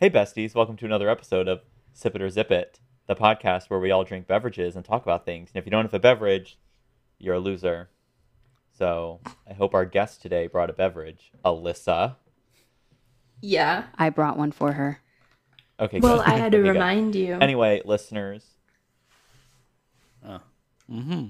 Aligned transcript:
Hey, 0.00 0.10
besties, 0.10 0.54
welcome 0.54 0.76
to 0.76 0.84
another 0.84 1.08
episode 1.08 1.48
of 1.48 1.62
Sip 1.92 2.14
It 2.14 2.22
or 2.22 2.30
Zip 2.30 2.50
It, 2.50 2.78
the 3.06 3.16
podcast 3.16 3.68
where 3.68 3.80
we 3.80 3.90
all 3.90 4.04
drink 4.04 4.26
beverages 4.26 4.76
and 4.76 4.84
talk 4.84 5.02
about 5.02 5.24
things. 5.24 5.50
And 5.52 5.58
if 5.60 5.66
you 5.66 5.70
don't 5.70 5.84
have 5.84 5.94
a 5.94 5.98
beverage, 5.98 6.58
you're 7.18 7.34
a 7.34 7.40
loser. 7.40 7.88
So 8.76 9.20
I 9.48 9.54
hope 9.54 9.74
our 9.74 9.84
guest 9.84 10.22
today 10.22 10.46
brought 10.46 10.70
a 10.70 10.72
beverage. 10.72 11.32
Alyssa. 11.44 12.14
Yeah. 13.40 13.84
I 13.96 14.10
brought 14.10 14.36
one 14.38 14.52
for 14.52 14.72
her. 14.72 15.00
Okay, 15.80 15.98
Well, 16.00 16.18
good. 16.18 16.26
I 16.26 16.36
had 16.36 16.52
to 16.52 16.58
Okay, 16.58 16.66
good. 16.68 16.72
remind 16.74 17.14
you. 17.16 17.34
Anyway, 17.40 17.82
listeners. 17.84 18.44
Mm-hmm. 20.90 21.26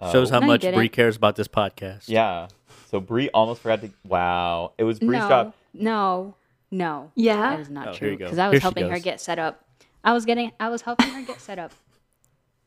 uh, 0.00 0.12
Shows 0.12 0.30
how 0.30 0.40
No, 0.40 0.46
you 0.46 0.52
much 0.52 0.60
didn't. 0.62 0.76
Bri 0.78 0.88
cares 0.88 1.16
about 1.16 1.36
this 1.36 1.48
podcast. 1.48 2.04
Yeah. 2.08 2.48
So 2.90 3.00
Bri 3.00 3.30
almost 3.30 3.62
forgot 3.62 3.80
to. 3.82 3.90
Wow. 4.04 4.72
It 4.76 4.84
was 4.84 4.98
Bri's 4.98 5.20
no, 5.20 5.28
job. 5.28 5.54
no, 5.72 6.34
no. 6.70 7.12
Yeah. 7.14 7.36
That 7.50 7.60
is 7.60 7.70
not 7.70 7.88
Oh, 7.88 7.92
true. 7.92 8.16
Because 8.16 8.38
I 8.38 8.48
was 8.48 8.58
she 8.58 8.62
helping 8.62 8.90
her 8.90 8.98
get 8.98 9.20
set 9.20 9.38
up. 9.38 9.64
I 10.04 10.12
was 10.12 10.24
getting, 10.24 10.52
I 10.60 10.68
was 10.68 10.82
helping 10.82 11.08
her 11.08 11.22
get 11.22 11.40
set 11.40 11.58
up. 11.58 11.72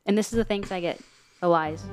And 0.05 0.17
this 0.17 0.31
is 0.31 0.37
the 0.37 0.45
things 0.45 0.71
I 0.71 0.79
get. 0.79 0.99
The 1.41 1.47
lies. 1.47 1.85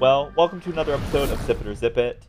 Well, 0.00 0.32
welcome 0.36 0.60
to 0.60 0.70
another 0.70 0.94
episode 0.94 1.30
of 1.30 1.40
Zip 1.42 1.60
It 1.60 1.66
or 1.66 1.74
Zip 1.74 1.96
It. 1.98 2.22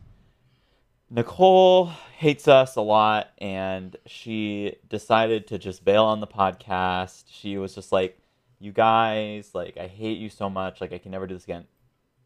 Nicole 1.08 1.86
hates 2.16 2.48
us 2.48 2.74
a 2.74 2.80
lot, 2.80 3.28
and 3.38 3.96
she 4.06 4.74
decided 4.88 5.46
to 5.48 5.58
just 5.58 5.84
bail 5.84 6.04
on 6.04 6.18
the 6.18 6.26
podcast. 6.26 7.24
She 7.28 7.58
was 7.58 7.74
just 7.74 7.92
like, 7.92 8.18
"You 8.60 8.70
guys, 8.72 9.50
like, 9.54 9.76
I 9.76 9.86
hate 9.88 10.18
you 10.18 10.28
so 10.28 10.48
much. 10.48 10.80
Like, 10.80 10.92
I 10.92 10.98
can 10.98 11.10
never 11.10 11.26
do 11.26 11.34
this 11.34 11.44
again." 11.44 11.64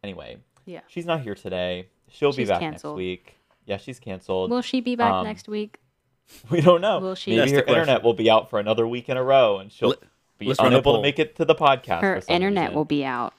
Anyway, 0.02 0.36
Yeah. 0.66 0.80
she's 0.86 1.06
not 1.06 1.22
here 1.22 1.34
today. 1.34 1.88
She'll 2.08 2.32
be 2.32 2.44
back 2.44 2.60
canceled. 2.60 2.96
next 2.96 2.98
week. 2.98 3.34
Yeah, 3.64 3.78
she's 3.78 3.98
canceled. 3.98 4.50
Will 4.50 4.60
she 4.60 4.80
be 4.82 4.94
back 4.96 5.12
Um, 5.12 5.24
next 5.26 5.48
week? 5.48 5.78
we 6.50 6.60
don't 6.60 6.80
know. 6.82 6.98
will 7.00 7.14
she- 7.14 7.30
Maybe 7.36 7.52
That's 7.52 7.66
her 7.68 7.72
internet 7.74 8.02
will 8.02 8.12
be 8.14 8.28
out 8.30 8.50
for 8.50 8.58
another 8.60 8.86
week 8.86 9.08
in 9.08 9.16
a 9.16 9.22
row, 9.22 9.58
and 9.58 9.72
she'll 9.72 9.90
Let- 9.90 10.00
be 10.38 10.46
let's 10.46 10.58
unable 10.60 10.96
to 10.96 11.00
make 11.02 11.18
it 11.18 11.36
to 11.36 11.44
the 11.44 11.54
podcast. 11.54 12.00
Her 12.02 12.20
internet 12.28 12.64
reason. 12.68 12.74
will 12.74 12.84
be 12.84 13.04
out. 13.04 13.32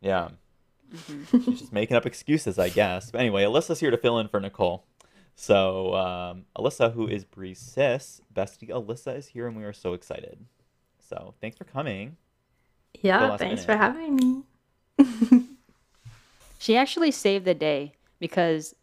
Yeah. 0.00 0.30
Mm-hmm. 0.92 1.44
She's 1.44 1.60
just 1.60 1.72
making 1.72 1.96
up 1.96 2.04
excuses, 2.04 2.58
I 2.58 2.68
guess. 2.68 3.10
But 3.10 3.20
anyway, 3.22 3.44
Alyssa's 3.44 3.80
here 3.80 3.90
to 3.90 3.96
fill 3.96 4.18
in 4.18 4.28
for 4.28 4.40
Nicole. 4.40 4.84
So, 5.34 5.94
um, 5.94 6.44
Alyssa, 6.58 6.92
who 6.92 7.06
is 7.08 7.24
Bri's 7.24 7.58
sis, 7.58 8.20
bestie 8.34 8.68
Alyssa 8.68 9.16
is 9.16 9.28
here, 9.28 9.46
and 9.46 9.56
we 9.56 9.64
are 9.64 9.72
so 9.72 9.94
excited. 9.94 10.44
So, 11.00 11.34
thanks 11.40 11.56
for 11.56 11.64
coming. 11.64 12.16
The 12.94 13.08
yeah. 13.08 13.36
Thanks 13.36 13.66
minute. 13.66 13.66
for 13.66 13.76
having 13.76 14.16
me. 14.16 14.42
She 16.62 16.76
actually 16.76 17.10
saved 17.10 17.44
the 17.44 17.54
day 17.54 17.94
because 18.20 18.76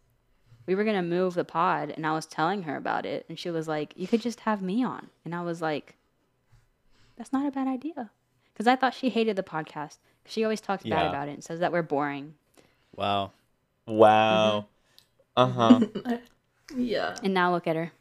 we 0.66 0.76
were 0.76 0.84
gonna 0.84 1.02
move 1.02 1.34
the 1.34 1.46
pod, 1.46 1.94
and 1.96 2.06
I 2.06 2.12
was 2.12 2.26
telling 2.26 2.64
her 2.64 2.76
about 2.76 3.06
it, 3.06 3.26
and 3.30 3.40
she 3.40 3.50
was 3.50 3.70
like, 3.70 3.94
"You 3.96 4.06
could 4.06 4.20
just 4.20 4.42
have 4.42 4.62
me 4.62 4.84
on," 4.84 5.10
and 5.24 5.34
I 5.34 5.44
was 5.44 5.62
like, 5.62 5.96
"That's 7.16 7.32
not 7.32 7.48
a 7.48 7.52
bad 7.52 7.70
idea," 7.70 8.12
because 8.52 8.68
I 8.68 8.76
thought 8.76 8.94
she 8.94 9.08
hated 9.08 9.38
the 9.38 9.44
podcast. 9.44 10.00
She 10.26 10.44
always 10.44 10.60
talks 10.60 10.84
bad 10.84 11.08
about 11.08 11.30
it 11.30 11.36
and 11.36 11.42
says 11.42 11.62
that 11.62 11.72
we're 11.72 11.82
boring. 11.82 12.34
Wow. 12.98 13.32
Wow. 13.88 14.66
Mm-hmm. 15.38 15.42
Uh 15.42 15.80
huh. 16.10 16.18
Yeah. 16.76 17.16
And 17.24 17.34
now 17.34 17.54
look 17.54 17.66
at 17.66 17.78
her. 17.78 17.94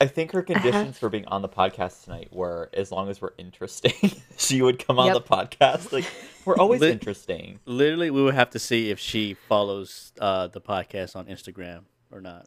I 0.00 0.06
think 0.06 0.32
her 0.32 0.42
conditions 0.42 0.74
have- 0.74 0.96
for 0.98 1.08
being 1.08 1.26
on 1.26 1.42
the 1.42 1.48
podcast 1.48 2.04
tonight 2.04 2.28
were 2.32 2.70
as 2.74 2.90
long 2.90 3.08
as 3.08 3.20
we're 3.20 3.32
interesting, 3.38 3.92
she 4.36 4.60
would 4.62 4.84
come 4.84 4.98
on 4.98 5.06
Yep. 5.06 5.14
the 5.14 5.22
podcast. 5.22 5.92
Like, 5.92 6.04
we're 6.44 6.56
always 6.56 6.80
Lit- 6.80 6.92
interesting. 6.92 7.60
Literally, 7.66 8.10
we 8.10 8.22
would 8.22 8.34
have 8.34 8.50
to 8.50 8.58
see 8.58 8.90
if 8.90 8.98
she 8.98 9.34
follows 9.34 10.12
uh, 10.20 10.48
the 10.48 10.60
podcast 10.60 11.14
on 11.16 11.26
Instagram 11.26 11.82
or 12.10 12.20
not 12.20 12.46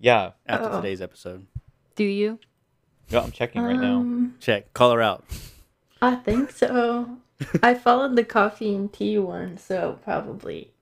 Yeah. 0.00 0.32
after 0.46 0.68
Oh. 0.70 0.76
today's 0.80 1.00
episode. 1.00 1.46
Do 1.94 2.04
you? 2.04 2.38
No, 3.10 3.20
I'm 3.20 3.30
checking 3.32 3.62
right 3.62 3.78
now. 3.78 3.96
Um, 3.98 4.34
Check. 4.40 4.72
Call 4.74 4.90
her 4.92 5.00
out. 5.02 5.24
I 6.02 6.14
think 6.16 6.50
so. 6.50 7.18
I 7.62 7.74
followed 7.74 8.16
the 8.16 8.24
coffee 8.24 8.74
and 8.74 8.92
tea 8.92 9.18
one, 9.18 9.56
so 9.58 9.98
probably 10.04 10.72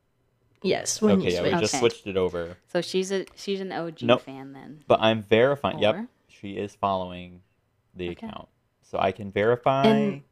yes. 0.62 1.00
When 1.02 1.18
Okay, 1.20 1.28
you 1.30 1.34
yeah, 1.34 1.42
we 1.42 1.50
just 1.50 1.74
Okay. 1.74 1.78
switched 1.80 2.06
it 2.06 2.16
over. 2.16 2.56
So 2.68 2.80
she's 2.80 3.10
a 3.12 3.26
she's 3.36 3.60
an 3.60 3.72
OG 3.72 4.02
Nope. 4.02 4.22
fan 4.22 4.52
then. 4.52 4.84
But 4.86 5.00
I'm 5.00 5.22
verifying. 5.22 5.78
Yep, 5.78 6.06
she 6.28 6.52
is 6.52 6.74
following 6.74 7.42
the 7.94 8.10
Okay. 8.10 8.26
account, 8.26 8.48
so 8.82 8.98
I 8.98 9.12
can 9.12 9.30
verify 9.30 9.84
And- 9.86 10.22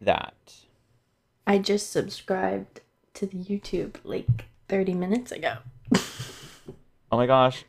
that. 0.00 0.34
I 1.46 1.58
just 1.58 1.90
subscribed 1.90 2.80
to 3.14 3.26
the 3.26 3.38
YouTube 3.38 3.96
like 4.04 4.26
30 4.68 4.94
minutes 4.94 5.32
ago. 5.32 5.58
Oh 7.12 7.16
my 7.16 7.26
gosh! 7.26 7.64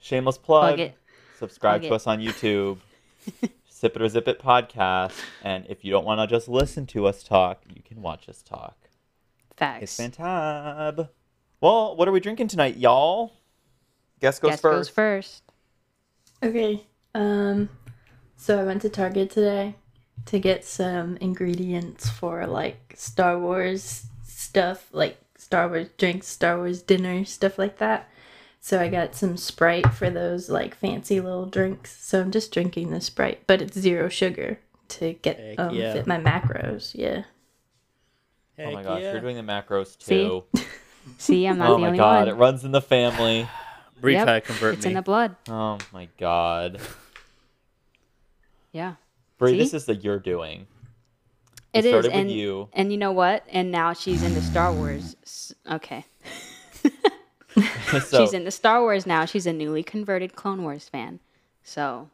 Shameless 0.00 0.36
plug. 0.38 0.76
Plug 0.76 0.80
it. 0.80 0.94
Subscribe 1.38 1.80
Plug 1.80 1.88
to 1.88 1.94
it. 1.94 1.96
us 1.96 2.06
on 2.06 2.20
YouTube. 2.20 2.78
Sip 3.68 3.96
it 3.96 4.02
or 4.02 4.08
zip 4.10 4.28
it 4.28 4.38
podcast. 4.42 5.12
And 5.42 5.64
if 5.68 5.82
you 5.84 5.90
don't 5.90 6.04
want 6.04 6.20
to 6.20 6.26
just 6.26 6.48
listen 6.48 6.84
to 6.88 7.06
us 7.06 7.22
talk, 7.22 7.62
you 7.74 7.82
can 7.82 8.02
watch 8.02 8.28
us 8.28 8.42
talk. 8.42 8.76
It's 9.60 9.96
Facts. 9.96 10.16
fantab. 10.16 11.08
Well, 11.60 11.96
what 11.96 12.08
are 12.08 12.12
we 12.12 12.20
drinking 12.20 12.48
tonight, 12.48 12.78
y'all? 12.78 13.32
Guess 14.20 14.38
goes 14.38 14.52
Guess 14.52 14.60
first. 14.60 14.76
goes 14.76 14.88
first. 14.88 15.42
Okay. 16.42 16.86
Um 17.14 17.68
so 18.36 18.58
I 18.58 18.64
went 18.64 18.80
to 18.82 18.88
Target 18.88 19.30
today 19.30 19.74
to 20.26 20.38
get 20.38 20.64
some 20.64 21.18
ingredients 21.18 22.08
for 22.08 22.46
like 22.46 22.94
Star 22.96 23.38
Wars 23.38 24.06
stuff, 24.24 24.88
like 24.92 25.18
Star 25.36 25.68
Wars 25.68 25.88
drinks, 25.98 26.28
Star 26.28 26.56
Wars 26.56 26.80
dinner, 26.80 27.24
stuff 27.26 27.58
like 27.58 27.78
that. 27.78 28.08
So 28.60 28.80
I 28.80 28.88
got 28.88 29.14
some 29.14 29.36
Sprite 29.36 29.92
for 29.92 30.08
those 30.08 30.48
like 30.48 30.74
fancy 30.74 31.20
little 31.20 31.46
drinks. 31.46 32.02
So 32.02 32.20
I'm 32.20 32.30
just 32.30 32.52
drinking 32.52 32.90
the 32.90 33.00
Sprite, 33.00 33.42
but 33.46 33.60
it's 33.60 33.78
zero 33.78 34.08
sugar 34.08 34.58
to 34.88 35.14
get 35.14 35.58
um, 35.58 35.74
yeah. 35.74 35.92
fit 35.92 36.06
my 36.06 36.18
macros. 36.18 36.94
Yeah. 36.94 37.24
Oh 38.66 38.72
my 38.72 38.82
gosh, 38.82 39.02
yeah. 39.02 39.12
you're 39.12 39.20
doing 39.20 39.36
the 39.36 39.42
macros 39.42 39.98
too. 39.98 40.44
See, 40.54 40.64
See 41.18 41.46
I'm 41.46 41.58
not 41.58 41.70
oh 41.70 41.72
the 41.74 41.78
my 41.78 41.86
only 41.88 41.98
god, 41.98 42.26
one. 42.26 42.28
it 42.28 42.38
runs 42.38 42.64
in 42.64 42.72
the 42.72 42.80
family. 42.82 43.48
Bri 44.00 44.14
Yep, 44.14 44.24
tried 44.24 44.40
to 44.40 44.46
convert 44.46 44.74
it's 44.76 44.84
me. 44.86 44.90
in 44.92 44.94
the 44.94 45.02
blood. 45.02 45.36
Oh 45.48 45.78
my 45.92 46.08
god. 46.18 46.80
Yeah. 48.72 48.94
Bri, 49.38 49.52
See? 49.52 49.58
this 49.58 49.74
is 49.74 49.84
the 49.84 49.94
you're 49.94 50.18
doing. 50.18 50.66
It 51.72 51.84
is, 51.84 51.90
started 51.90 52.08
with 52.08 52.16
and 52.20 52.30
you. 52.30 52.68
and 52.72 52.90
you 52.90 52.98
know 52.98 53.12
what? 53.12 53.44
And 53.50 53.70
now 53.70 53.92
she's 53.92 54.22
into 54.22 54.40
Star 54.40 54.72
Wars. 54.72 55.54
Okay, 55.70 56.04
so, 58.04 58.20
she's 58.20 58.32
into 58.32 58.50
Star 58.50 58.80
Wars 58.80 59.06
now. 59.06 59.24
She's 59.24 59.46
a 59.46 59.52
newly 59.52 59.82
converted 59.82 60.34
Clone 60.34 60.62
Wars 60.62 60.88
fan. 60.88 61.20
So, 61.62 62.10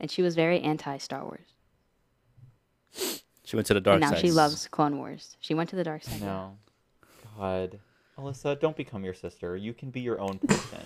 and 0.00 0.10
she 0.10 0.22
was 0.22 0.34
very 0.34 0.60
anti 0.60 0.96
Star 0.98 1.24
Wars, 1.24 3.20
She 3.48 3.56
went 3.56 3.66
to 3.68 3.72
the 3.74 3.80
dark 3.80 3.94
and 3.94 4.02
now 4.02 4.10
side. 4.10 4.20
she 4.20 4.30
loves 4.30 4.68
Clone 4.68 4.98
Wars. 4.98 5.34
She 5.40 5.54
went 5.54 5.70
to 5.70 5.76
the 5.76 5.82
dark 5.82 6.02
side. 6.04 6.20
No. 6.20 6.58
God. 7.38 7.78
Alyssa, 8.18 8.60
don't 8.60 8.76
become 8.76 9.04
your 9.04 9.14
sister. 9.14 9.56
You 9.56 9.72
can 9.72 9.88
be 9.88 10.00
your 10.00 10.20
own 10.20 10.38
person. 10.38 10.80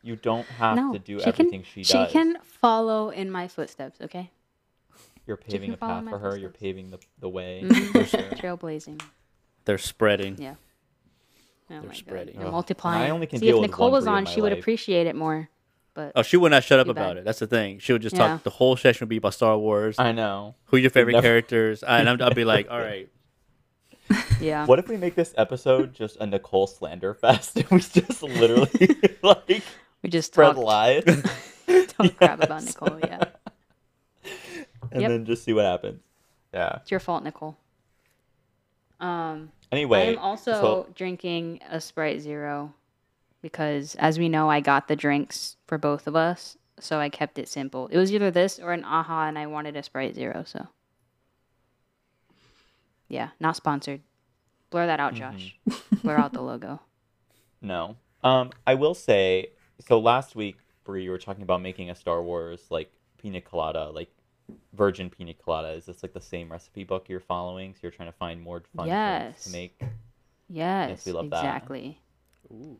you 0.00 0.14
don't 0.14 0.46
have 0.46 0.76
No, 0.76 0.92
to 0.92 1.00
do 1.00 1.18
she 1.18 1.26
everything 1.26 1.62
can, 1.62 1.64
she 1.64 1.82
does. 1.82 2.06
She 2.08 2.12
can 2.12 2.36
follow 2.44 3.10
in 3.10 3.28
my 3.28 3.48
footsteps. 3.48 4.00
Okay, 4.02 4.30
You're 5.26 5.36
paving 5.36 5.70
can 5.70 5.74
a 5.74 5.76
path 5.78 6.08
for 6.08 6.18
her. 6.20 6.36
You're 6.36 6.50
paving 6.50 6.90
the, 6.92 6.98
the 7.18 7.28
way. 7.28 7.64
For 7.92 8.04
sure. 8.04 8.20
trailblazing. 8.36 9.02
They're 9.64 9.76
spreading. 9.78 10.36
Yeah. 10.38 10.54
Oh 11.72 11.74
my 11.74 11.82
God. 11.86 11.96
spreading. 11.96 12.36
They're 12.36 12.46
Ugh. 12.46 12.52
multiplying. 12.52 13.02
I 13.02 13.10
only 13.10 13.26
can 13.26 13.40
See, 13.40 13.46
deal 13.46 13.56
if 13.56 13.62
with 13.62 13.70
Nicole 13.72 13.86
one 13.86 13.92
was 13.92 14.04
Bri 14.04 14.12
in 14.12 14.16
on, 14.18 14.24
my 14.24 14.30
she 14.30 14.40
would 14.40 14.52
appreciate 14.52 15.08
it 15.08 15.16
more. 15.16 15.48
But 15.94 16.12
Oh, 16.14 16.22
she 16.22 16.36
would 16.36 16.50
not 16.52 16.62
shut 16.64 16.78
up 16.78 16.88
about 16.88 17.10
bad. 17.10 17.16
it. 17.18 17.24
That's 17.24 17.40
the 17.40 17.46
thing. 17.48 17.78
She 17.80 17.92
would 17.92 18.02
just 18.02 18.16
Yeah. 18.16 18.28
talk. 18.28 18.42
The 18.44 18.50
whole 18.50 18.76
session 18.76 19.04
would 19.04 19.08
be 19.10 19.16
about 19.16 19.34
Star 19.34 19.58
Wars. 19.58 19.96
I 19.98 20.12
know. 20.12 20.54
Who 20.66 20.76
your 20.76 20.90
favorite 20.90 21.14
never- 21.14 21.26
characters? 21.26 21.82
And 21.82 22.08
I'm, 22.08 22.22
I'll 22.22 22.32
be 22.34 22.44
like, 22.44 22.66
all 22.70 22.78
right. 22.78 23.08
yeah, 24.40 24.66
What 24.66 24.78
if 24.78 24.88
we 24.88 24.96
make 24.96 25.14
this 25.14 25.34
episode 25.36 25.94
just 25.94 26.16
a 26.20 26.26
Nicole 26.26 26.66
slander 26.66 27.14
fest? 27.14 27.56
And 27.56 27.68
we 27.70 27.78
just 27.80 28.22
literally 28.22 28.96
like 29.22 29.62
we 30.02 30.08
just 30.10 30.32
spread 30.32 30.54
talk, 30.54 30.64
lies. 30.64 31.04
talk 31.88 32.16
crap 32.16 32.42
about 32.42 32.64
Nicole. 32.64 32.98
Yeah, 33.00 33.24
and 34.90 35.00
Yep. 35.02 35.10
then 35.10 35.24
just 35.26 35.44
see 35.44 35.52
what 35.52 35.64
happens. 35.64 36.00
Yeah. 36.52 36.78
it's 36.82 36.90
your 36.90 36.98
fault, 37.00 37.22
Nicole. 37.22 37.56
Um, 38.98 39.52
Anyway, 39.72 40.00
I 40.00 40.12
am 40.12 40.18
also 40.18 40.52
so- 40.52 40.86
drinking 40.94 41.60
a 41.70 41.80
Sprite 41.80 42.20
Zero 42.20 42.74
because, 43.42 43.94
as 43.96 44.18
we 44.18 44.28
know, 44.28 44.48
I 44.50 44.60
got 44.60 44.88
the 44.88 44.96
drinks 44.96 45.56
for 45.66 45.78
both 45.78 46.06
of 46.06 46.14
us, 46.16 46.56
so 46.78 46.98
I 46.98 47.08
kept 47.08 47.38
it 47.38 47.48
simple. 47.48 47.88
It 47.88 47.98
was 47.98 48.12
either 48.12 48.30
this 48.30 48.58
or 48.58 48.72
an 48.72 48.84
AHA, 48.84 49.28
and 49.28 49.38
I 49.38 49.46
wanted 49.46 49.76
a 49.76 49.82
Sprite 49.82 50.14
Zero, 50.14 50.44
so 50.46 50.66
yeah, 53.08 53.30
not 53.40 53.56
sponsored. 53.56 54.00
Blur 54.70 54.86
that 54.86 55.00
out, 55.00 55.14
Josh. 55.14 55.56
Mm-hmm. 55.68 55.96
Blur 56.02 56.16
out 56.18 56.32
the 56.32 56.42
logo. 56.42 56.80
No. 57.60 57.96
Um, 58.22 58.50
I 58.66 58.74
will 58.74 58.94
say. 58.94 59.48
So 59.86 59.98
last 59.98 60.36
week, 60.36 60.56
Bri, 60.84 61.02
you 61.04 61.10
were 61.10 61.18
talking 61.18 61.42
about 61.42 61.60
making 61.62 61.90
a 61.90 61.94
Star 61.94 62.22
Wars 62.22 62.66
like 62.70 62.92
pina 63.18 63.40
colada, 63.40 63.90
like 63.90 64.10
virgin 64.74 65.10
pina 65.10 65.34
colada. 65.34 65.70
Is 65.70 65.86
this 65.86 66.02
like 66.02 66.12
the 66.12 66.20
same 66.20 66.52
recipe 66.52 66.84
book 66.84 67.08
you're 67.08 67.18
following? 67.18 67.74
So 67.74 67.80
you're 67.82 67.90
trying 67.92 68.12
to 68.12 68.16
find 68.16 68.40
more 68.40 68.62
fun 68.76 68.86
drinks 68.86 68.90
Yes. 68.90 69.44
to 69.44 69.50
make. 69.50 69.80
Yes, 70.48 71.04
we 71.06 71.12
love 71.12 71.30
that. 71.30 71.38
exactly. 71.38 71.98
Ooh. 72.50 72.76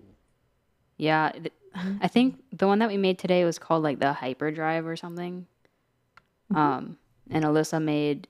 Yeah, 1.00 1.30
th- 1.32 1.52
I 1.74 2.08
think 2.14 2.42
the 2.52 2.66
one 2.66 2.78
that 2.80 2.88
we 2.88 2.98
made 2.98 3.18
today 3.18 3.44
was 3.44 3.58
called 3.58 3.82
like 3.82 3.98
the 3.98 4.12
Hyperdrive 4.12 4.86
or 4.86 4.96
something. 4.96 5.46
Um, 6.54 6.98
and 7.30 7.44
Alyssa 7.44 7.82
made 7.82 8.26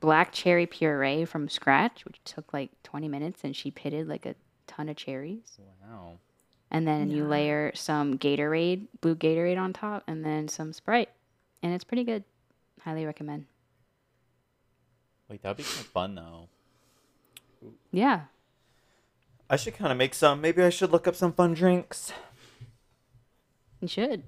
black 0.00 0.32
cherry 0.32 0.66
puree 0.66 1.24
from 1.24 1.48
scratch, 1.48 2.04
which 2.04 2.18
took 2.24 2.52
like 2.52 2.70
20 2.82 3.06
minutes, 3.06 3.42
and 3.44 3.54
she 3.54 3.70
pitted 3.70 4.08
like 4.08 4.26
a 4.26 4.34
ton 4.66 4.88
of 4.88 4.96
cherries. 4.96 5.58
Wow. 5.86 6.18
And 6.70 6.88
then 6.88 7.10
you 7.10 7.26
layer 7.26 7.70
some 7.74 8.16
Gatorade, 8.18 8.86
blue 9.02 9.14
Gatorade 9.14 9.58
on 9.58 9.74
top, 9.74 10.04
and 10.06 10.24
then 10.24 10.48
some 10.48 10.72
Sprite, 10.72 11.10
and 11.62 11.74
it's 11.74 11.84
pretty 11.84 12.02
good. 12.02 12.24
Highly 12.80 13.04
recommend. 13.04 13.44
Wait, 15.28 15.42
that'd 15.42 15.58
be 15.58 15.62
kind 15.62 15.80
of 15.80 15.86
fun 15.86 16.14
though. 16.14 16.48
Yeah, 17.92 18.22
I 19.52 19.56
should 19.56 19.74
kind 19.74 19.92
of 19.92 19.98
make 19.98 20.14
some. 20.14 20.40
Maybe 20.40 20.62
I 20.62 20.70
should 20.70 20.92
look 20.92 21.06
up 21.06 21.14
some 21.14 21.34
fun 21.34 21.52
drinks. 21.52 22.10
you 23.82 23.86
should. 23.86 24.22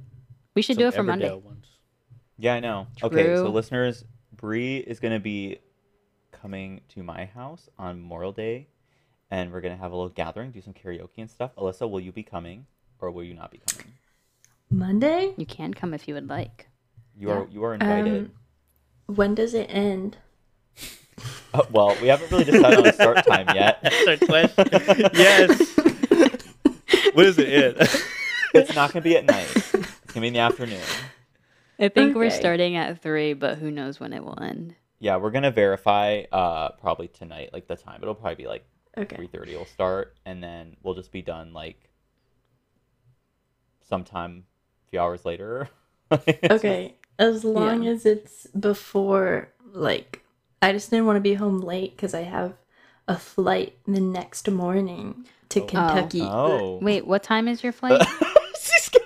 We 0.55 0.61
should 0.61 0.77
Some 0.77 0.83
do 0.83 0.89
it 0.89 0.95
for 0.95 1.03
Monday. 1.03 1.33
Ones. 1.33 1.67
Yeah, 2.37 2.55
I 2.55 2.61
know. 2.61 2.89
Okay, 3.03 3.35
so 3.35 3.49
listeners, 3.49 4.05
Bri 4.37 4.77
is 4.77 5.01
gonna 5.01 5.19
be 5.19 5.61
coming 6.31 6.83
to 6.91 7.03
my 7.03 7.25
house 7.25 7.71
on 7.79 8.03
Memorial 8.03 8.33
Day, 8.33 8.69
and 9.31 9.51
we're 9.51 9.63
gonna 9.63 9.79
have 9.79 9.93
a 9.93 9.95
little 9.97 10.11
gathering, 10.11 10.51
do 10.51 10.61
some 10.61 10.75
karaoke 10.75 11.17
and 11.17 11.31
stuff. 11.31 11.53
Alyssa, 11.57 11.89
will 11.89 12.01
you 12.01 12.13
be 12.13 12.23
coming, 12.23 12.67
or 13.01 13.11
will 13.11 13.25
you 13.25 13.33
not 13.33 13.51
be 13.51 13.63
coming? 13.67 13.95
Monday? 14.69 15.33
You 15.39 15.47
can 15.47 15.73
come 15.73 15.95
if 15.95 16.07
you 16.07 16.13
would 16.13 16.29
like. 16.29 16.69
You 17.17 17.31
are 17.31 17.49
you 17.51 17.65
are 17.65 17.73
invited. 17.73 18.27
Um, 18.27 19.17
when 19.17 19.35
does 19.35 19.55
it 19.55 19.71
end? 19.71 20.19
Oh, 21.57 21.67
well, 21.71 21.97
we 22.03 22.09
haven't 22.09 22.31
really 22.33 22.45
decided 22.45 22.79
on 22.81 22.87
a 22.87 22.93
start 22.93 23.25
time 23.29 23.47
yet. 23.55 23.79
That's 23.83 24.07
our 24.09 24.17
question. 24.17 24.67
yes. 25.15 25.77
What 27.15 27.27
is 27.27 27.39
it? 27.39 27.49
It. 27.49 28.05
It's 28.55 28.75
not 28.75 28.93
gonna 28.93 29.03
be 29.05 29.17
at 29.17 29.25
night. 29.25 29.47
It's 29.55 29.73
gonna 29.73 30.21
be 30.23 30.27
in 30.29 30.33
the 30.35 30.41
afternoon. 30.41 30.81
I 31.79 31.89
think 31.89 32.17
we're 32.17 32.31
starting 32.31 32.77
at 32.77 33.01
three, 33.03 33.35
but 33.35 33.59
who 33.59 33.71
knows 33.71 33.99
when 34.01 34.13
it 34.13 34.25
will 34.25 34.39
end. 34.43 34.75
Yeah, 34.99 35.17
we're 35.17 35.31
gonna 35.31 35.51
verify 35.53 36.23
uh 36.33 36.71
probably 36.73 37.09
tonight, 37.09 37.51
like 37.53 37.69
the 37.69 37.77
time. 37.77 38.01
It'll 38.03 38.15
probably 38.15 38.37
be 38.45 38.47
like 38.49 38.65
Okay. 38.97 39.15
three 39.17 39.27
thirty. 39.29 39.55
We'll 39.55 39.65
start, 39.67 40.17
and 40.27 40.43
then 40.43 40.77
we'll 40.83 40.95
just 40.95 41.13
be 41.13 41.23
done 41.23 41.53
like 41.53 41.89
sometime 43.89 44.45
a 44.87 44.91
few 44.91 45.01
hours 45.01 45.25
later. 45.25 45.69
Okay. 46.51 46.95
As 47.19 47.45
long 47.45 47.83
Yeah. 47.85 47.91
as 47.93 48.07
it's 48.07 48.47
before, 48.49 49.49
like, 49.73 50.23
I 50.63 50.73
just 50.73 50.91
didn't 50.91 51.07
want 51.07 51.17
to 51.17 51.21
be 51.21 51.35
home 51.35 51.61
late 51.61 51.97
because 51.97 52.15
I 52.15 52.23
have 52.23 52.55
a 53.07 53.19
flight 53.19 53.77
the 53.87 54.01
next 54.01 54.51
morning 54.51 55.27
to 55.51 55.63
Oh. 55.63 55.67
Kentucky. 55.67 56.23
Oh. 56.23 56.79
Wait, 56.81 57.07
what 57.07 57.23
time 57.23 57.49
is 57.49 57.63
your 57.63 57.73
flight? 57.73 58.03
She's 58.61 58.89
gonna- 58.89 59.05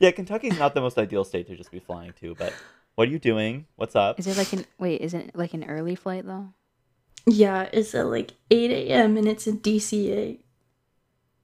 yeah, 0.00 0.10
Kentucky's 0.10 0.58
not 0.58 0.74
the 0.74 0.80
most 0.80 0.98
ideal 0.98 1.24
state 1.24 1.46
to 1.48 1.56
just 1.56 1.70
be 1.70 1.80
flying 1.80 2.12
to, 2.20 2.34
but 2.34 2.52
what 2.94 3.08
are 3.08 3.10
you 3.10 3.18
doing? 3.18 3.66
What's 3.76 3.94
up? 3.94 4.18
is 4.18 4.26
it 4.26 4.36
like 4.38 4.52
an 4.52 4.64
wait? 4.78 5.00
Is 5.00 5.12
it 5.14 5.32
like 5.36 5.52
an 5.54 5.64
early 5.64 5.94
flight 5.96 6.26
though? 6.26 6.48
Yeah, 7.26 7.68
it's 7.72 7.94
at 7.94 8.06
like 8.06 8.32
8 8.50 8.70
a.m. 8.70 9.16
and 9.16 9.26
it's 9.28 9.46
in 9.46 9.58
DCA. 9.60 10.38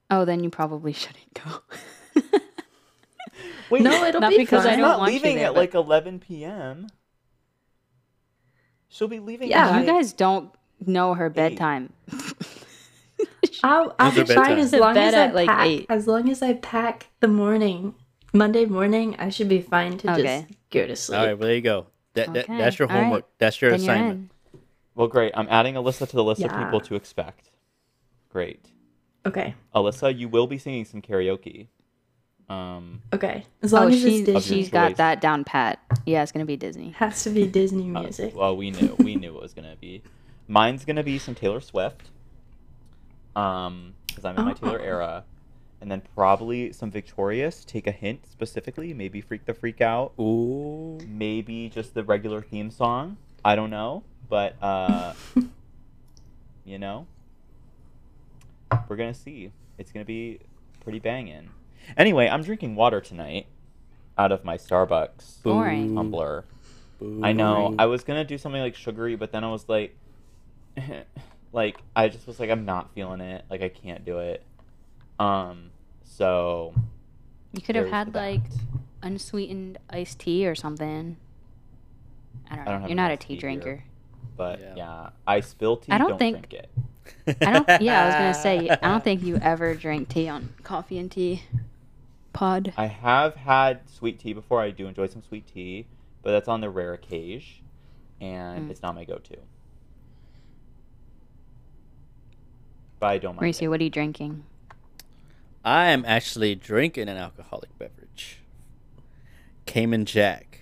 Oh, 0.09 0.25
then 0.25 0.43
you 0.43 0.49
probably 0.49 0.93
shouldn't 1.03 1.33
go. 1.33 1.61
Wait, 3.69 3.81
No, 3.83 4.03
it'll 4.05 4.19
Not 4.21 4.31
be 4.31 4.37
because 4.37 4.65
I 4.65 4.71
she's 4.71 4.75
fine. 4.75 4.79
don't 4.79 4.87
not 4.89 4.99
want 4.99 5.13
you 5.13 5.19
leaving 5.19 5.37
there, 5.37 5.45
at 5.47 5.53
but- 5.53 5.59
like 5.61 5.73
11 5.73 6.19
p.m. 6.19 6.87
She'll 8.91 9.07
be 9.07 9.19
leaving. 9.19 9.49
Yeah. 9.49 9.79
you 9.79 9.85
guys 9.85 10.11
don't 10.11 10.51
know 10.85 11.13
her 11.13 11.29
bedtime. 11.29 11.93
I'll, 13.63 13.95
I'll 13.97 14.11
be 14.11 14.19
her 14.19 14.25
fine 14.25 14.59
as 14.59 14.73
long 14.73 14.97
as 14.97 15.13
I 15.13 15.27
like, 15.31 15.47
pack. 15.47 15.67
eight. 15.67 15.85
As 15.89 16.07
long 16.07 16.29
as 16.29 16.41
I 16.41 16.55
pack 16.55 17.07
the 17.21 17.29
morning, 17.29 17.95
Monday 18.33 18.65
morning, 18.65 19.15
I 19.17 19.29
should 19.29 19.47
be 19.47 19.61
fine 19.61 19.97
to 19.99 20.11
Okay. 20.13 20.23
just 20.23 20.59
go 20.71 20.85
to 20.87 20.95
sleep. 20.97 21.19
All 21.19 21.25
right, 21.25 21.33
well, 21.39 21.47
there 21.47 21.55
you 21.55 21.61
go. 21.61 21.87
That, 22.15 22.33
that 22.33 22.45
Okay, 22.45 22.57
that's 22.57 22.79
your 22.79 22.89
all 22.89 22.95
right. 22.95 23.03
homework. 23.03 23.25
That's 23.37 23.61
your 23.61 23.71
then 23.71 23.79
assignment. 23.79 24.31
Well, 24.93 25.07
great. 25.07 25.31
I'm 25.35 25.47
adding 25.49 25.75
Alyssa 25.75 26.09
to 26.09 26.15
the 26.15 26.23
list 26.23 26.41
of 26.41 26.53
people 26.53 26.81
to 26.81 26.95
expect. 26.95 27.49
Great. 28.27 28.65
Okay, 29.25 29.55
Alyssa, 29.73 30.17
you 30.17 30.27
will 30.27 30.47
be 30.47 30.57
singing 30.57 30.83
some 30.83 31.01
karaoke. 31.01 31.67
Um, 32.51 33.01
okay. 33.13 33.45
As 33.61 33.73
Oh, 33.73 33.77
long 33.81 33.93
as 33.93 34.01
she, 34.01 34.17
it's 34.17 34.25
Disney, 34.25 34.41
she's 34.41 34.65
choice. 34.67 34.71
got 34.73 34.95
that 34.97 35.21
down 35.21 35.43
pat. 35.43 35.79
Yeah, 36.05 36.23
it's 36.23 36.31
gonna 36.31 36.45
be 36.45 36.57
Disney. 36.57 36.91
has 36.91 37.23
to 37.23 37.29
be 37.29 37.47
Disney 37.47 37.83
uh, 37.95 38.01
music. 38.01 38.35
well, 38.35 38.57
we 38.57 38.71
knew. 38.71 38.95
We 38.99 39.15
knew 39.15 39.35
it 39.35 39.41
was 39.41 39.53
gonna 39.53 39.75
be. 39.79 40.01
Mine's 40.47 40.83
gonna 40.85 41.03
be 41.03 41.17
some 41.17 41.35
Taylor 41.35 41.61
Swift. 41.61 42.09
Um, 43.35 43.93
because 44.07 44.25
I'm 44.25 44.37
in 44.37 44.43
my 44.45 44.53
Taylor 44.53 44.79
Oh. 44.81 44.83
era, 44.83 45.23
and 45.79 45.89
then 45.89 46.01
probably 46.15 46.73
some 46.73 46.91
Victorious. 46.91 47.63
Take 47.63 47.87
a 47.87 47.91
hint 47.91 48.25
specifically. 48.29 48.93
Maybe 48.93 49.21
Freak 49.21 49.45
the 49.45 49.53
Freak 49.53 49.79
Out. 49.79 50.11
Ooh. 50.19 50.99
Maybe 51.07 51.69
just 51.69 51.93
the 51.93 52.03
regular 52.03 52.41
theme 52.41 52.69
song. 52.71 53.15
I 53.45 53.55
don't 53.55 53.69
know, 53.69 54.03
but 54.29 54.61
uh, 54.61 55.13
you 56.65 56.77
know, 56.77 57.07
we're 58.89 58.97
gonna 58.97 59.13
see. 59.13 59.51
It's 59.77 59.91
gonna 59.93 60.03
be 60.05 60.39
pretty 60.83 60.99
banging. 60.99 61.49
Anyway, 61.97 62.27
I'm 62.27 62.43
drinking 62.43 62.75
water 62.75 63.01
tonight 63.01 63.47
out 64.17 64.31
of 64.31 64.43
my 64.43 64.57
Starbucks 64.57 65.41
Boring. 65.43 65.95
tumbler. 65.95 66.45
Boo. 66.99 67.21
I 67.23 67.31
know. 67.33 67.75
I 67.79 67.85
was 67.87 68.03
gonna 68.03 68.23
do 68.23 68.37
something 68.37 68.61
like 68.61 68.75
sugary, 68.75 69.15
but 69.15 69.31
then 69.31 69.43
I 69.43 69.51
was 69.51 69.67
like, 69.67 69.95
like 71.53 71.77
I 71.95 72.07
just 72.09 72.27
was 72.27 72.39
like, 72.39 72.49
I'm 72.49 72.65
not 72.65 72.93
feeling 72.93 73.21
it. 73.21 73.45
Like 73.49 73.61
I 73.61 73.69
can't 73.69 74.05
do 74.05 74.19
it. 74.19 74.43
Um. 75.19 75.71
So. 76.03 76.73
You 77.53 77.61
could 77.61 77.75
have 77.75 77.89
had 77.89 78.13
that. 78.13 78.19
like 78.19 78.41
unsweetened 79.03 79.77
iced 79.89 80.19
tea 80.19 80.47
or 80.47 80.55
something. 80.55 81.17
I 82.49 82.55
don't 82.55 82.67
I 82.67 82.71
don't 82.79 82.87
You're 82.87 82.95
not 82.95 83.11
a 83.11 83.13
iced 83.13 83.21
tea 83.23 83.27
tea 83.27 83.33
here. 83.33 83.39
drinker. 83.41 83.83
But 84.37 84.59
Yeah. 84.61 84.73
yeah, 84.77 85.09
I 85.27 85.39
spill 85.41 85.77
tea. 85.77 85.91
I 85.91 85.97
don't 85.97 86.09
don't 86.11 86.19
think- 86.19 86.49
drink 86.49 86.53
it. 86.65 86.69
I 87.41 87.51
don't. 87.51 87.81
Yeah, 87.81 88.03
I 88.03 88.05
was 88.05 88.15
gonna 88.15 88.33
say. 88.35 88.69
I 88.69 88.75
don't 88.89 89.03
think 89.03 89.23
you 89.23 89.35
ever 89.37 89.73
drink 89.75 90.07
tea 90.09 90.29
on 90.29 90.53
coffee 90.63 90.97
and 90.99 91.11
tea 91.11 91.43
pod. 92.33 92.73
I 92.77 92.85
have 92.87 93.35
had 93.35 93.89
sweet 93.89 94.19
tea 94.19 94.33
before. 94.33 94.61
I 94.61 94.71
do 94.71 94.87
enjoy 94.87 95.07
some 95.07 95.21
sweet 95.21 95.47
tea, 95.47 95.87
but 96.23 96.31
that's 96.31 96.47
on 96.47 96.61
the 96.61 96.69
rare 96.69 96.93
occasion, 96.93 97.63
and 98.19 98.67
Mm. 98.67 98.71
it's 98.71 98.81
not 98.81 98.95
my 98.95 99.03
go-to. 99.05 99.37
But 102.99 103.07
I 103.07 103.17
don't 103.17 103.35
mind. 103.35 103.53
Mauricio, 103.53 103.63
it. 103.63 103.67
what 103.69 103.79
are 103.81 103.83
you 103.83 103.89
drinking? 103.89 104.43
I 105.63 105.85
am 105.87 106.03
actually 106.05 106.55
drinking 106.55 107.07
an 107.09 107.17
alcoholic 107.17 107.77
beverage. 107.77 108.39
Cayman 109.65 110.05
Jack. 110.05 110.61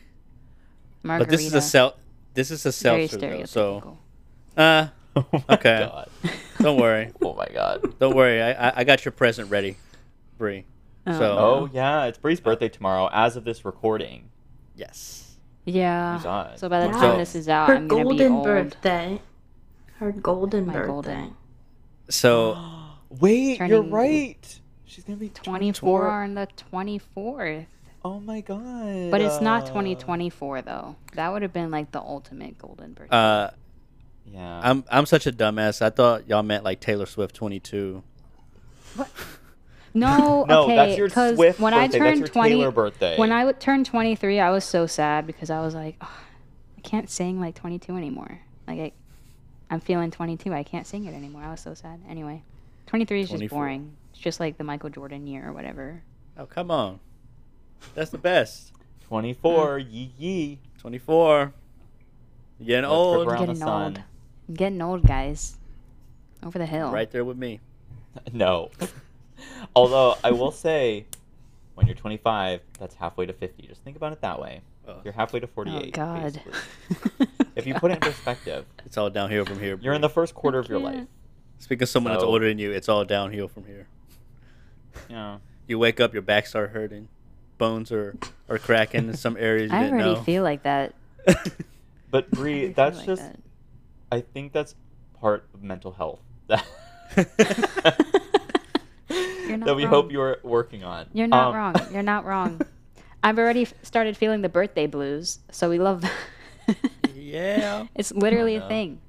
Margarita. 1.03 1.25
But 1.25 1.37
this 1.37 1.45
is 1.45 1.53
a 1.53 1.61
sel- 1.61 1.95
This 2.33 2.51
is 2.51 2.65
a 2.65 2.71
Very 2.71 3.07
seltzer, 3.07 3.29
though, 3.29 3.45
so 3.45 3.97
uh, 4.57 4.87
Oh 5.15 5.25
Okay. 5.49 5.79
god. 5.89 6.09
don't 6.59 6.79
worry, 6.79 7.11
Oh 7.21 7.33
my 7.33 7.47
god. 7.53 7.97
don't 7.99 8.15
worry. 8.15 8.41
I, 8.41 8.69
I 8.69 8.73
I 8.77 8.83
got 8.83 9.03
your 9.05 9.11
present 9.13 9.49
ready, 9.49 9.77
Bri. 10.37 10.65
Oh, 11.07 11.17
So- 11.17 11.37
Oh 11.37 11.69
yeah, 11.73 12.05
it's 12.05 12.17
Bri's 12.17 12.39
birthday 12.39 12.69
tomorrow. 12.69 13.09
As 13.11 13.35
of 13.35 13.43
this 13.43 13.65
recording, 13.65 14.29
Yes. 14.75 15.25
Yeah. 15.65 16.19
So 16.55 16.69
by 16.69 16.79
the 16.79 16.85
Yeah. 16.87 16.91
time 16.93 17.17
this 17.19 17.35
is 17.35 17.49
out, 17.49 17.67
Her 17.69 17.75
I'm 17.75 17.87
gonna 17.87 18.03
be 18.03 18.17
golden 18.17 18.31
old. 18.31 18.43
birthday. 18.45 19.21
Her 19.97 20.11
golden 20.13 20.65
My 20.65 20.73
birthday. 20.73 20.87
golden. 20.87 21.35
So 22.09 22.57
wait, 23.09 23.59
you're 23.59 23.81
right. 23.83 24.59
She's 24.85 25.03
gonna 25.03 25.17
be 25.17 25.29
24 25.29 25.99
24. 25.99 26.09
on 26.11 26.33
the 26.35 26.47
24th. 26.71 27.65
Oh 28.05 28.19
my 28.21 28.39
god. 28.41 29.11
But 29.11 29.19
it's 29.21 29.41
not 29.41 29.63
uh, 29.63 29.67
2024 29.67 30.61
though. 30.61 30.95
That 31.15 31.31
would 31.33 31.41
have 31.41 31.51
been 31.53 31.69
like 31.71 31.91
the 31.91 31.99
ultimate 31.99 32.57
golden 32.57 32.93
birthday. 32.93 33.15
uh, 33.15 33.49
Yeah. 34.25 34.61
I'm 34.63 34.85
I'm 34.89 35.05
such 35.05 35.27
a 35.27 35.31
dumbass. 35.33 35.81
I 35.81 35.89
thought 35.89 36.27
y'all 36.29 36.41
meant 36.43 36.63
like 36.63 36.79
Taylor 36.79 37.05
Swift 37.05 37.35
22. 37.35 38.01
No, 39.93 40.45
no, 40.49 40.63
okay, 40.63 40.75
that's 40.75 40.97
your 40.97 41.09
'cause 41.09 41.35
Swift 41.35 41.59
when 41.59 41.73
birthday. 41.73 41.83
I 41.83 41.87
that's 41.87 41.97
turned 41.97 42.19
your 42.19 42.27
20 42.27 42.49
Taylor 42.49 42.71
birthday. 42.71 43.17
when 43.17 43.31
I 43.31 43.45
would 43.45 43.59
turn 43.59 43.83
23, 43.83 44.39
I 44.39 44.49
was 44.51 44.63
so 44.63 44.85
sad 44.87 45.25
because 45.27 45.49
I 45.49 45.61
was 45.61 45.73
like, 45.75 45.95
"Ugh, 46.01 46.07
I 46.77 46.81
can't 46.81 47.09
sing 47.09 47.39
like 47.39 47.55
22 47.55 47.95
anymore. 47.95 48.39
Like 48.67 48.79
I, 48.79 48.91
I'm 49.69 49.79
feeling 49.79 50.11
22. 50.11 50.53
I 50.53 50.63
can't 50.63 50.85
sing 50.87 51.05
it 51.05 51.13
anymore. 51.13 51.41
I 51.43 51.51
was 51.51 51.59
so 51.61 51.73
sad. 51.73 51.99
Anyway, 52.09 52.43
23 52.87 53.21
is 53.21 53.29
just 53.29 53.47
boring. 53.49 53.95
It's 54.11 54.19
just 54.19 54.39
like 54.39 54.57
the 54.57 54.63
Michael 54.63 54.89
Jordan 54.89 55.27
year 55.27 55.47
or 55.47 55.53
whatever. 55.53 56.01
Oh 56.37 56.45
come 56.45 56.71
on, 56.71 56.99
that's 57.95 58.11
the 58.11 58.17
best. 58.17 58.71
24, 59.07 59.79
Mm. 59.79 59.87
yee 59.91 60.13
yee. 60.19 60.59
24. 60.79 61.51
You're 62.59 62.65
getting 62.67 62.83
Let's 62.83 62.91
old. 62.93 63.19
rip 63.19 63.27
around 63.27 63.39
Getting 63.39 63.55
the 63.55 63.59
sun. 63.59 63.83
old. 63.83 64.03
I'm 64.49 64.53
getting 64.55 64.81
old, 64.81 65.07
guys. 65.07 65.57
Over 66.43 66.59
the 66.59 66.65
hill. 66.65 66.91
Right 66.91 67.09
there 67.11 67.25
with 67.25 67.37
me. 67.37 67.59
No. 68.33 68.69
Although 69.75 70.15
I 70.23 70.31
will 70.31 70.51
say, 70.51 71.05
when 71.75 71.85
you're 71.87 71.95
25, 71.95 72.61
that's 72.79 72.95
halfway 72.95 73.25
to 73.25 73.33
50. 73.33 73.67
Just 73.67 73.81
think 73.83 73.95
about 73.97 74.11
it 74.13 74.21
that 74.21 74.39
way. 74.39 74.61
You're 75.03 75.13
halfway 75.13 75.39
to 75.39 75.45
48. 75.47 75.87
Oh 75.87 75.91
God. 75.91 76.41
If 77.55 77.67
you 77.67 77.73
put 77.75 77.91
it 77.91 77.95
in 77.95 77.99
perspective, 77.99 78.65
It's 78.85 78.97
all 78.97 79.09
downhill 79.09 79.43
from 79.45 79.59
here. 79.59 79.77
you're 79.81 79.93
in 79.93 79.99
the 80.01 80.09
first 80.09 80.33
quarter 80.33 80.59
I 80.59 80.61
of 80.61 80.69
your 80.69 80.79
can't. 80.79 80.95
life. 80.99 81.07
Speaking 81.57 81.83
of 81.83 81.89
someone 81.89 82.13
that's 82.13 82.23
older 82.23 82.47
than 82.47 82.57
you, 82.57 82.71
it's 82.71 82.87
all 82.87 83.03
downhill 83.03 83.49
from 83.49 83.65
here. 83.65 83.85
Yeah. 85.09 85.39
You 85.67 85.77
wake 85.77 85.99
up, 85.99 86.13
your 86.13 86.21
back 86.21 86.47
start 86.47 86.69
hurting, 86.71 87.09
bones 87.57 87.91
are 87.91 88.15
are 88.47 88.57
cracking 88.57 89.09
in 89.09 89.17
some 89.17 89.35
areas 89.37 89.71
you 89.71 89.77
I 89.77 89.83
didn't 89.83 89.99
already 89.99 90.13
know. 90.15 90.23
feel 90.23 90.43
like 90.43 90.63
that. 90.63 90.95
But 92.11 92.27
I 92.33 92.35
Bri, 92.35 92.67
that's 92.69 92.97
like 92.97 93.05
just 93.05 93.21
that. 93.21 93.39
I 94.11 94.21
think 94.21 94.53
that's 94.53 94.73
part 95.19 95.47
of 95.53 95.61
mental 95.61 95.91
health. 95.91 96.21
You're 99.49 99.57
not 99.57 99.65
that 99.65 99.75
we 99.75 99.83
wrong. 99.83 99.93
hope 99.93 100.11
you're 100.11 100.37
working 100.43 100.83
on. 100.83 101.07
You're 101.13 101.27
not 101.27 101.49
Um, 101.49 101.55
wrong. 101.55 101.75
You're 101.93 102.03
not 102.03 102.25
wrong. 102.31 102.61
I've 103.23 103.37
already 103.37 103.63
f- 103.63 103.73
started 103.81 104.15
feeling 104.15 104.41
the 104.41 104.49
birthday 104.49 104.87
blues, 104.87 105.39
so 105.51 105.69
we 105.69 105.79
love. 105.79 106.03
yeah. 107.15 107.87
it's 107.95 108.11
literally 108.11 108.55
a 108.55 108.67
thing. 108.67 109.01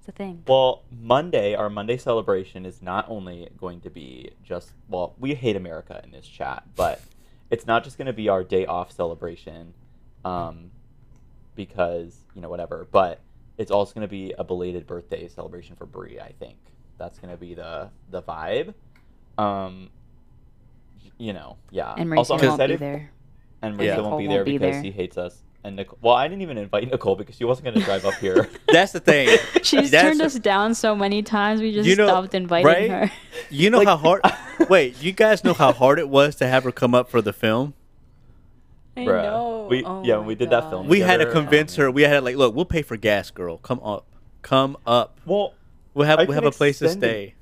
It's 0.00 0.08
a 0.08 0.12
thing. 0.12 0.42
Well, 0.48 0.82
Monday, 1.00 1.54
our 1.54 1.68
Monday 1.70 1.96
celebration 1.98 2.64
is 2.66 2.80
not 2.82 3.06
only 3.08 3.48
going 3.58 3.80
to 3.82 3.90
be 3.90 4.30
just, 4.42 4.72
well, 4.88 5.14
we 5.18 5.34
hate 5.34 5.56
America 5.56 6.00
in 6.02 6.10
this 6.10 6.26
chat, 6.26 6.64
but 6.74 7.00
it's 7.50 7.66
not 7.66 7.84
just 7.84 7.98
going 7.98 8.06
to 8.06 8.12
be 8.12 8.28
our 8.28 8.42
day 8.42 8.64
off 8.66 8.90
celebration 8.92 9.74
um, 10.24 10.70
because, 11.54 12.16
you 12.34 12.40
know, 12.40 12.48
whatever, 12.48 12.86
but 12.90 13.20
it's 13.58 13.70
also 13.70 13.92
going 13.94 14.06
to 14.06 14.10
be 14.10 14.32
a 14.38 14.42
belated 14.44 14.86
birthday 14.86 15.28
celebration 15.28 15.76
for 15.76 15.84
Bri, 15.86 16.18
I 16.18 16.32
think. 16.32 16.56
That's 16.98 17.18
going 17.18 17.30
to 17.30 17.36
be 17.36 17.54
the, 17.54 17.90
the 18.10 18.22
vibe. 18.22 18.74
Um, 19.40 19.90
you 21.18 21.32
know, 21.32 21.56
yeah. 21.70 21.94
And 21.96 22.12
also, 22.14 22.34
Mauricio 22.36 22.40
I'm 22.42 22.48
won't 22.48 22.58
be 22.58 22.64
excited- 22.64 22.78
there. 22.80 23.10
And 23.62 23.80
Yeah. 23.80 23.96
Won't 23.96 24.04
Nicole 24.04 24.18
be 24.18 24.26
won't 24.28 24.36
there 24.36 24.44
be 24.44 24.58
because 24.58 24.74
there. 24.76 24.82
he 24.82 24.90
hates 24.90 25.18
us. 25.18 25.42
And 25.62 25.76
Nicole, 25.76 25.98
well, 26.00 26.14
I 26.14 26.26
didn't 26.28 26.40
even 26.40 26.56
invite 26.56 26.90
Nicole 26.90 27.14
because 27.16 27.36
she 27.36 27.44
wasn't 27.44 27.66
going 27.66 27.78
to 27.78 27.84
drive 27.84 28.06
up 28.06 28.14
here. 28.14 28.48
That's 28.68 28.92
the 28.92 29.00
thing. 29.00 29.28
She's 29.62 29.90
That's- 29.90 30.02
turned 30.02 30.22
us 30.22 30.38
down 30.38 30.74
so 30.74 30.96
many 30.96 31.22
times. 31.22 31.60
We 31.60 31.72
just 31.74 31.86
You 31.86 31.96
know, 31.96 32.06
stopped 32.06 32.34
inviting 32.34 32.66
right? 32.66 32.90
her. 32.90 33.12
You 33.50 33.68
know 33.68 33.78
Like- 33.78 33.88
how 33.88 33.96
hard. 33.98 34.22
Wait, 34.70 35.02
you 35.02 35.12
guys 35.12 35.44
know 35.44 35.52
how 35.52 35.72
hard 35.72 35.98
it 35.98 36.08
was 36.08 36.36
to 36.36 36.46
have 36.48 36.64
her 36.64 36.72
come 36.72 36.94
up 36.94 37.10
for 37.10 37.20
the 37.20 37.34
film? 37.34 37.74
I 38.96 39.00
Bruh. 39.00 39.22
know. 39.22 39.66
We- 39.68 39.84
Oh 39.84 40.02
yeah, 40.04 40.16
when 40.16 40.26
we 40.26 40.34
did 40.34 40.48
that 40.50 40.70
film 40.70 40.84
God. 40.84 40.90
We 40.90 41.00
had 41.00 41.18
to 41.18 41.30
convince 41.30 41.78
um, 41.78 41.82
her. 41.84 41.90
We 41.90 42.02
had 42.02 42.14
to 42.14 42.20
like, 42.22 42.36
look, 42.36 42.54
we'll 42.54 42.64
pay 42.64 42.80
for 42.82 42.96
gas, 42.96 43.30
girl. 43.30 43.58
Come 43.58 43.80
up, 43.80 44.06
come 44.42 44.76
up. 44.86 45.20
well, 45.26 45.52
We'll 45.92 46.06
have 46.06 46.20
I 46.20 46.24
we'll 46.24 46.34
have 46.36 46.44
a 46.44 46.50
place 46.52 46.78
to 46.78 46.88
stay. 46.88 47.24
it. 47.24 47.34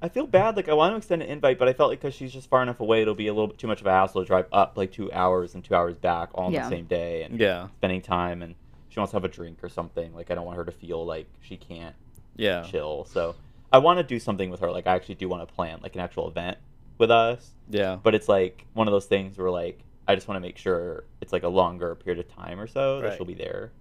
Stay. 0.00 0.06
I 0.06 0.08
feel 0.08 0.26
bad. 0.26 0.56
Like 0.56 0.68
I 0.68 0.74
want 0.74 0.92
to 0.92 0.96
extend 0.96 1.22
an 1.22 1.28
invite, 1.28 1.58
but 1.58 1.68
I 1.68 1.72
felt 1.72 1.90
like 1.90 2.00
because 2.00 2.14
she's 2.14 2.32
just 2.32 2.48
far 2.48 2.62
enough 2.62 2.80
away, 2.80 3.02
it'll 3.02 3.14
be 3.14 3.28
a 3.28 3.32
little 3.32 3.48
bit 3.48 3.58
too 3.58 3.66
much 3.66 3.80
of 3.80 3.86
a 3.86 3.90
hassle 3.90 4.22
to 4.22 4.26
drive 4.26 4.46
up 4.52 4.76
like 4.76 4.92
two 4.92 5.12
hours 5.12 5.54
and 5.54 5.64
two 5.64 5.74
hours 5.74 5.96
back 5.96 6.30
all 6.34 6.46
on 6.46 6.52
Yeah. 6.52 6.64
the 6.64 6.68
same 6.76 6.86
day 6.86 7.22
and 7.22 7.38
Yeah, 7.38 7.68
spending 7.78 8.00
time. 8.02 8.42
And 8.42 8.54
she 8.88 8.98
wants 9.00 9.12
to 9.12 9.16
have 9.16 9.24
a 9.24 9.28
drink 9.28 9.62
or 9.62 9.68
something. 9.68 10.14
Like 10.14 10.30
I 10.30 10.34
don't 10.34 10.46
want 10.46 10.56
her 10.58 10.64
to 10.64 10.72
feel 10.72 11.04
like 11.04 11.26
she 11.40 11.56
can't 11.56 11.94
yeah, 12.36 12.62
chill. 12.62 13.04
So 13.04 13.34
I 13.72 13.78
want 13.78 13.98
to 13.98 14.02
do 14.02 14.18
something 14.18 14.50
with 14.50 14.60
her. 14.60 14.70
Like 14.70 14.86
I 14.86 14.94
actually 14.94 15.14
do 15.16 15.28
want 15.28 15.46
to 15.46 15.54
plan 15.54 15.80
like 15.82 15.94
an 15.94 16.00
actual 16.00 16.28
event 16.28 16.58
with 16.98 17.10
us. 17.10 17.50
yeah. 17.68 17.96
But 18.02 18.14
it's 18.14 18.28
like 18.28 18.66
one 18.74 18.88
of 18.88 18.92
those 18.92 19.06
things 19.06 19.36
where 19.38 19.50
like 19.50 19.80
I 20.08 20.14
just 20.14 20.26
want 20.26 20.36
to 20.36 20.40
make 20.40 20.56
sure 20.58 21.04
it's 21.20 21.32
like 21.32 21.42
a 21.44 21.48
longer 21.48 21.94
period 21.94 22.24
of 22.24 22.34
time 22.34 22.58
or 22.58 22.66
so 22.66 23.00
that 23.00 23.16
she'll 23.16 23.26
be 23.26 23.34
there. 23.34 23.72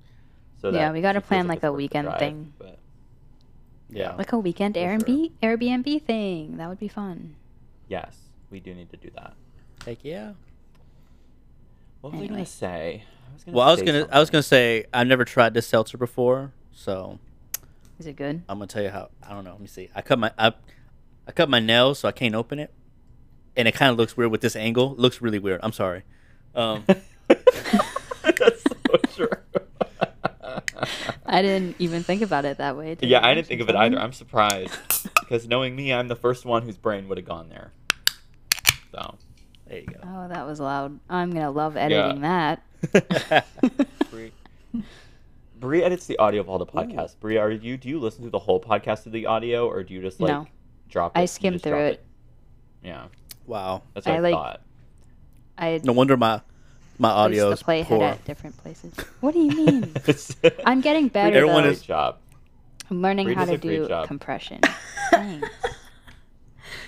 So 0.61 0.71
Yeah, 0.71 0.91
we 0.91 1.01
gotta 1.01 1.21
plan, 1.21 1.47
like, 1.47 1.57
it's 1.57 1.63
a 1.63 1.71
weekend 1.71 2.07
drive, 2.07 2.19
thing. 2.19 2.53
But 2.59 2.78
Yeah. 3.89 4.15
Like 4.15 4.31
a 4.33 4.37
weekend 4.39 4.75
For 4.75 4.81
Airbnb 4.81 5.31
Airbnb 5.41 6.03
thing. 6.03 6.57
That 6.57 6.69
would 6.69 6.79
be 6.79 6.87
fun. 6.87 7.35
yes, 7.87 8.15
we 8.51 8.59
do 8.59 8.73
need 8.73 8.89
to 8.91 8.97
do 8.97 9.09
that. 9.15 9.33
Heck 9.85 9.99
yeah. 10.03 10.33
What 12.01 12.13
was 12.13 12.19
I 12.21 12.23
Anyway. 12.23 12.35
gonna 12.37 12.45
say? 12.45 13.03
I 13.29 13.33
was 13.33 13.43
gonna 13.43 13.57
Well, 13.57 13.67
I 13.67 13.71
was 13.71 13.79
say 13.79 13.85
gonna 13.85 14.07
I 14.11 14.19
was 14.19 14.29
gonna 14.29 14.43
say 14.43 14.85
I've 14.93 15.07
never 15.07 15.25
tried 15.25 15.53
this 15.53 15.67
seltzer 15.67 15.97
before, 15.97 16.51
so 16.71 17.19
Is 17.99 18.05
it 18.07 18.15
good? 18.15 18.41
I'm 18.47 18.57
gonna 18.59 18.67
tell 18.67 18.83
you 18.83 18.89
how. 18.89 19.09
I 19.27 19.33
don't 19.33 19.43
know. 19.43 19.51
Let 19.51 19.61
me 19.61 19.67
see. 19.67 19.89
I 19.95 20.01
cut 20.01 20.19
my 20.19 20.31
I, 20.37 20.53
I 21.27 21.31
cut 21.31 21.49
my 21.49 21.59
nails, 21.59 21.99
so 21.99 22.07
I 22.07 22.11
can't 22.11 22.35
open 22.35 22.59
it, 22.59 22.71
and 23.55 23.67
it 23.67 23.73
kind 23.73 23.91
of 23.91 23.97
looks 23.97 24.15
weird 24.15 24.31
with 24.31 24.41
this 24.41 24.55
angle. 24.55 24.93
It 24.93 24.99
looks 24.99 25.21
really 25.21 25.39
weird. 25.39 25.59
I'm 25.63 25.73
sorry. 25.73 26.03
Um, 26.55 26.83
That's 27.27 28.63
so 28.63 28.97
true. 29.15 29.29
I 31.39 31.41
didn't 31.41 31.77
even 31.79 32.03
think 32.03 32.21
about 32.21 32.43
it 32.43 32.57
that 32.57 32.75
way. 32.75 32.97
yeah, 32.99 33.25
I 33.25 33.33
didn't 33.33 33.47
think 33.47 33.61
of 33.61 33.69
it 33.69 33.75
either. 33.77 33.97
I'm 33.97 34.11
surprised 34.11 34.73
because 35.21 35.47
knowing 35.47 35.73
me, 35.73 35.93
I'm 35.93 36.09
the 36.09 36.15
first 36.17 36.43
one 36.43 36.63
whose 36.63 36.75
brain 36.75 37.07
would 37.07 37.17
have 37.17 37.25
gone 37.25 37.47
there. 37.47 37.71
So 38.91 39.15
there 39.65 39.79
you 39.79 39.85
go. 39.85 39.99
Oh, 40.03 40.27
that 40.27 40.45
was 40.45 40.59
loud. 40.59 40.99
I'm 41.09 41.31
gonna 41.31 41.49
love 41.49 41.77
editing 41.77 42.21
that. 42.23 42.61
Bri, 44.11 44.33
Bri 45.57 45.81
edits 45.81 46.07
the 46.07 46.17
audio 46.17 46.41
of 46.41 46.49
all 46.49 46.57
the 46.57 46.65
podcasts. 46.65 47.15
Bri, 47.17 47.37
are 47.37 47.49
you? 47.49 47.77
Do 47.77 47.87
you 47.87 48.01
listen 48.01 48.25
to 48.25 48.29
the 48.29 48.39
whole 48.39 48.59
podcast 48.59 49.05
of 49.05 49.13
the 49.13 49.25
audio, 49.25 49.65
or 49.65 49.81
do 49.83 49.93
you 49.93 50.01
just 50.01 50.19
like 50.19 50.31
No. 50.31 50.45
drop 50.89 51.15
it? 51.15 51.21
I 51.21 51.25
skim 51.25 51.57
through 51.57 51.71
drop 51.71 51.93
it. 51.93 52.05
Yeah, 52.83 53.05
wow. 53.45 53.83
that's 53.93 54.05
what 54.05 54.15
I, 54.15 54.17
I, 54.17 54.19
like, 54.19 54.33
thought. 54.33 54.61
I 55.57 55.79
No 55.85 55.93
wonder 55.93 56.17
my 56.17 56.41
my 56.99 57.09
audio 57.09 57.49
is 57.51 57.59
the 57.59 57.65
playhead 57.65 57.85
poor. 57.87 58.03
at 58.03 58.23
different 58.25 58.57
places. 58.57 58.93
What 59.21 59.33
do 59.33 59.39
you 59.39 59.51
mean? 59.51 59.93
I'm 60.65 60.81
getting 60.81 61.07
better 61.07 61.31
does 61.31 61.35
a 61.35 61.37
Everyone 61.39 61.55
though. 61.63 61.69
great 61.69 61.77
is- 61.77 61.81
job. 61.81 62.17
I'm 62.91 63.01
learning 63.01 63.25
Bri 63.27 63.35
how 63.35 63.45
to 63.45 63.57
do 63.57 63.87
job. 63.87 64.07
compression. 64.07 64.61
Thanks. 65.11 65.47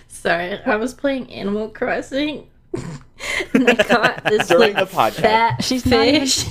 Sorry, 0.08 0.60
I 0.66 0.76
was 0.76 0.94
playing 0.94 1.32
Animal 1.32 1.70
Crossing. 1.70 2.48
and 3.54 3.70
I 3.70 3.76
caught 3.76 4.24
this 4.26 4.48
During 4.48 4.74
like 4.74 4.90
the 4.90 4.96
podcast. 4.96 5.14
fat 5.22 5.64
She's 5.64 5.86
not 5.86 6.06
even- 6.08 6.22
fish. 6.22 6.46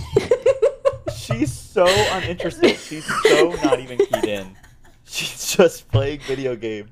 She's 1.16 1.52
so 1.52 1.86
uninterested. 2.12 2.76
She's 2.78 3.04
so 3.04 3.50
not 3.62 3.78
even 3.80 3.98
keyed 3.98 4.24
in. 4.24 4.56
She's 5.04 5.56
just 5.56 5.88
playing 5.88 6.20
video 6.20 6.54
games. 6.56 6.90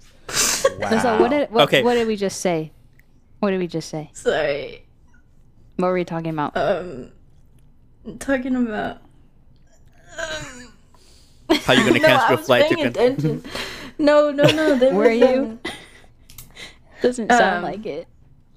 Wow. 0.79 0.99
So 1.01 1.21
what 1.21 1.31
did 1.31 1.51
what, 1.51 1.65
Okay. 1.65 1.83
what 1.83 1.95
did 1.95 2.07
we 2.07 2.17
just 2.17 2.41
say? 2.41 2.73
What 3.41 3.51
did 3.51 3.59
we 3.61 3.67
just 3.69 3.89
say? 3.89 4.11
Sorry. 4.13 4.85
What 5.78 5.87
were 5.88 5.94
we 5.94 6.04
talking 6.04 6.30
about? 6.30 6.56
Um, 6.56 7.12
talking 8.18 8.56
about. 8.56 8.99
Um, 10.18 10.73
How 11.61 11.73
you 11.73 11.85
gonna 11.87 11.99
no, 12.00 12.06
cancel 12.08 12.08
I 12.26 12.28
your 12.30 12.37
was 12.38 12.47
flight 12.47 12.68
to 12.68 12.75
paying 12.75 12.87
attention. 12.88 13.44
No, 13.97 14.32
no, 14.32 14.42
no. 14.42 14.75
There 14.78 14.92
Were 14.92 15.08
you? 15.12 15.61
Doesn't 17.00 17.30
sound 17.30 17.58
Um, 17.58 17.62
like 17.62 17.87
it. 17.87 18.08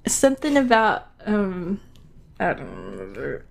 something 0.08 0.58
about 0.58 1.10
um. 1.28 1.80
I 2.40 2.54
don't 2.54 2.76
remember. 2.76 3.46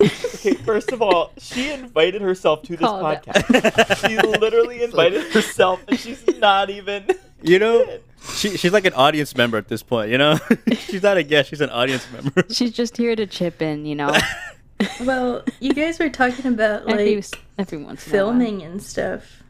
Okay, 0.00 0.54
first 0.54 0.90
of 0.92 1.02
all, 1.02 1.32
she 1.36 1.70
invited 1.70 2.22
herself 2.22 2.62
to 2.62 2.70
this 2.72 2.80
Call 2.80 3.02
podcast. 3.02 4.08
she 4.08 4.16
literally 4.16 4.82
invited 4.84 5.30
herself, 5.30 5.82
and 5.88 5.98
she's 6.00 6.24
not 6.38 6.70
even. 6.70 7.06
You 7.42 7.58
know, 7.58 7.98
she 8.34 8.56
she's 8.56 8.72
like 8.72 8.84
an 8.84 8.94
audience 8.94 9.36
member 9.36 9.56
at 9.56 9.68
this 9.68 9.82
point. 9.82 10.10
You 10.10 10.18
know, 10.18 10.38
she's 10.72 11.02
not 11.02 11.16
a 11.16 11.22
guest; 11.22 11.50
she's 11.50 11.60
an 11.60 11.70
audience 11.70 12.06
member. 12.12 12.44
She's 12.50 12.72
just 12.72 12.96
here 12.96 13.14
to 13.16 13.26
chip 13.26 13.60
in, 13.62 13.84
you 13.86 13.94
know. 13.94 14.12
well, 15.00 15.42
you 15.60 15.72
guys 15.74 15.98
were 15.98 16.08
talking 16.10 16.46
about 16.52 16.86
like 16.86 16.94
every 17.00 17.14
once 17.16 17.32
in 17.72 17.82
a 17.82 17.84
while. 17.84 17.96
filming 17.96 18.62
and 18.62 18.82
stuff. 18.82 19.42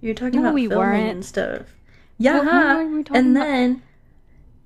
You 0.00 0.10
were 0.10 0.14
talking 0.14 0.36
No, 0.42 0.48
about 0.48 0.54
we 0.54 0.68
filming 0.68 0.78
weren't. 0.88 1.10
and 1.10 1.24
stuff. 1.24 1.62
Yeah, 2.18 2.38
What- 2.38 2.46
what 2.46 2.78
we 2.78 3.18
and 3.18 3.36
about? 3.36 3.44
then 3.44 3.82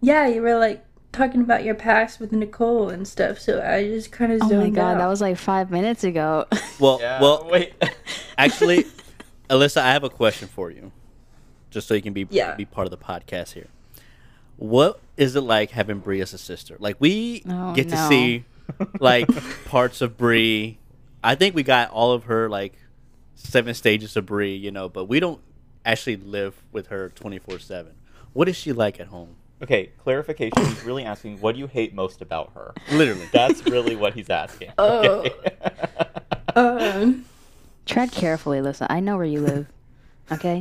yeah, 0.00 0.26
you 0.26 0.42
were 0.42 0.58
like 0.58 0.84
talking 1.12 1.40
about 1.42 1.62
your 1.64 1.74
past 1.76 2.18
with 2.18 2.32
Nicole 2.32 2.88
and 2.88 3.06
stuff. 3.06 3.38
So 3.38 3.62
I 3.62 3.84
just 3.84 4.10
kind 4.10 4.32
of 4.32 4.40
Oh 4.42 4.48
zoned 4.48 4.62
my 4.62 4.70
god, 4.70 4.94
out. 4.94 4.98
that 4.98 5.06
was 5.06 5.20
like 5.20 5.36
five 5.36 5.70
minutes 5.70 6.02
ago. 6.04 6.46
well, 6.80 6.98
Yeah, 7.00 7.20
well, 7.20 7.48
wait. 7.50 7.72
actually, 8.36 8.84
Alyssa, 9.48 9.76
I 9.82 9.92
have 9.92 10.02
a 10.04 10.10
question 10.10 10.48
for 10.48 10.70
you, 10.72 10.90
just 11.74 11.86
so 11.88 11.92
you 11.94 12.00
can 12.02 12.12
be 12.14 12.26
Yeah. 12.30 12.54
be 12.54 12.64
part 12.64 12.86
of 12.86 12.90
the 12.90 12.96
podcast 12.96 13.52
here. 13.52 13.66
What 14.56 15.00
is 15.16 15.34
it 15.36 15.40
like 15.42 15.70
having 15.72 15.98
Bri 15.98 16.20
as 16.22 16.32
a 16.32 16.38
sister? 16.38 16.76
Like 16.78 16.96
we 17.00 17.42
Oh, 17.48 17.74
get 17.74 17.88
to 17.90 17.96
see 18.08 18.44
like 19.00 19.28
parts 19.66 20.00
of 20.00 20.16
Bri. 20.16 20.78
I 21.22 21.34
think 21.34 21.54
we 21.54 21.62
got 21.62 21.90
all 21.90 22.12
of 22.12 22.24
her 22.24 22.48
like 22.48 22.74
seven 23.34 23.74
stages 23.74 24.16
of 24.16 24.26
Bri, 24.26 24.54
you 24.54 24.70
know, 24.70 24.88
but 24.88 25.04
we 25.06 25.20
don't 25.20 25.40
actually 25.84 26.16
live 26.16 26.54
with 26.72 26.86
her 26.86 27.10
twenty 27.10 27.38
four 27.38 27.58
seven. 27.58 27.92
What 28.32 28.48
is 28.48 28.56
she 28.56 28.72
like 28.72 28.98
at 29.00 29.08
home? 29.08 29.36
Okay, 29.62 29.90
clarification. 30.02 30.64
He's 30.66 30.84
really 30.84 31.04
asking, 31.04 31.40
what 31.40 31.54
do 31.54 31.58
you 31.60 31.66
hate 31.68 31.94
most 31.94 32.20
about 32.20 32.52
her? 32.54 32.74
Literally. 32.92 33.26
That's 33.32 33.64
really 33.66 33.96
what 33.96 34.12
he's 34.14 34.28
asking. 34.28 34.72
Oh. 34.76 35.20
Okay. 35.20 35.32
um, 36.56 37.24
Tread 37.86 38.12
carefully, 38.12 38.60
Lisa. 38.60 38.86
I 38.92 39.00
know 39.00 39.16
where 39.16 39.26
you 39.26 39.40
live. 39.40 39.66
Okay? 40.32 40.58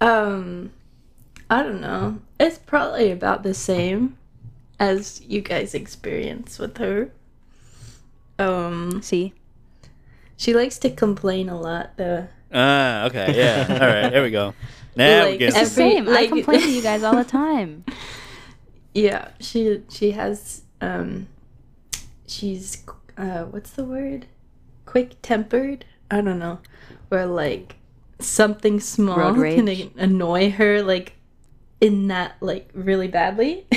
Um, 0.00 0.70
I 1.50 1.62
don't 1.62 1.80
know. 1.80 2.18
It's 2.38 2.58
probably 2.58 3.10
about 3.10 3.42
the 3.42 3.54
same 3.54 4.16
as 4.78 5.20
you 5.26 5.40
guys 5.40 5.74
experience 5.74 6.58
with 6.58 6.76
her. 6.78 7.10
Um, 8.38 9.00
See? 9.02 9.32
she 10.36 10.52
likes 10.52 10.78
to 10.80 10.90
complain 10.90 11.48
a 11.48 11.58
lot 11.58 11.96
though. 11.96 12.28
Ah, 12.52 13.04
okay, 13.06 13.34
yeah. 13.36 13.66
All 13.80 13.86
right, 13.86 14.10
there 14.10 14.22
we 14.22 14.30
go. 14.30 14.54
Now 14.94 15.28
we 15.28 15.36
get 15.38 15.48
It's 15.56 15.74
the 15.74 15.82
Every- 15.82 15.94
same. 15.96 16.08
I 16.08 16.26
complain 16.26 16.60
to 16.60 16.70
you 16.70 16.82
guys 16.90 17.02
all 17.02 17.16
the 17.16 17.24
time. 17.24 17.84
Yeah, 18.94 19.28
she 19.40 19.82
she 19.90 20.12
has 20.12 20.62
um 20.80 21.28
she's 22.26 22.82
uh 23.18 23.44
what's 23.44 23.70
the 23.70 23.84
word? 23.84 24.26
Quick 24.86 25.20
tempered? 25.22 25.84
I 26.10 26.20
don't 26.20 26.38
know. 26.38 26.60
Or 27.10 27.26
like 27.26 27.76
something 28.18 28.80
small 28.80 29.34
can 29.34 29.68
annoy 29.96 30.50
her 30.50 30.82
like 30.82 31.14
in 31.80 32.08
that 32.08 32.36
like 32.40 32.70
really 32.74 33.08
badly. 33.08 33.66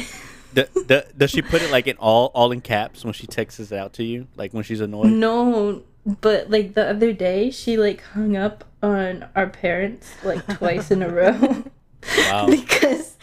D- 0.53 0.63
d- 0.87 1.01
does 1.15 1.29
she 1.29 1.43
put 1.43 1.61
it 1.61 1.69
like 1.71 1.85
in 1.85 1.95
all 1.97 2.31
all 2.33 2.51
in 2.51 2.59
caps 2.61 3.03
when 3.03 3.13
she 3.13 3.27
texts 3.27 3.59
it 3.59 3.71
out 3.77 3.93
to 3.93 4.03
you? 4.03 4.27
Like 4.35 4.51
when 4.53 4.63
she's 4.63 4.81
annoyed? 4.81 5.11
no, 5.11 5.83
but 6.21 6.49
like 6.49 6.73
the 6.73 6.89
other 6.89 7.13
day 7.13 7.51
she 7.51 7.77
like 7.77 8.01
hung 8.01 8.35
up 8.35 8.63
on 8.81 9.27
our 9.35 9.47
parents 9.47 10.09
like 10.23 10.43
twice 10.57 10.89
in 10.89 11.03
a 11.03 11.09
row 11.09 11.63
Wow. 12.17 12.47
because 12.49 13.15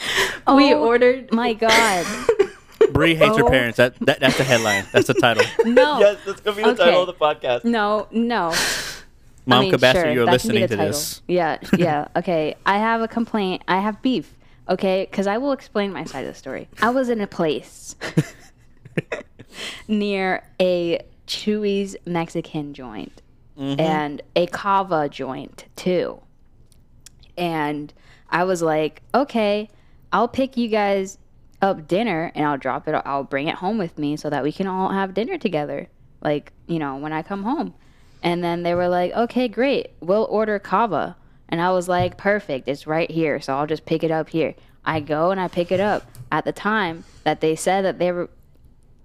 we 0.46 0.72
Oh 0.72 0.84
ordered 0.84 1.32
My 1.32 1.54
God. 1.54 2.06
Bri 2.92 3.14
hates 3.16 3.36
her 3.38 3.44
Oh. 3.44 3.48
parents. 3.50 3.78
That, 3.78 3.94
that 4.00 4.20
that's 4.20 4.36
the 4.38 4.44
headline. 4.44 4.84
That's 4.92 5.08
the 5.08 5.14
title. 5.14 5.44
No. 5.64 5.98
Yes, 5.98 6.18
that's 6.24 6.40
gonna 6.42 6.56
be 6.56 6.62
the 6.62 6.68
Okay. 6.70 6.84
title 6.84 7.00
of 7.00 7.06
the 7.08 7.14
podcast. 7.14 7.64
No, 7.64 8.06
no. 8.12 8.52
Mom 9.46 9.58
I 9.58 9.70
mean, 9.70 9.78
sure, 9.78 10.10
you're 10.10 10.26
that 10.26 10.40
can 10.40 10.50
be 10.50 10.54
listening 10.60 10.68
to 10.68 10.76
title. 10.76 10.86
this. 10.92 11.22
Yeah, 11.28 11.58
yeah. 11.76 12.08
Okay, 12.16 12.56
I 12.66 12.78
have 12.78 13.00
a 13.00 13.08
complaint. 13.08 13.62
I 13.68 13.78
have 13.80 14.02
beef. 14.02 14.34
Okay, 14.68 15.06
because 15.08 15.26
I 15.28 15.38
will 15.38 15.52
explain 15.52 15.92
my 15.92 16.04
side 16.04 16.24
of 16.26 16.32
the 16.34 16.38
story. 16.38 16.68
I 16.82 16.90
was 16.90 17.08
in 17.08 17.20
a 17.20 17.26
place 17.28 17.94
near 19.88 20.42
a 20.60 21.04
Chuy's 21.26 21.96
Mexican 22.06 22.74
joint 22.74 23.22
Mm-hmm. 23.58 23.80
and 23.80 24.20
a 24.34 24.46
Cava 24.48 25.08
joint 25.08 25.64
too. 25.76 26.20
And 27.38 27.90
I 28.28 28.44
was 28.44 28.60
like, 28.60 29.00
okay, 29.14 29.70
I'll 30.12 30.28
pick 30.28 30.58
you 30.58 30.68
guys 30.68 31.16
up 31.62 31.88
dinner 31.88 32.30
and 32.34 32.44
I'll 32.44 32.58
drop 32.58 32.86
it, 32.86 32.94
I'll 33.06 33.24
bring 33.24 33.48
it 33.48 33.54
home 33.54 33.78
with 33.78 33.96
me 33.98 34.18
so 34.18 34.28
that 34.28 34.42
we 34.42 34.52
can 34.52 34.66
all 34.66 34.90
have 34.90 35.14
dinner 35.14 35.38
together. 35.38 35.88
Like, 36.20 36.52
you 36.66 36.78
know, 36.78 36.96
when 36.96 37.14
I 37.14 37.22
come 37.22 37.44
home. 37.44 37.72
And 38.22 38.42
then 38.42 38.62
they 38.62 38.74
were 38.74 38.88
like, 38.88 39.12
okay, 39.12 39.48
great, 39.48 39.90
we'll 40.00 40.24
order 40.24 40.58
Cava. 40.58 41.16
And 41.48 41.60
I 41.60 41.70
was 41.70 41.88
like, 41.88 42.16
perfect, 42.16 42.68
it's 42.68 42.86
right 42.86 43.10
here. 43.10 43.40
So 43.40 43.56
I'll 43.56 43.66
just 43.66 43.86
pick 43.86 44.02
it 44.02 44.10
up 44.10 44.30
here. 44.30 44.54
I 44.84 45.00
go 45.00 45.30
and 45.30 45.40
I 45.40 45.48
pick 45.48 45.70
it 45.70 45.80
up. 45.80 46.04
At 46.30 46.44
the 46.44 46.52
time 46.52 47.04
that 47.24 47.40
they 47.40 47.54
said 47.54 47.84
that 47.84 47.98
they 47.98 48.10
were 48.10 48.28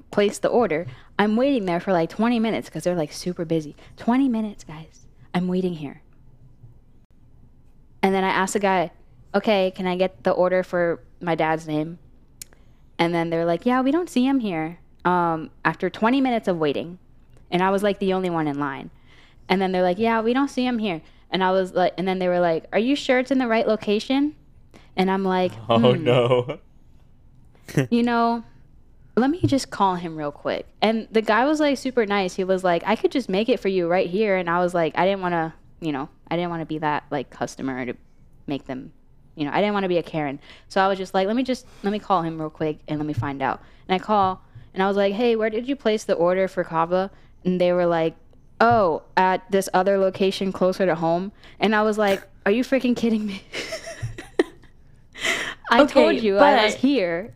placed 0.10 0.42
the 0.42 0.48
order, 0.48 0.88
I'm 1.20 1.36
waiting 1.36 1.66
there 1.66 1.80
for 1.80 1.94
like 1.94 2.10
20 2.10 2.40
minutes 2.40 2.68
because 2.68 2.84
they're 2.84 2.96
like 2.96 3.12
super 3.12 3.46
busy. 3.46 3.76
20 3.98 4.28
minutes, 4.28 4.64
guys. 4.64 5.06
I'm 5.34 5.48
waiting 5.48 5.74
here. 5.76 6.02
And 8.02 8.14
then 8.14 8.24
I 8.24 8.30
asked 8.30 8.54
the 8.54 8.60
guy, 8.60 8.92
okay, 9.36 9.72
can 9.76 9.88
I 9.88 9.96
get 9.96 10.24
the 10.24 10.32
order 10.32 10.64
for 10.64 11.04
my 11.20 11.36
dad's 11.36 11.68
name? 11.68 12.00
And 12.98 13.14
then 13.14 13.30
they're 13.30 13.46
like, 13.46 13.66
yeah, 13.66 13.82
we 13.82 13.92
don't 13.92 14.10
see 14.10 14.26
him 14.26 14.40
here. 14.40 14.80
Um, 15.06 15.50
after 15.66 15.90
20 15.90 16.22
minutes 16.22 16.48
of 16.48 16.58
waiting, 16.58 17.00
and 17.50 17.62
I 17.62 17.70
was 17.70 17.84
like 17.84 18.00
the 18.00 18.14
only 18.14 18.30
one 18.30 18.48
in 18.48 18.60
line. 18.60 18.92
And 19.50 19.62
then 19.62 19.72
they're 19.72 19.84
like, 19.84 20.00
yeah, 20.00 20.22
we 20.22 20.34
don't 20.34 20.48
see 20.48 20.66
him 20.66 20.80
here. 20.80 21.02
And 21.30 21.44
I 21.44 21.52
was 21.52 21.74
like, 21.74 21.94
and 21.98 22.08
then 22.08 22.20
they 22.20 22.28
were 22.28 22.40
like, 22.40 22.66
are 22.74 22.80
you 22.80 22.96
sure 22.96 23.20
it's 23.20 23.32
in 23.32 23.38
the 23.38 23.48
right 23.48 23.68
location? 23.68 24.36
And 24.96 25.10
I'm 25.10 25.24
like, 25.24 25.52
Oh 25.70 25.94
"Hmm, 25.94 26.04
no. 26.04 26.60
you 27.90 28.04
know, 28.04 28.44
let 29.16 29.30
me 29.30 29.40
just 29.46 29.70
call 29.70 29.96
him 29.96 30.16
real 30.18 30.32
quick. 30.32 30.68
And 30.82 31.08
the 31.12 31.22
guy 31.22 31.46
was 31.46 31.60
like 31.60 31.78
super 31.78 32.06
nice. 32.06 32.36
He 32.36 32.44
was 32.44 32.64
like, 32.64 32.84
I 32.86 32.96
could 32.96 33.12
just 33.12 33.30
make 33.30 33.50
it 33.50 33.60
for 33.60 33.70
you 33.70 33.88
right 33.88 34.10
here. 34.10 34.36
And 34.38 34.50
I 34.50 34.60
was 34.60 34.74
like, 34.74 34.98
I 34.98 35.06
didn't 35.06 35.22
want 35.22 35.34
to, 35.34 35.54
you 35.80 35.92
know, 35.92 36.10
I 36.30 36.36
didn't 36.36 36.50
want 36.50 36.62
to 36.62 36.66
be 36.66 36.80
that 36.80 37.04
like 37.12 37.30
customer 37.30 37.86
to 37.86 37.94
make 38.48 38.66
them, 38.66 38.92
you 39.36 39.46
know, 39.46 39.52
I 39.52 39.62
didn't 39.62 39.74
want 39.74 39.84
to 39.84 39.90
be 39.90 39.98
a 39.98 40.04
Karen. 40.04 40.40
So 40.68 40.82
I 40.82 40.88
was 40.88 40.98
just 40.98 41.14
like, 41.14 41.28
let 41.28 41.36
me 41.36 41.44
just, 41.44 41.66
let 41.84 41.92
me 41.92 42.00
call 42.00 42.22
him 42.22 42.40
real 42.40 42.50
quick 42.50 42.80
and 42.88 43.00
let 43.00 43.06
me 43.06 43.14
find 43.14 43.42
out. 43.42 43.62
And 43.88 43.96
I 43.96 44.04
call 44.04 44.42
and 44.74 44.82
I 44.82 44.88
was 44.88 44.98
like, 44.98 45.14
hey, 45.14 45.36
where 45.36 45.50
did 45.50 45.68
you 45.68 45.76
place 45.76 46.04
the 46.04 46.14
order 46.14 46.48
for 46.48 46.64
Cava? 46.64 47.12
And 47.44 47.60
they 47.60 47.74
were 47.74 47.86
like, 47.86 48.16
oh, 48.62 49.02
at 49.18 49.50
this 49.52 49.68
other 49.74 49.98
location 49.98 50.54
closer 50.54 50.86
to 50.86 50.96
home. 50.96 51.34
And 51.60 51.76
I 51.76 51.82
was 51.82 51.98
like, 51.98 52.24
are 52.46 52.52
you 52.52 52.64
freaking 52.64 52.96
kidding 52.96 53.26
me? 53.26 53.44
I 55.72 55.82
Okay, 55.82 55.94
told 55.94 56.16
you 56.24 56.38
I 56.38 56.66
was 56.66 56.76
here 56.76 57.34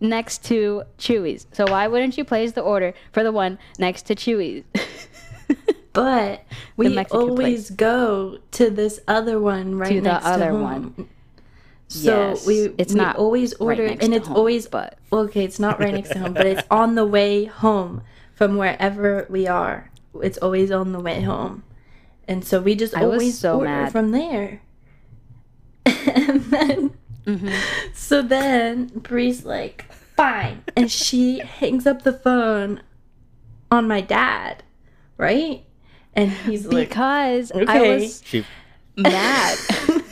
next 0.00 0.44
to 0.46 0.82
Chuy's. 0.98 1.46
So 1.52 1.64
why 1.66 1.86
wouldn't 1.88 2.16
you 2.18 2.24
place 2.24 2.52
the 2.52 2.60
order 2.62 2.94
for 3.12 3.22
the 3.22 3.32
one 3.32 3.58
next 3.78 4.02
to 4.06 4.14
Chuy's? 4.14 4.64
But 5.92 6.44
we 6.76 6.98
always 7.10 7.70
go 7.70 8.36
to 8.50 8.68
this 8.68 9.00
other 9.08 9.40
one 9.40 9.76
right 9.76 9.88
To 9.88 9.94
the 10.02 10.10
next 10.12 10.26
other 10.26 10.44
to 10.46 10.50
home. 10.50 10.62
one. 10.62 11.08
So 11.88 12.10
Yes. 12.32 12.46
we 12.46 12.54
It's 12.76 12.92
we 12.92 13.00
not 13.00 13.16
always 13.16 13.52
right 13.54 13.60
order 13.78 13.88
next 13.88 14.04
and 14.04 14.12
it's 14.12 14.26
home, 14.28 14.36
always 14.36 14.66
but- 14.66 14.98
okay. 15.10 15.42
It's 15.44 15.58
not 15.58 15.80
right 15.80 15.94
next 15.94 16.10
to 16.10 16.18
home, 16.18 16.34
but 16.34 16.44
it's 16.44 16.62
on 16.70 16.96
the 16.96 17.06
way 17.06 17.46
home 17.46 18.02
from 18.34 18.58
wherever 18.58 19.26
we 19.30 19.46
are. 19.46 19.90
It's 20.20 20.38
always 20.38 20.70
on 20.70 20.92
the 20.92 21.00
way 21.00 21.20
home, 21.22 21.62
and 22.28 22.44
so 22.44 22.60
we 22.60 22.74
just 22.74 22.94
I 22.94 23.04
was 23.04 23.12
always 23.20 23.38
so 23.38 23.58
order 23.58 23.70
mad. 23.70 23.92
from 23.92 24.10
there. 24.12 24.60
and 25.86 26.42
then, 26.44 26.90
Mm-hmm. 27.26 27.48
so 27.94 28.22
then 28.22 28.86
Bri's 28.94 29.44
like, 29.44 29.84
"Fine," 29.92 30.62
and 30.76 30.90
she 30.90 31.40
hangs 31.40 31.86
up 31.86 32.02
the 32.02 32.12
phone 32.12 32.80
on 33.70 33.88
my 33.88 34.00
dad, 34.00 34.62
right? 35.18 35.64
And 36.14 36.30
he's 36.30 36.64
like, 36.66 36.88
because 36.88 37.52
I 37.52 37.80
was 37.80 38.22
She 38.24 38.44
mad. 38.96 39.58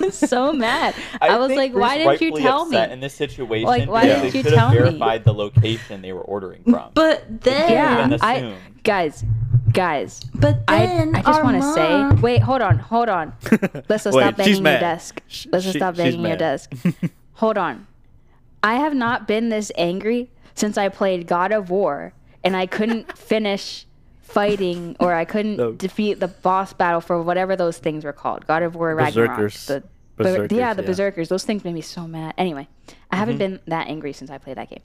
I 0.00 0.04
was 0.04 0.16
so 0.18 0.52
mad. 0.52 0.94
I, 1.20 1.38
was 1.38 1.48
think 1.48 1.58
like, 1.58 1.74
why 1.74 1.98
didn't 1.98 2.20
you 2.20 2.36
tell 2.42 2.66
me? 2.66 2.76
in 2.78 3.00
this 3.00 3.14
situation? 3.14 3.66
Like, 3.66 3.88
why 3.88 4.02
because 4.02 4.22
didn't 4.22 4.32
they 4.32 4.38
you 4.38 4.44
should 4.44 4.52
have 4.52 4.54
tell 4.54 4.70
me? 4.70 4.78
verified 4.90 5.24
the 5.24 5.34
location 5.34 6.02
they 6.02 6.12
were 6.12 6.20
ordering 6.22 6.62
from. 6.64 6.90
But 6.94 7.42
then, 7.42 7.72
Yeah, 7.72 8.16
I, 8.20 8.54
guys, 8.82 9.24
guys. 9.72 10.20
but 10.34 10.66
then 10.66 11.14
I 11.14 11.22
just 11.22 11.42
want 11.44 11.62
to 11.62 11.72
say, 11.72 12.20
wait, 12.20 12.42
hold 12.42 12.62
on, 12.62 12.78
hold 12.78 13.08
on. 13.08 13.32
Let's 13.88 14.04
Wait, 14.04 14.12
stop 14.12 14.36
banging 14.36 14.54
your 14.54 14.78
desk. 14.80 15.22
Let's 15.50 15.64
she- 15.64 15.72
stop 15.72 15.96
banging 15.96 16.24
your 16.24 16.36
desk. 16.36 16.72
hold 17.34 17.58
on. 17.58 17.86
I 18.62 18.74
have 18.74 18.94
not 18.94 19.26
been 19.26 19.48
this 19.48 19.72
angry 19.76 20.30
since 20.54 20.78
I 20.78 20.88
played 20.88 21.26
God 21.26 21.50
of 21.52 21.70
War 21.70 22.12
and 22.44 22.56
I 22.56 22.66
couldn't 22.66 23.16
finish 23.16 23.86
fighting 24.32 24.96
or 25.00 25.12
I 25.14 25.24
couldn't 25.24 25.56
No. 25.64 25.72
defeat 25.72 26.20
the 26.20 26.28
boss 26.28 26.72
battle 26.72 27.00
for 27.00 27.20
whatever 27.22 27.56
those 27.56 27.78
things 27.78 28.04
were 28.04 28.12
called. 28.12 28.46
God 28.46 28.62
of 28.62 28.74
War 28.74 28.94
Ragnarok. 28.94 29.30
Berserkers. 29.36 29.66
The, 29.66 29.82
Berserkers, 30.16 30.56
yeah, 30.58 30.74
the 30.74 30.82
yeah. 30.82 30.86
berserkers. 30.86 31.28
Those 31.28 31.44
things 31.44 31.64
made 31.64 31.74
me 31.74 31.80
so 31.80 32.06
mad. 32.06 32.34
Anyway, 32.38 32.68
I 33.10 33.16
haven't 33.16 33.34
Mm-hmm. 33.38 33.54
been 33.56 33.60
that 33.68 33.88
angry 33.88 34.12
since 34.12 34.30
I 34.30 34.38
played 34.38 34.56
that 34.58 34.68
game. 34.70 34.80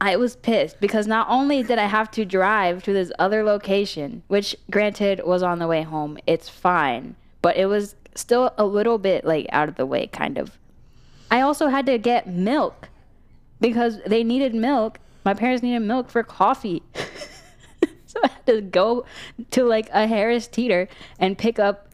I 0.00 0.16
was 0.16 0.34
pissed 0.36 0.80
because 0.80 1.06
not 1.06 1.26
only 1.30 1.62
did 1.62 1.78
I 1.78 1.86
have 1.86 2.10
to 2.12 2.24
drive 2.24 2.82
to 2.84 2.92
this 2.92 3.12
other 3.18 3.44
location, 3.44 4.22
which 4.28 4.56
granted 4.70 5.20
was 5.24 5.42
on 5.44 5.58
the 5.60 5.66
way 5.68 5.82
home, 5.82 6.18
it's 6.26 6.48
fine, 6.48 7.14
but 7.40 7.56
it 7.56 7.66
was 7.66 7.94
still 8.14 8.52
a 8.58 8.64
little 8.64 8.98
bit 8.98 9.24
like 9.24 9.46
out 9.50 9.68
of 9.68 9.76
the 9.76 9.86
way, 9.86 10.08
kind 10.08 10.38
of. 10.38 10.58
I 11.30 11.40
also 11.40 11.68
had 11.68 11.86
to 11.86 11.98
get 11.98 12.26
milk 12.26 12.88
because 13.60 14.00
they 14.06 14.24
needed 14.24 14.54
milk. 14.54 14.98
My 15.24 15.34
parents 15.34 15.62
needed 15.62 15.80
milk 15.80 16.10
for 16.10 16.22
coffee. 16.22 16.82
so 18.14 18.20
I 18.24 18.28
had 18.28 18.46
to 18.46 18.60
go 18.60 19.04
to 19.52 19.64
like 19.64 19.88
a 19.92 20.06
Harris 20.06 20.46
Teeter 20.46 20.88
and 21.18 21.38
pick 21.38 21.58
up 21.58 21.88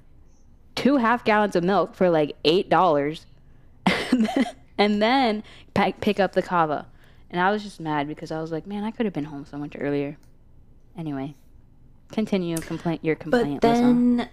two 0.74 0.96
half 0.96 1.24
gallons 1.24 1.56
of 1.56 1.64
milk 1.64 1.94
for 1.94 2.08
like 2.10 2.36
eight 2.44 2.68
dollars 2.68 3.26
and 3.86 4.28
then, 4.34 4.46
and 4.78 5.02
then 5.02 5.42
pack, 5.74 6.00
pick 6.00 6.20
up 6.20 6.32
the 6.32 6.42
Cava 6.42 6.86
and 7.30 7.40
i 7.40 7.50
was 7.50 7.62
just 7.62 7.80
mad 7.80 8.06
because 8.08 8.30
i 8.30 8.40
was 8.40 8.52
like 8.52 8.66
man 8.66 8.84
i 8.84 8.90
could 8.90 9.06
have 9.06 9.12
been 9.12 9.24
home 9.24 9.44
so 9.44 9.56
much 9.58 9.74
earlier 9.78 10.16
anyway 10.96 11.34
continue 12.12 12.56
complaint 12.58 13.04
your 13.04 13.16
But 13.16 13.22
complaint 13.22 13.64
Lisa. 13.64 13.74
then 13.74 14.28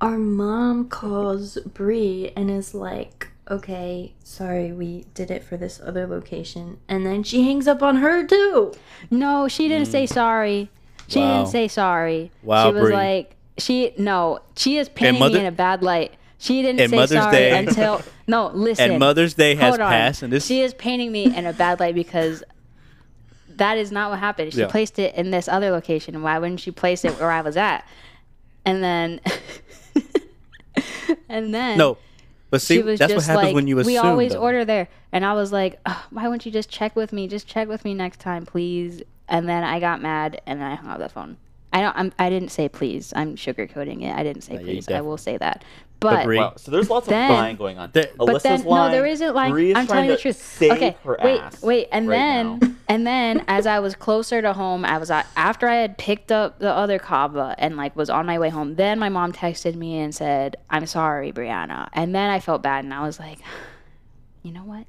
our 0.00 0.18
mom 0.18 0.88
calls 0.88 1.58
Bri 1.58 2.32
and 2.34 2.50
is 2.50 2.72
like, 2.72 3.28
"Okay, 3.50 4.14
sorry, 4.24 4.72
we 4.72 5.04
did 5.12 5.30
it 5.30 5.44
for 5.44 5.58
this 5.58 5.78
other 5.78 6.06
location." 6.06 6.78
And 6.88 7.04
then 7.04 7.22
she 7.22 7.42
hangs 7.42 7.68
up 7.68 7.82
on 7.82 7.96
her 7.96 8.26
too. 8.26 8.72
no 9.10 9.46
she 9.46 9.68
didn't 9.68 9.88
say 9.88 10.04
mm. 10.04 10.08
sorry 10.08 10.70
she. 11.10 11.18
Wow. 11.20 11.38
didn't 11.38 11.50
say 11.52 11.68
sorry 11.68 12.30
Wow, 12.42 12.70
she 12.72 12.74
was 12.80 12.90
like 12.90 13.36
she 13.58 13.92
no 13.98 14.38
she 14.56 14.78
is 14.78 14.88
painting 14.88 15.20
Mother- 15.20 15.34
me 15.34 15.40
in 15.40 15.46
a 15.46 15.52
bad 15.52 15.82
light 15.82 16.14
she 16.38 16.62
didn't 16.62 16.80
And 16.80 16.90
say 16.90 16.96
Mother's 16.96 17.18
sorry 17.22 17.36
Day- 17.36 17.58
until 17.58 18.00
no 18.26 18.46
listen 18.54 18.92
and 18.92 18.98
Mother's 18.98 19.34
Day 19.34 19.54
has 19.56 19.76
passed, 19.76 20.22
and 20.22 20.32
this 20.32 20.46
she 20.46 20.62
is 20.62 20.72
painting 20.72 21.12
me 21.12 21.24
in 21.36 21.44
a 21.44 21.52
bad 21.52 21.78
light 21.80 21.94
because 21.94 22.42
that 23.56 23.76
is 23.76 23.92
not 23.92 24.08
what 24.08 24.18
happened. 24.20 24.54
She 24.54 24.60
Yeah. 24.60 24.68
placed 24.68 24.98
it 24.98 25.14
in 25.16 25.30
this 25.32 25.46
other 25.46 25.70
location. 25.70 26.22
Why 26.22 26.38
wouldn't 26.38 26.60
she 26.60 26.70
place 26.70 27.04
it 27.04 27.12
where 27.20 27.30
I 27.30 27.42
was 27.42 27.58
at? 27.58 27.86
And 28.64 28.82
then, 28.82 29.20
and 31.28 31.52
then 31.54 31.76
no. 31.78 31.98
But 32.50 32.62
see, 32.62 32.80
that's 32.80 33.00
what 33.00 33.10
happens 33.24 33.26
like, 33.28 33.54
when 33.54 33.68
you 33.68 33.78
assume. 33.78 33.92
we 33.92 33.98
always 33.98 34.32
though. 34.32 34.40
order 34.40 34.64
there. 34.64 34.88
And 35.12 35.24
I 35.24 35.34
was 35.34 35.52
like, 35.52 35.78
"Ugh, 35.86 35.96
why 36.10 36.24
wouldn't 36.24 36.46
you 36.46 36.52
just 36.52 36.68
check 36.70 36.96
with 36.96 37.12
me? 37.12 37.28
Just 37.28 37.46
check 37.46 37.68
with 37.68 37.84
me 37.84 37.94
next 37.94 38.18
time, 38.18 38.44
please. 38.46 39.02
And 39.30 39.48
then 39.48 39.64
I 39.64 39.80
got 39.80 40.02
mad 40.02 40.42
and 40.46 40.60
then 40.60 40.70
I 40.70 40.74
hung 40.74 40.90
up 40.90 40.98
the 40.98 41.08
phone. 41.08 41.36
I 41.72 41.80
don't. 41.82 41.96
I'm, 41.96 42.12
I 42.18 42.28
didn't 42.30 42.48
say 42.50 42.68
please. 42.68 43.12
I'm 43.14 43.36
sugarcoating 43.36 44.02
it. 44.02 44.12
I 44.14 44.24
didn't 44.24 44.42
say 44.42 44.54
No, 44.54 44.60
you 44.60 44.66
please. 44.66 44.88
I 44.88 45.00
will 45.02 45.16
say 45.16 45.36
that. 45.38 45.64
But 46.00 46.24
Bri- 46.24 46.38
Wow. 46.38 46.54
So 46.56 46.70
there's 46.72 46.90
lots 46.90 47.06
of 47.06 47.10
Then- 47.10 47.30
lying 47.30 47.56
going 47.56 47.78
on. 47.78 47.90
There- 47.92 48.08
but 48.16 48.26
Alyssa's 48.28 48.42
then 48.42 48.64
lying. 48.64 48.90
no, 48.90 48.96
there 48.96 49.06
isn't 49.06 49.34
like 49.36 49.52
Bri 49.52 49.70
is 49.70 49.76
I'm 49.76 49.86
telling 49.86 50.06
you 50.06 50.12
the 50.12 50.16
truth. 50.18 50.42
Save 50.42 50.72
okay, 50.72 50.96
her 51.04 51.16
wait, 51.22 51.40
ass 51.40 51.62
wait, 51.62 51.88
and 51.92 52.08
right 52.08 52.16
then 52.16 52.58
now. 52.60 52.70
and 52.88 53.06
then 53.06 53.44
as 53.46 53.66
I 53.68 53.78
was 53.78 53.94
closer 53.94 54.42
to 54.42 54.52
home, 54.52 54.84
I 54.84 54.98
was 54.98 55.10
at, 55.12 55.26
after 55.36 55.68
I 55.68 55.76
had 55.76 55.96
picked 55.96 56.32
up 56.32 56.58
the 56.58 56.72
other 56.72 56.98
Cava 56.98 57.54
and 57.58 57.76
like 57.76 57.94
was 57.94 58.10
on 58.10 58.26
my 58.26 58.38
way 58.38 58.48
home. 58.48 58.74
Then 58.74 58.98
my 58.98 59.08
mom 59.10 59.32
texted 59.32 59.74
me 59.76 59.98
and 59.98 60.12
said, 60.12 60.56
"I'm 60.70 60.86
sorry, 60.86 61.32
Brianna," 61.32 61.88
and 61.92 62.14
then 62.14 62.30
I 62.30 62.40
felt 62.40 62.62
bad 62.62 62.82
and 62.82 62.92
I 62.92 63.02
was 63.02 63.20
like, 63.20 63.38
you 64.42 64.50
know 64.52 64.64
what? 64.64 64.86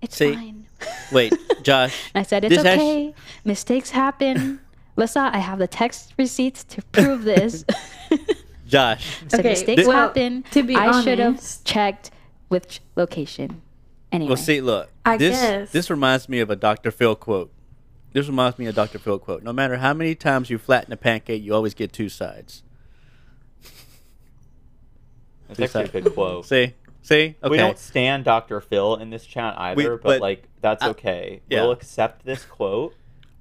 It's 0.00 0.16
See? 0.16 0.34
fine. 0.34 0.66
Wait, 1.12 1.32
Josh. 1.62 2.10
And 2.14 2.20
I 2.24 2.24
said, 2.24 2.44
It's 2.44 2.56
This 2.56 2.64
has- 2.64 2.78
okay. 2.78 3.14
Mistakes 3.44 3.90
happen. 3.90 4.60
Lissa, 4.96 5.30
I 5.32 5.38
have 5.38 5.58
the 5.58 5.66
text 5.66 6.12
receipts 6.18 6.64
to 6.64 6.82
prove 6.92 7.22
this. 7.24 7.64
Josh. 8.66 9.22
I 9.24 9.28
said, 9.28 9.40
Okay, 9.40 9.48
mistakes 9.50 9.86
well, 9.86 9.96
happen. 9.96 10.42
to 10.50 10.62
be 10.62 10.76
I 10.76 11.02
should 11.02 11.18
have 11.18 11.40
checked 11.64 12.10
which 12.48 12.80
location. 12.96 13.62
Anyway. 14.10 14.28
Well, 14.28 14.36
see, 14.36 14.60
look. 14.60 14.90
I 15.06 15.16
this 15.16 15.40
guess. 15.40 15.72
this 15.72 15.90
reminds 15.90 16.28
me 16.28 16.40
of 16.40 16.50
a 16.50 16.56
Dr. 16.56 16.90
Phil 16.90 17.16
quote. 17.16 17.50
This 18.12 18.26
reminds 18.28 18.58
me 18.58 18.66
of 18.66 18.74
a 18.74 18.76
Dr. 18.76 18.98
Phil 18.98 19.18
quote. 19.18 19.42
No 19.42 19.52
matter 19.54 19.76
how 19.78 19.94
many 19.94 20.14
times 20.14 20.50
you 20.50 20.58
flatten 20.58 20.92
a 20.92 20.98
pancake, 20.98 21.42
you 21.42 21.54
always 21.54 21.72
get 21.72 21.92
two 21.94 22.10
sides. 22.10 22.62
It's 25.48 25.56
Two 25.58 25.64
actually 25.64 25.84
a 25.84 26.02
good 26.02 26.14
quote. 26.14 26.46
See, 26.46 26.74
see. 27.02 27.36
Okay. 27.42 27.50
We 27.50 27.56
don't 27.58 27.78
stand 27.78 28.24
Dr. 28.24 28.60
Phil 28.60 28.96
in 28.96 29.10
this 29.10 29.26
chat 29.26 29.54
either, 29.58 29.96
but, 29.96 30.02
but 30.04 30.20
like 30.20 30.48
that's 30.60 30.82
I- 30.82 30.88
okay. 30.90 31.42
yeah. 31.50 31.60
We'll 31.62 31.72
accept 31.72 32.24
this 32.24 32.44
quote 32.44 32.94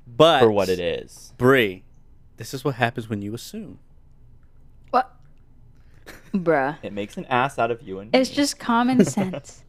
but 0.06 0.39
for 0.41 0.52
what 0.52 0.67
it 0.69 0.80
is. 0.80 1.34
Bri, 1.38 1.84
this 2.38 2.54
is 2.54 2.63
what 2.65 2.76
happens 2.76 3.08
when 3.10 3.21
you 3.21 3.34
assume. 3.34 3.80
what? 4.89 5.15
Bruh. 6.34 6.78
It 6.82 6.93
makes 6.93 7.17
an 7.17 7.26
ass 7.26 7.60
out 7.60 7.71
of 7.71 7.82
you 7.82 8.00
and 8.00 8.13
It's 8.15 8.30
me. 8.30 8.36
just 8.36 8.60
common 8.60 9.06
sense. 9.17 9.63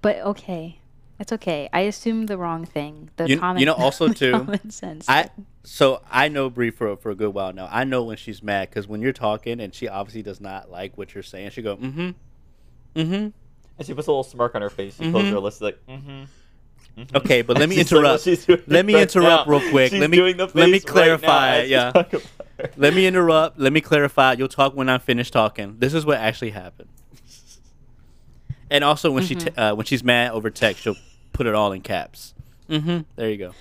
but 0.00 0.16
okay. 0.18 0.78
It's 1.18 1.32
okay. 1.32 1.68
I 1.72 1.80
assumed 1.80 2.26
the 2.28 2.36
wrong 2.38 2.64
thing. 2.64 3.10
The 3.16 3.28
You- 3.28 3.38
common 3.38 3.60
you 3.60 3.66
know, 3.66 3.74
also, 3.74 4.08
too, 4.12 4.32
common 4.32 4.70
sense. 4.70 5.08
I 5.08 5.30
so 5.62 6.02
I 6.10 6.26
know 6.28 6.50
Bri 6.50 6.70
for 6.70 6.96
for 6.96 7.10
a 7.10 7.14
good 7.14 7.32
while 7.34 7.52
now. 7.52 7.68
I 7.70 7.84
know 7.84 8.02
when 8.02 8.16
she's 8.16 8.42
mad 8.42 8.70
because 8.70 8.88
when 8.88 9.00
you're 9.00 9.12
talking 9.12 9.60
and 9.60 9.72
she 9.72 9.86
obviously 9.88 10.22
does 10.22 10.40
not 10.40 10.70
like 10.70 10.98
what 10.98 11.14
you're 11.14 11.22
saying, 11.22 11.50
she 11.50 11.62
go 11.62 11.76
mm-hmm, 11.76 12.10
mm-hmm. 12.94 13.12
and 13.12 13.32
she 13.86 13.94
puts 13.94 14.06
a 14.06 14.10
little 14.10 14.22
smirk 14.24 14.54
on 14.54 14.62
her 14.62 14.70
face. 14.70 14.96
She 14.96 15.10
closes 15.10 15.30
Mhm. 15.30 15.32
her 15.34 15.40
lips 15.40 15.60
like, 15.60 15.78
mm-hmm. 15.88 16.22
Okay, 17.16 17.40
but 17.42 17.58
let 17.58 17.68
me 17.68 17.74
She's 17.76 17.90
like 17.90 17.96
what 18.02 18.04
interrupt. 18.04 18.22
she's 18.24 18.44
doing 18.46 18.62
Let 18.66 18.84
me 18.84 18.94
right 18.94 19.02
interrupt 19.02 19.46
now. 19.48 19.58
real 19.58 19.70
quick. 19.70 19.90
She's 19.92 20.00
Let 20.00 20.10
me- 20.10 20.16
doing 20.18 20.36
the 20.36 20.44
let 20.46 20.54
me 20.66 20.72
face 20.72 20.84
right 20.84 20.86
clarify, 20.92 21.56
as 21.60 21.70
yeah. 21.70 21.90
talk 21.92 22.12
about 22.12 22.22
her. 22.58 22.70
Let 22.76 22.94
me 22.94 23.06
interrupt. 23.06 23.58
Let 23.58 23.72
me 23.72 23.80
clarify. 23.80 24.34
You'll 24.34 24.48
talk 24.48 24.74
when 24.76 24.88
I'm 24.90 25.00
finished 25.00 25.32
talking. 25.32 25.76
This 25.78 25.94
is 25.94 26.04
what 26.04 26.18
actually 26.18 26.50
happened. 26.50 26.88
And 28.70 28.84
also, 28.84 29.10
when 29.10 29.24
she 29.24 29.34
Mm-hmm. 29.36 29.48
t- 29.54 29.60
uh, 29.60 29.74
when 29.74 29.86
she's 29.86 30.02
mad 30.04 30.32
over 30.32 30.50
text, 30.50 30.82
she'll 30.82 30.96
put 31.32 31.46
it 31.46 31.54
all 31.54 31.72
in 31.72 31.80
caps. 31.82 32.34
Mm-hmm. 32.68 33.00
There 33.16 33.30
you 33.30 33.36
go. 33.38 33.52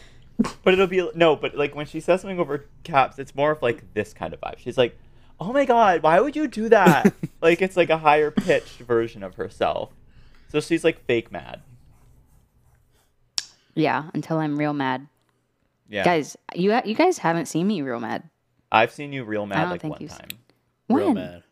But 0.63 0.74
it'll 0.74 0.88
be 0.88 1.08
no, 1.15 1.36
but 1.36 1.56
like 1.56 1.76
when 1.76 1.86
she 1.86 2.00
says 2.00 2.22
something 2.22 2.39
over 2.39 2.65
caps, 2.84 3.20
it's 3.20 3.36
more 3.36 3.52
of 3.52 3.62
like 3.62 3.94
this 3.94 4.13
kind 4.13 4.34
of 4.34 4.41
vibe. 4.41 4.58
She's 4.58 4.78
like, 4.78 4.98
"Oh 5.41 5.51
my 5.51 5.65
god, 5.65 6.04
why 6.04 6.19
would 6.21 6.36
you 6.36 6.47
do 6.47 6.69
that?" 6.69 7.13
like 7.41 7.62
it's 7.62 7.75
like 7.75 7.89
a 7.89 7.97
higher 7.97 8.32
pitched 8.32 8.77
version 8.80 9.23
of 9.23 9.36
herself. 9.36 9.89
So 10.49 10.62
she's 10.62 10.84
like 10.84 11.04
fake 11.06 11.32
mad. 11.32 11.62
yeah, 13.75 14.10
until 14.13 14.38
I'm 14.38 14.58
real 14.58 14.73
mad. 14.73 15.08
Yeah, 15.89 16.04
Guys, 16.06 16.38
you 16.56 16.77
you 16.86 16.95
guys 16.95 17.17
haven't 17.17 17.47
seen 17.47 17.67
me 17.67 17.82
real 17.82 17.99
mad. 17.99 18.30
I've 18.71 18.91
seen 18.91 19.12
you 19.12 19.23
real 19.25 19.45
mad 19.45 19.69
like 19.69 19.84
one 19.84 19.97
you've 19.99 20.12
time. 20.12 20.30
When? 20.88 20.99
Real 20.99 21.13
mad. 21.13 21.43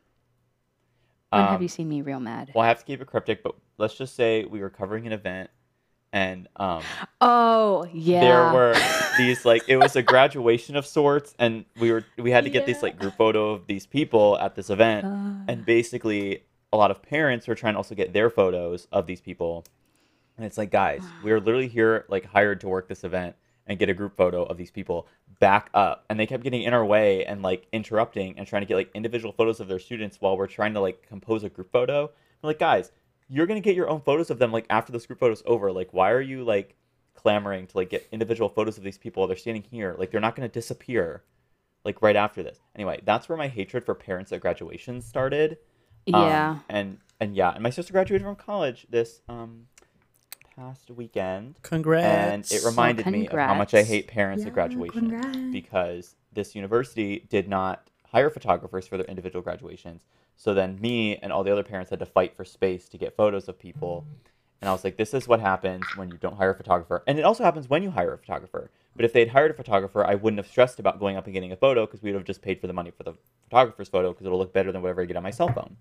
When 1.32 1.42
Um, 1.42 1.48
have 1.50 1.62
you 1.62 1.68
seen 1.68 1.90
me 1.90 2.02
real 2.02 2.20
mad? 2.20 2.52
Well, 2.56 2.64
I 2.64 2.68
have 2.68 2.80
to 2.80 2.86
keep 2.86 3.02
it 3.02 3.08
cryptic, 3.08 3.44
but 3.44 3.56
let's 3.78 3.96
just 3.96 4.16
say 4.16 4.46
we 4.46 4.62
were 4.62 4.70
covering 4.70 5.06
an 5.08 5.12
event, 5.14 5.50
and 6.12 6.48
um, 6.56 6.84
Oh 7.22 7.88
yeah. 7.94 8.20
there 8.22 8.54
were 8.54 8.76
these 9.18 9.46
like 9.46 9.64
it 9.68 9.78
was 9.78 9.96
a 9.96 10.02
graduation 10.14 10.76
of 10.76 10.86
sorts, 10.86 11.36
and 11.40 11.66
we 11.80 11.92
were 11.92 12.04
we 12.18 12.32
had 12.32 12.44
to 12.46 12.50
get 12.50 12.66
this 12.66 12.78
Yeah. 12.78 12.84
like 12.84 13.00
group 13.00 13.16
photo 13.16 13.52
of 13.52 13.68
these 13.68 13.86
people 13.86 14.38
at 14.40 14.56
this 14.56 14.70
event, 14.70 15.06
Uh, 15.06 15.52
and 15.52 15.66
basically 15.66 16.44
a 16.72 16.78
lot 16.78 16.92
of 16.92 17.02
parents 17.02 17.48
were 17.48 17.56
trying 17.56 17.74
to 17.74 17.78
also 17.78 17.96
get 17.96 18.14
their 18.14 18.30
photos 18.30 18.88
of 18.92 19.08
these 19.08 19.22
people 19.22 19.66
and 20.38 20.46
it's 20.46 20.58
like 20.58 20.70
guys 20.72 21.04
we're 21.24 21.40
literally 21.40 21.68
here 21.68 22.06
like 22.10 22.26
hired 22.26 22.62
to 22.62 22.68
work 22.68 22.88
this 22.88 23.04
event 23.04 23.36
and 23.66 23.80
get 23.80 23.90
a 23.90 23.94
group 23.94 24.16
photo 24.16 24.44
of 24.44 24.56
these 24.58 24.70
people 24.70 25.08
back 25.40 25.70
up 25.74 26.06
and 26.10 26.20
they 26.20 26.28
kept 26.28 26.44
getting 26.44 26.62
in 26.62 26.74
our 26.74 26.86
way 26.86 27.26
and 27.26 27.42
like 27.42 27.66
interrupting 27.72 28.38
and 28.38 28.46
trying 28.48 28.62
to 28.62 28.68
get 28.68 28.76
like 28.76 28.92
individual 28.94 29.32
photos 29.34 29.60
of 29.60 29.68
their 29.68 29.80
students 29.80 30.22
while 30.22 30.38
we're 30.38 30.46
trying 30.48 30.74
to 30.76 30.80
like 30.80 31.02
compose 31.08 31.44
a 31.44 31.50
group 31.50 31.72
photo 31.72 32.04
we're 32.44 32.50
like 32.52 32.60
guys 32.60 32.92
you're 33.30 33.46
gonna 33.46 33.60
get 33.60 33.76
your 33.76 33.90
own 33.90 34.02
photos 34.02 34.30
of 34.30 34.40
them 34.40 34.52
like 34.52 34.66
after 34.70 34.92
this 34.92 35.06
group 35.06 35.20
photo's 35.20 35.44
over 35.46 35.72
like 35.72 35.94
why 35.94 36.12
are 36.12 36.22
you 36.22 36.44
like 36.44 36.76
clamoring 37.16 37.68
to 37.68 37.78
like 37.78 37.90
get 37.90 38.08
individual 38.12 38.50
photos 38.50 38.78
of 38.78 38.84
these 38.84 38.98
people 38.98 39.22
while 39.22 39.28
they're 39.28 39.38
standing 39.38 39.64
here 39.64 39.96
like 39.98 40.12
they're 40.12 40.22
not 40.22 40.36
gonna 40.36 40.48
disappear 40.48 41.24
like 41.84 42.02
right 42.02 42.16
after 42.16 42.42
this 42.44 42.60
anyway 42.76 43.00
that's 43.04 43.28
where 43.30 43.38
my 43.38 43.48
hatred 43.48 43.84
for 43.84 43.94
parents 43.94 44.32
at 44.32 44.40
graduation 44.42 45.02
started 45.02 45.58
um, 46.14 46.24
yeah. 46.24 46.60
and 46.70 46.98
and 47.20 47.36
yeah, 47.36 47.52
and 47.54 47.62
my 47.62 47.70
sister 47.70 47.92
graduated 47.92 48.26
from 48.26 48.36
college 48.36 48.88
this 48.90 49.22
um 49.28 49.68
past 50.56 50.90
weekend, 50.92 51.56
Congrats. 51.62 52.06
and 52.06 52.60
it 52.60 52.66
reminded 52.66 53.06
me 53.08 53.28
of 53.28 53.38
how 53.38 53.54
much 53.54 53.74
I 53.74 53.84
hate 53.84 54.08
parents 54.08 54.42
Yeah, 54.44 54.48
at 54.50 54.54
graduation 54.54 55.10
congrats. 55.10 55.38
because 55.52 56.16
this 56.34 56.56
university 56.56 57.26
did 57.30 57.48
not 57.48 57.90
hire 58.12 58.30
photographers 58.30 58.88
for 58.88 58.98
their 58.98 59.06
individual 59.06 59.42
graduations. 59.42 60.06
So 60.40 60.54
then 60.54 60.80
me 60.80 61.18
and 61.18 61.34
all 61.34 61.44
the 61.44 61.52
other 61.52 61.64
parents 61.64 61.90
had 61.90 62.00
to 62.00 62.06
fight 62.06 62.34
for 62.38 62.46
space 62.46 62.88
to 62.90 62.98
get 62.98 63.18
photos 63.18 63.50
of 63.50 63.60
people. 63.60 64.06
And 64.62 64.70
I 64.70 64.72
was 64.72 64.86
like, 64.86 64.96
this 64.96 65.14
is 65.14 65.28
what 65.28 65.42
happens 65.42 65.84
when 65.98 66.10
you 66.10 66.18
don't 66.18 66.38
hire 66.38 66.52
a 66.52 66.56
photographer. 66.56 67.04
And 67.08 67.20
it 67.20 67.24
also 67.24 67.44
happens 67.44 67.70
when 67.70 67.84
you 67.84 67.92
hire 67.92 68.14
a 68.14 68.18
photographer. 68.18 68.72
But 68.96 69.04
if 69.04 69.12
they'd 69.12 69.28
hired 69.28 69.52
a 69.52 69.54
photographer, 69.54 70.06
I 70.06 70.16
wouldn't 70.16 70.38
have 70.38 70.48
stressed 70.48 70.80
about 70.80 70.98
going 70.98 71.18
up 71.18 71.26
and 71.26 71.34
getting 71.34 71.52
a 71.52 71.58
photo 71.58 71.86
because 71.86 72.02
we 72.02 72.12
would 72.12 72.20
have 72.20 72.26
just 72.26 72.42
paid 72.42 72.62
for 72.62 72.68
the 72.68 72.74
money 72.74 72.90
for 72.90 73.04
the 73.04 73.16
photographer's 73.50 73.90
photo 73.90 74.14
because 74.14 74.26
it'll 74.26 74.38
look 74.38 74.54
better 74.54 74.72
than 74.72 74.82
whatever 74.82 75.02
I 75.02 75.06
get 75.06 75.18
on 75.18 75.24
my 75.24 75.30
cell 75.30 75.50
phone. 75.50 75.76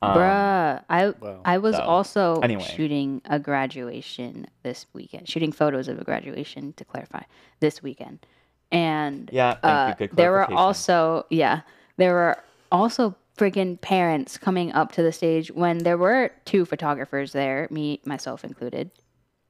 Um, 0.00 0.14
Bruh, 0.16 0.82
I 0.88 1.10
Wow. 1.20 1.42
I 1.44 1.58
was 1.58 1.76
so, 1.76 1.82
also 1.82 2.40
anyway. 2.40 2.64
shooting 2.64 3.20
a 3.26 3.38
graduation 3.38 4.46
this 4.62 4.86
weekend, 4.94 5.28
shooting 5.28 5.52
photos 5.52 5.86
of 5.86 6.00
a 6.00 6.04
graduation 6.04 6.72
to 6.78 6.84
clarify 6.84 7.22
this 7.60 7.82
weekend, 7.82 8.26
and 8.72 9.30
Yeah, 9.32 9.54
thank 9.54 9.64
uh, 9.64 9.86
you. 10.00 10.06
Good 10.06 10.16
there 10.16 10.32
were 10.32 10.50
also 10.50 11.26
yeah, 11.30 11.60
there 11.98 12.14
were 12.14 12.42
also 12.72 13.14
friggin' 13.36 13.80
parents 13.80 14.38
coming 14.38 14.72
up 14.72 14.92
to 14.92 15.02
the 15.02 15.12
stage 15.12 15.50
when 15.50 15.78
there 15.78 15.98
were 15.98 16.30
two 16.44 16.64
photographers 16.64 17.32
there, 17.32 17.68
me 17.70 18.00
myself 18.04 18.44
included, 18.44 18.90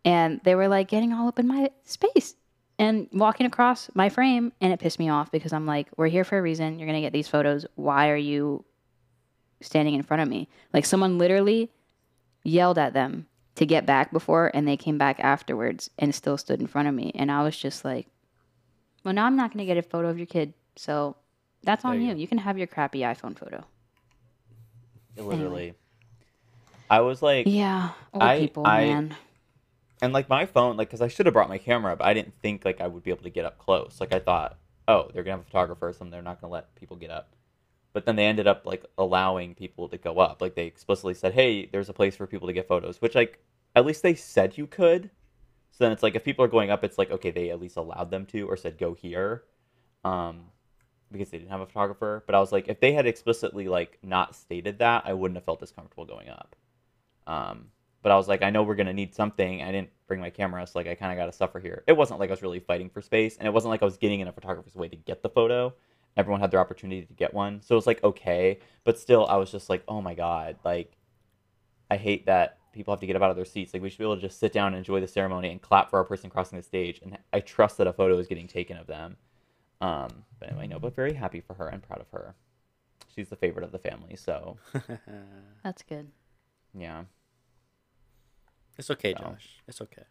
and 0.05 0.41
they 0.45 0.55
were 0.55 0.69
like 0.69 0.89
getting 0.89 1.13
all 1.13 1.29
up 1.29 1.39
in 1.39 1.47
my 1.47 1.71
space 1.85 2.35
and 2.79 3.09
walking 3.13 3.47
across 3.47 3.91
my 3.95 4.09
frame, 4.09 4.53
and 4.61 4.73
it 4.73 4.81
pissed 4.81 4.99
me 4.99 5.09
off 5.09 5.31
because 5.31 5.53
I'm 5.53 5.67
like, 5.67 5.89
we're 5.97 6.09
here 6.09 6.25
for 6.25 6.39
a 6.39 6.43
reason. 6.43 6.79
You're 6.79 6.89
gonna 6.89 7.01
get 7.01 7.13
these 7.13 7.29
photos. 7.29 7.67
Why 7.75 8.11
are 8.11 8.17
you 8.17 8.65
standing 9.65 9.95
in 9.95 10.03
front 10.03 10.23
of 10.23 10.29
me. 10.29 10.49
Like 10.73 10.85
someone 10.85 11.19
literally 11.19 11.71
yelled 12.45 12.79
at 12.79 12.93
them 12.93 13.27
to 13.55 13.67
get 13.67 13.87
back 13.87 14.13
before 14.13 14.51
and 14.55 14.67
they 14.67 14.77
came 14.77 14.99
back 14.99 15.21
afterwards 15.21 15.91
and 15.99 16.15
still 16.15 16.37
stood 16.37 16.61
in 16.61 16.67
front 16.67 16.89
of 16.89 16.95
me. 16.95 17.13
And 17.15 17.31
I 17.31 17.43
was 17.43 17.57
just 17.57 17.85
like, 17.85 18.09
well, 19.05 19.15
now 19.15 19.27
I'm 19.27 19.37
not 19.37 19.53
going 19.53 19.67
to 19.67 19.75
get 19.75 19.79
a 19.79 19.89
photo 19.89 20.09
of 20.09 20.19
your 20.19 20.27
kid. 20.27 20.55
So 20.77 21.17
that's 21.63 21.85
on 21.85 22.01
you 22.01 22.09
you. 22.09 22.17
You 22.17 22.27
can 22.27 22.39
have 22.39 22.59
your 22.59 22.67
crappy 22.67 23.01
iPhone 23.01 23.37
photo. 23.39 23.65
literally. 25.17 25.75
I 26.91 27.01
was 27.01 27.23
like, 27.23 27.47
Yeah. 27.47 27.91
Old 28.13 28.23
I- 28.23 28.39
people, 28.39 28.67
I- 28.67 28.85
man. 28.85 29.17
and 30.03 30.13
like 30.13 30.29
my 30.29 30.47
phone, 30.47 30.77
like, 30.77 30.89
because 30.89 31.01
I 31.01 31.09
should 31.09 31.27
have 31.27 31.33
brought 31.33 31.49
my 31.49 31.59
camera, 31.59 31.97
but 31.97 32.07
I 32.07 32.13
didn't 32.15 32.35
think 32.41 32.65
like 32.65 32.81
I 32.81 32.87
would 32.87 33.03
be 33.03 33.11
able 33.11 33.23
to 33.23 33.31
get 33.31 33.45
up 33.45 33.59
close. 33.59 33.99
Like 34.01 34.13
I 34.13 34.19
thought, 34.19 34.59
oh, 34.89 35.11
they're 35.13 35.23
gonna 35.23 35.37
have 35.37 35.41
a 35.41 35.45
photographer, 35.45 35.93
so 35.93 36.05
they're 36.05 36.23
not 36.23 36.41
gonna 36.41 36.53
let 36.53 36.75
people 36.75 36.97
get 36.97 37.11
up. 37.11 37.35
But 37.93 38.05
then 38.07 38.17
they 38.17 38.27
ended 38.27 38.47
up 38.47 38.67
like 38.67 38.85
allowing 38.99 39.55
people 39.55 39.89
to 39.89 39.99
go 39.99 40.19
up. 40.19 40.41
Like 40.43 40.55
they 40.55 40.67
explicitly 40.67 41.15
said, 41.15 41.35
hey, 41.35 41.67
there's 41.67 41.89
a 41.89 41.93
place 41.95 42.17
for 42.17 42.27
people 42.27 42.49
to 42.49 42.53
get 42.55 42.69
photos, 42.69 43.01
which 43.01 43.15
like 43.15 43.39
at 43.77 43.87
least 43.87 44.03
they 44.03 44.15
said 44.15 44.59
you 44.59 44.67
could. 44.67 45.11
So 45.71 45.85
then 45.85 45.93
it's 45.93 46.03
like 46.03 46.15
if 46.15 46.25
people 46.25 46.45
are 46.45 46.49
going 46.49 46.71
up, 46.71 46.85
it's 46.85 46.99
like 46.99 47.11
okay, 47.11 47.31
they 47.31 47.51
at 47.51 47.61
least 47.61 47.77
allowed 47.77 48.11
them 48.11 48.27
to, 48.27 48.47
or 48.49 48.57
said 48.57 48.77
go 48.79 48.93
here, 48.95 49.45
um, 50.05 50.47
because 51.13 51.31
they 51.31 51.39
didn't 51.39 51.51
have 51.51 51.61
a 51.61 51.67
photographer. 51.67 52.23
But 52.27 52.35
I 52.35 52.41
was 52.41 52.53
like, 52.53 52.69
if 52.69 52.81
they 52.81 52.93
had 52.93 53.07
explicitly 53.07 53.69
like 53.69 53.99
not 54.03 54.35
stated 54.35 54.79
that, 54.79 55.05
I 55.07 55.13
wouldn't 55.13 55.37
have 55.37 55.45
felt 55.45 55.63
as 55.63 55.71
comfortable 55.71 56.05
going 56.05 56.29
up. 56.29 56.57
Um, 57.27 57.67
but 58.03 58.11
I 58.11 58.17
was 58.17 58.29
like, 58.29 58.43
I 58.43 58.51
know 58.51 58.63
we're 58.63 58.75
gonna 58.75 58.93
need 58.93 59.15
something. 59.15 59.63
I 59.63 59.71
didn't 59.71 59.91
bring 60.09 60.21
my 60.21 60.31
camera, 60.31 60.67
so 60.67 60.79
like 60.79 60.89
I 60.89 60.95
kind 60.95 61.13
of 61.13 61.19
got 61.19 61.27
to 61.27 61.33
suffer 61.33 61.61
here. 61.61 61.85
It 61.87 61.97
wasn't 61.97 62.21
like 62.21 62.31
I 62.31 62.33
was 62.33 62.43
really 62.43 62.61
fighting 62.61 62.91
for 62.91 63.01
space, 63.01 63.37
and 63.37 63.47
it 63.47 63.53
wasn't 63.53 63.71
like 63.71 63.83
I 63.83 63.85
was 63.85 63.97
getting 63.97 64.21
in 64.21 64.29
a 64.29 64.33
photographer's 64.33 64.75
way 64.75 64.89
to 64.89 64.97
get 64.97 65.23
the 65.23 65.29
photo. 65.29 65.75
Everyone 66.17 66.41
had 66.41 66.51
their 66.51 66.61
opportunity 66.61 67.03
to 67.07 67.13
get 67.15 67.33
one, 67.33 67.63
so 67.63 67.75
it 67.75 67.77
was 67.77 67.87
like 67.87 68.03
okay. 68.03 68.59
But 68.85 68.99
still, 68.99 69.27
I 69.27 69.37
was 69.37 69.51
just 69.53 69.71
like, 69.71 69.85
oh 69.87 70.03
my 70.03 70.15
god, 70.15 70.57
like 70.65 70.97
I 71.91 71.97
hate 71.97 72.27
that 72.27 72.59
people 72.73 72.93
have 72.93 73.01
to 73.01 73.07
get 73.07 73.17
up 73.17 73.23
out 73.23 73.31
of 73.31 73.37
their 73.37 73.45
seats. 73.45 73.73
Like 73.73 73.83
we 73.83 73.91
should 73.91 73.99
be 73.99 74.05
able 74.05 74.17
to 74.17 74.23
just 74.23 74.41
sit 74.41 74.53
down 74.53 74.69
and 74.69 74.77
enjoy 74.77 75.01
the 75.01 75.07
ceremony 75.07 75.51
and 75.51 75.61
clap 75.61 75.91
for 75.91 75.99
our 75.99 76.05
person 76.05 76.31
crossing 76.31 76.59
the 76.59 76.63
stage. 76.63 77.01
And 77.03 77.19
I 77.33 77.41
trust 77.41 77.79
that 77.79 77.87
a 77.87 77.93
photo 77.93 78.19
is 78.19 78.27
getting 78.27 78.49
taken 78.49 78.77
of 78.77 78.87
them. 78.87 79.17
Um, 79.83 80.25
but 80.39 80.49
anyway, 80.51 80.69
no, 80.69 80.79
but 80.79 80.95
very 80.95 81.13
happy 81.15 81.41
for 81.41 81.55
her 81.55 81.69
and 81.69 81.83
proud 81.83 82.01
of 82.01 82.07
her. 82.13 82.35
She's 83.15 83.29
the 83.29 83.37
favorite 83.37 83.65
of 83.65 83.73
the 83.73 83.79
family, 83.79 84.17
so 84.17 84.57
That's 85.65 85.83
good. 85.83 86.09
yeah. 86.73 87.03
it's 88.79 88.91
okay, 88.91 89.13
So. 89.19 89.25
Josh. 89.25 89.49
It's 89.69 89.81
okay. 89.83 90.05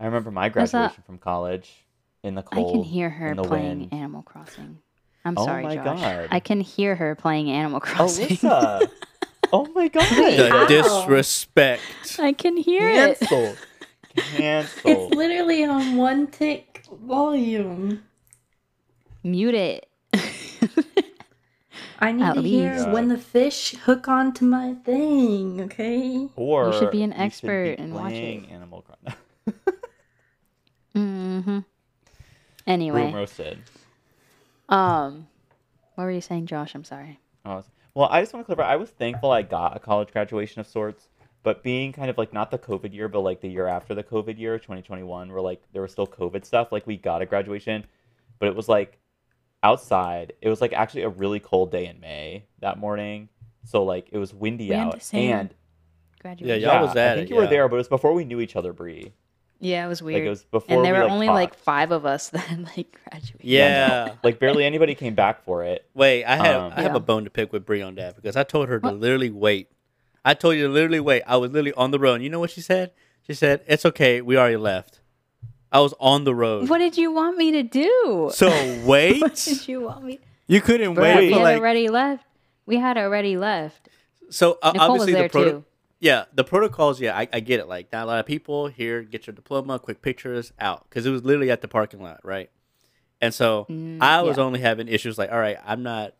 I 0.00 0.06
remember 0.06 0.30
my 0.32 0.48
How's 0.48 0.72
that? 0.72 0.78
graduation 0.78 1.02
from 1.06 1.18
college 1.18 1.84
in 2.24 2.34
the 2.34 2.42
cold. 2.42 2.70
I 2.70 2.72
can 2.72 2.82
hear 2.82 3.10
her 3.10 3.28
in 3.30 3.36
the 3.36 3.44
playing 3.44 3.78
wind. 3.80 3.92
Animal 3.92 4.22
Crossing. 4.22 4.78
I'm 5.24 5.34
Oh 5.38 5.44
sorry, 5.44 5.62
my 5.62 5.76
Josh. 5.76 6.00
God. 6.00 6.28
I 6.32 6.40
can 6.40 6.60
hear 6.60 6.96
her 6.96 7.14
playing 7.14 7.50
Animal 7.50 7.78
Crossing. 7.80 8.28
Alyssa. 8.38 8.88
oh 9.52 9.66
my 9.74 9.86
god. 9.88 10.08
The 10.10 10.50
Ow. 10.52 10.66
disrespect. 10.66 11.82
I 12.18 12.32
can 12.32 12.56
hear 12.56 12.88
it. 12.88 13.18
Cancel. 14.16 14.80
It's 14.90 15.14
literally 15.14 15.64
on 15.64 15.96
one 15.96 16.26
tick 16.28 16.84
volume. 16.90 18.02
Mute 19.22 19.54
it. 19.54 19.88
I 22.00 22.10
need 22.10 22.22
At 22.24 22.34
to 22.34 22.42
hear 22.42 22.72
least. 22.74 22.88
when 22.90 23.06
the 23.08 23.16
fish 23.16 23.76
hook 23.84 24.08
onto 24.08 24.44
my 24.44 24.74
thing, 24.74 25.60
okay? 25.62 26.28
Or 26.34 26.66
you 26.66 26.78
should 26.78 26.90
be 26.90 27.04
an 27.04 27.12
you 27.12 27.16
be 27.16 27.22
expert 27.22 27.78
and 27.78 27.94
watch 27.94 28.10
playing 28.10 28.44
it. 28.46 28.50
Animal 28.50 28.82
Crossing. 28.82 29.18
mm-hmm. 30.96 31.48
Room 31.50 31.64
Anyway, 32.66 33.12
roasted. 33.12 33.58
um, 34.68 35.28
what 35.94 36.04
were 36.04 36.10
you 36.10 36.20
saying, 36.20 36.46
Josh? 36.46 36.74
I'm 36.74 36.82
sorry. 36.82 37.20
Oh, 37.44 37.62
well, 37.94 38.08
I 38.10 38.20
just 38.20 38.32
want 38.32 38.46
to 38.46 38.54
clarify. 38.54 38.72
I 38.72 38.76
was 38.76 38.90
thankful 38.90 39.30
I 39.30 39.42
got 39.42 39.76
a 39.76 39.80
college 39.80 40.10
graduation 40.12 40.60
of 40.60 40.66
sorts, 40.66 41.08
but 41.42 41.62
being 41.62 41.92
kind 41.92 42.08
of 42.10 42.18
like 42.18 42.32
not 42.32 42.50
the 42.50 42.58
COVID 42.58 42.92
year, 42.94 43.08
but 43.08 43.20
like 43.20 43.40
the 43.40 43.48
year 43.48 43.66
after 43.66 43.94
the 43.94 44.04
COVID 44.04 44.38
year, 44.38 44.58
2021, 44.58 45.32
where 45.32 45.40
like 45.40 45.62
there 45.72 45.82
was 45.82 45.92
still 45.92 46.06
COVID 46.06 46.44
stuff. 46.44 46.72
Like 46.72 46.86
we 46.86 46.96
got 46.96 47.22
a 47.22 47.26
graduation, 47.26 47.84
but 48.38 48.48
it 48.48 48.54
was 48.54 48.68
like 48.68 48.98
outside. 49.62 50.34
It 50.40 50.48
was 50.48 50.60
like 50.60 50.72
actually 50.72 51.02
a 51.02 51.08
really 51.08 51.40
cold 51.40 51.70
day 51.72 51.86
in 51.86 52.00
May 52.00 52.44
that 52.60 52.78
morning. 52.78 53.28
So 53.64 53.84
like 53.84 54.08
it 54.12 54.18
was 54.18 54.32
windy 54.34 54.68
We 54.70 54.74
out, 54.74 55.08
and 55.12 55.54
Graduation. 56.20 56.60
Yeah, 56.62 56.72
y'all 56.74 56.86
was 56.86 56.96
I 56.96 57.14
think 57.16 57.26
it, 57.26 57.30
you 57.30 57.36
were 57.36 57.44
yeah. 57.44 57.50
there, 57.50 57.68
but 57.68 57.76
it 57.76 57.78
was 57.78 57.88
before 57.88 58.12
we 58.12 58.24
knew 58.24 58.40
each 58.40 58.54
other, 58.56 58.72
Bri. 58.72 59.12
Yeah, 59.58 59.84
it 59.84 59.88
was 59.88 60.02
weird. 60.02 60.20
Like 60.20 60.26
it 60.26 60.30
was 60.30 60.44
before. 60.44 60.76
and 60.76 60.84
there 60.84 60.92
we, 60.94 60.98
were 60.98 61.04
like, 61.04 61.12
only 61.12 61.28
like 61.28 61.54
five 61.54 61.90
of 61.92 62.04
us 62.06 62.28
that 62.30 62.48
like 62.76 62.96
graduated. 63.08 63.44
Yeah. 63.44 64.14
like 64.22 64.38
barely 64.38 64.64
anybody 64.64 64.94
came 64.94 65.14
back 65.14 65.44
for 65.44 65.64
it. 65.64 65.86
Wait, 65.94 66.24
I 66.24 66.36
have 66.36 66.62
Um, 66.62 66.72
I 66.76 66.82
have 66.82 66.92
Yeah. 66.92 66.96
a 66.96 67.00
bone 67.00 67.24
to 67.24 67.30
pick 67.30 67.52
with 67.52 67.64
Bri 67.66 67.82
on 67.82 67.94
that 67.96 68.16
because 68.16 68.36
I 68.36 68.42
told 68.44 68.68
her 68.68 68.78
to 68.80 68.86
What? 68.88 68.98
literally 68.98 69.30
wait. 69.30 69.68
I 70.24 70.34
told 70.34 70.56
you 70.56 70.66
to 70.66 70.72
literally 70.72 71.00
wait. 71.00 71.22
I 71.26 71.36
was 71.36 71.50
literally 71.50 71.72
on 71.74 71.90
the 71.90 71.98
road. 71.98 72.14
And 72.14 72.24
you 72.24 72.30
know 72.30 72.40
what 72.40 72.50
she 72.50 72.60
said? 72.60 72.92
She 73.26 73.34
said, 73.34 73.62
"It's 73.66 73.84
okay. 73.86 74.20
We 74.20 74.36
already 74.36 74.56
left." 74.56 75.00
I 75.70 75.80
was 75.80 75.94
on 75.98 76.24
the 76.24 76.34
road. 76.34 76.68
What 76.68 76.78
did 76.78 76.96
you 76.98 77.10
want 77.12 77.38
me 77.38 77.50
to 77.52 77.62
do? 77.62 78.30
So 78.34 78.48
wait. 78.84 79.20
what 79.22 79.34
did 79.36 79.66
you 79.68 79.80
want 79.80 80.04
me? 80.04 80.20
you 80.46 80.60
couldn't 80.60 80.94
Bruh, 80.94 81.02
wait 81.02 81.26
we 81.28 81.32
had 81.32 81.42
like. 81.42 81.58
already 81.58 81.88
left. 81.88 82.24
We 82.66 82.76
had 82.76 82.98
already 82.98 83.36
left. 83.36 83.88
So 84.30 84.58
uh, 84.62 84.72
Nicole 84.72 84.92
was 84.92 85.00
obviously 85.02 85.12
there 85.14 85.22
the 85.24 85.28
proto- 85.28 85.50
too. 85.50 85.64
Yeah, 86.00 86.24
the 86.34 86.44
protocols. 86.44 87.00
Yeah, 87.00 87.16
I, 87.16 87.28
I 87.32 87.40
get 87.40 87.58
it. 87.60 87.68
Like 87.68 87.90
not 87.92 88.04
a 88.04 88.06
lot 88.06 88.18
of 88.20 88.26
people 88.26 88.66
here. 88.66 89.02
Get 89.02 89.26
your 89.26 89.34
diploma, 89.34 89.78
quick 89.78 90.02
pictures, 90.02 90.52
out. 90.60 90.88
Because 90.88 91.06
it 91.06 91.10
was 91.10 91.24
literally 91.24 91.50
at 91.50 91.62
the 91.62 91.68
parking 91.68 92.02
lot, 92.02 92.20
right? 92.24 92.50
And 93.20 93.32
so 93.32 93.66
Mm, 93.70 93.98
I 94.02 94.20
was 94.22 94.36
yeah. 94.36 94.42
only 94.44 94.60
having 94.60 94.88
issues 94.88 95.16
like, 95.16 95.30
all 95.32 95.38
right, 95.38 95.56
I'm 95.64 95.82
not. 95.82 96.14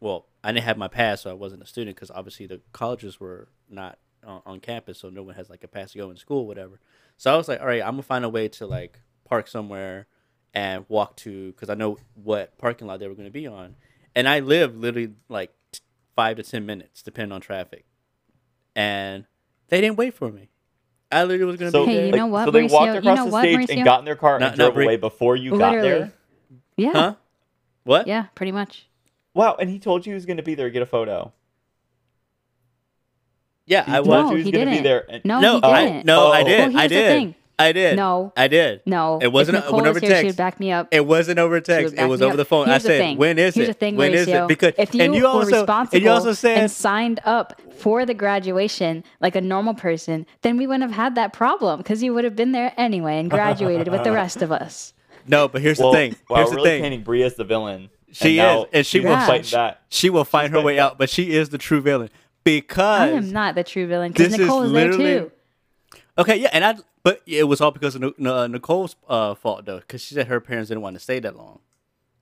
Well, 0.00 0.26
I 0.46 0.52
didn't 0.52 0.64
have 0.64 0.78
my 0.78 0.86
pass, 0.88 1.22
so 1.22 1.30
I 1.30 1.34
wasn't 1.34 1.62
a 1.62 1.66
student 1.66 1.96
because 1.96 2.10
obviously 2.10 2.46
the 2.46 2.60
colleges 2.72 3.18
were 3.18 3.48
not 3.68 3.98
on, 4.24 4.42
on 4.46 4.60
campus, 4.60 4.98
so 5.00 5.10
no 5.10 5.22
one 5.24 5.34
has 5.34 5.50
like 5.50 5.64
a 5.64 5.68
pass 5.68 5.92
to 5.92 5.98
go 5.98 6.10
in 6.10 6.16
school, 6.16 6.46
whatever. 6.46 6.78
So 7.16 7.32
I 7.34 7.36
was 7.36 7.48
like, 7.48 7.60
all 7.60 7.66
right, 7.66 7.82
I'm 7.82 7.92
gonna 7.94 8.02
find 8.04 8.24
a 8.24 8.28
way 8.28 8.46
to 8.50 8.66
like 8.66 9.00
park 9.24 9.48
somewhere 9.48 10.06
and 10.54 10.84
walk 10.88 11.16
to 11.16 11.50
because 11.52 11.68
I 11.68 11.74
know 11.74 11.98
what 12.14 12.56
parking 12.58 12.86
lot 12.86 13.00
they 13.00 13.08
were 13.08 13.14
gonna 13.14 13.30
be 13.30 13.46
on, 13.48 13.74
and 14.14 14.28
I 14.28 14.38
live 14.40 14.76
literally 14.76 15.14
like 15.28 15.50
t- 15.72 15.80
five 16.14 16.36
to 16.36 16.42
ten 16.44 16.64
minutes, 16.64 17.02
depending 17.02 17.32
on 17.32 17.40
traffic, 17.40 17.84
and 18.74 19.24
they 19.68 19.80
didn't 19.80 19.96
wait 19.96 20.14
for 20.14 20.30
me. 20.30 20.48
I 21.10 21.24
literally 21.24 21.44
was 21.52 21.56
gonna 21.56 21.70
So, 21.72 21.86
be 21.86 21.92
Hey, 21.92 21.96
there. 21.98 22.06
you 22.06 22.12
know 22.12 22.26
what, 22.26 22.44
so 22.44 22.50
they 22.52 22.62
Mauricio? 22.66 22.72
walked 22.72 22.92
You 22.92 22.98
across 23.00 23.16
know 23.18 23.24
the 23.26 23.30
what, 23.32 23.40
stage 23.42 23.58
Mauricio? 23.68 23.76
and 23.76 23.84
got 23.84 23.98
in 24.00 24.04
their 24.04 24.16
car 24.16 24.36
and 24.36 24.42
no, 24.44 24.54
drove 24.54 24.74
Bri- 24.74 24.84
away 24.84 24.96
before 24.96 25.36
you 25.36 25.56
got 25.58 25.72
there. 25.72 26.12
Yeah. 26.76 26.92
Huh? 26.92 27.14
What? 27.84 28.06
Yeah, 28.06 28.26
pretty 28.34 28.52
much. 28.52 28.86
Wow, 29.36 29.56
and 29.60 29.68
he 29.70 29.78
told 29.78 30.06
you 30.06 30.10
he 30.12 30.14
was 30.14 30.26
going 30.26 30.38
to 30.38 30.42
be 30.42 30.54
there 30.54 30.66
to 30.66 30.72
get 30.72 30.82
a 30.82 30.86
photo. 30.86 31.32
Yeah, 33.66 33.84
He 33.84 33.92
I 33.92 33.96
told 33.96 34.06
was. 34.08 34.14
No, 34.24 34.30
you 34.30 34.36
he 34.38 34.42
was 34.44 34.52
going 34.52 34.66
to 34.66 34.70
be 34.76 34.80
there. 34.82 35.04
And, 35.10 35.24
No, 35.24 35.40
no, 35.40 35.56
he 35.58 35.62
I 35.64 35.84
didn't. 35.84 36.06
no, 36.06 36.26
I 36.32 36.40
Oh. 36.40 36.44
did. 36.44 36.68
Well, 36.72 36.78
I 36.78 36.86
did. 36.86 37.34
I 37.58 37.72
did. 37.72 37.96
No. 37.96 38.32
I 38.36 38.48
did. 38.48 38.80
No, 38.86 39.18
It 39.20 39.32
wasn't- 39.32 39.58
If 39.58 39.64
it 39.64 39.72
went 39.72 39.86
over 39.86 39.94
was 39.94 40.02
here, 40.02 40.10
She 40.10 40.14
text. 40.14 40.26
would 40.26 40.36
back 40.36 40.60
me 40.60 40.72
up. 40.72 40.88
It 40.90 41.06
wasn't 41.06 41.38
over 41.38 41.58
text. 41.60 41.94
It 41.96 42.04
was 42.06 42.20
over 42.22 42.32
up. 42.32 42.36
the 42.36 42.44
phone. 42.44 42.66
Here's 42.66 42.84
I 42.84 42.88
said, 42.88 42.98
thing. 43.00 43.16
"When 43.18 43.38
is 43.38 43.54
Here's 43.54 43.68
it? 43.68 43.72
the 43.72 43.78
thing, 43.78 43.96
when 43.96 44.12
is 44.14 44.26
Mauricio. 44.28 44.44
it?" 44.44 44.48
Because 44.48 44.72
if 44.78 44.94
you 44.94 45.02
and 45.02 45.14
you 45.14 45.22
were 45.22 45.28
also 45.28 45.46
responsible 45.60 45.96
and 45.96 46.04
you 46.04 46.10
also 46.10 46.32
said 46.34 46.58
and 46.58 46.70
signed 46.70 47.20
up 47.24 47.60
for 47.78 48.04
the 48.06 48.12
graduation 48.14 49.04
like 49.20 49.34
a 49.36 49.40
normal 49.40 49.72
person, 49.74 50.26
then 50.42 50.56
we 50.58 50.66
wouldn't 50.66 50.82
have 50.82 50.92
had 50.92 51.14
that 51.14 51.32
problem 51.32 51.78
because 51.78 52.02
you 52.02 52.12
would 52.14 52.24
have 52.24 52.36
been 52.36 52.52
there 52.52 52.72
anyway 52.76 53.18
and 53.18 53.30
graduated 53.30 53.88
with 53.88 54.04
the 54.04 54.12
rest 54.22 54.42
of 54.42 54.52
us. 54.52 54.92
no. 55.26 55.48
But 55.48 55.62
here's 55.62 55.78
well, 55.78 55.90
the 55.92 55.96
thing. 55.96 56.16
Wow, 56.28 56.36
Here's 56.36 56.48
we're 56.48 56.50
the 56.50 56.56
really 56.58 56.68
thing. 56.70 56.82
painting 56.82 57.02
Bri 57.02 57.22
as 57.24 57.34
the 57.36 57.44
villain. 57.44 57.88
She 58.16 58.36
now 58.36 58.62
is, 58.64 58.68
and 58.72 58.86
she 58.86 59.00
will 59.00 59.16
fight 59.16 59.44
that. 59.46 59.82
She 59.90 60.08
will 60.10 60.24
find 60.24 60.52
her 60.52 60.60
way 60.62 60.78
out, 60.78 60.96
but 60.96 61.10
she 61.10 61.32
is 61.32 61.50
the 61.50 61.58
true 61.58 61.80
villain 61.82 62.08
because 62.44 63.00
I 63.00 63.08
am 63.08 63.30
not 63.30 63.54
the 63.54 63.64
true 63.64 63.86
villain 63.86 64.12
because 64.12 64.28
this 64.28 64.40
is 64.40 64.46
Nicole 64.46 64.62
is 64.62 64.72
there 64.72 64.92
too. 64.92 65.32
Okay, 66.16 66.36
yeah, 66.36 66.48
and 66.52 66.64
I 66.64 66.76
but 67.02 67.20
it 67.26 67.44
was 67.44 67.60
all 67.60 67.70
because 67.70 67.94
of 67.94 68.02
uh, 68.02 68.46
Nicole's 68.46 68.96
uh, 69.08 69.34
fault 69.34 69.66
though, 69.66 69.80
because 69.80 70.00
she 70.00 70.14
said 70.14 70.28
her 70.28 70.40
parents 70.40 70.68
didn't 70.68 70.80
want 70.80 70.94
to 70.96 71.00
stay 71.00 71.20
that 71.20 71.36
long, 71.36 71.60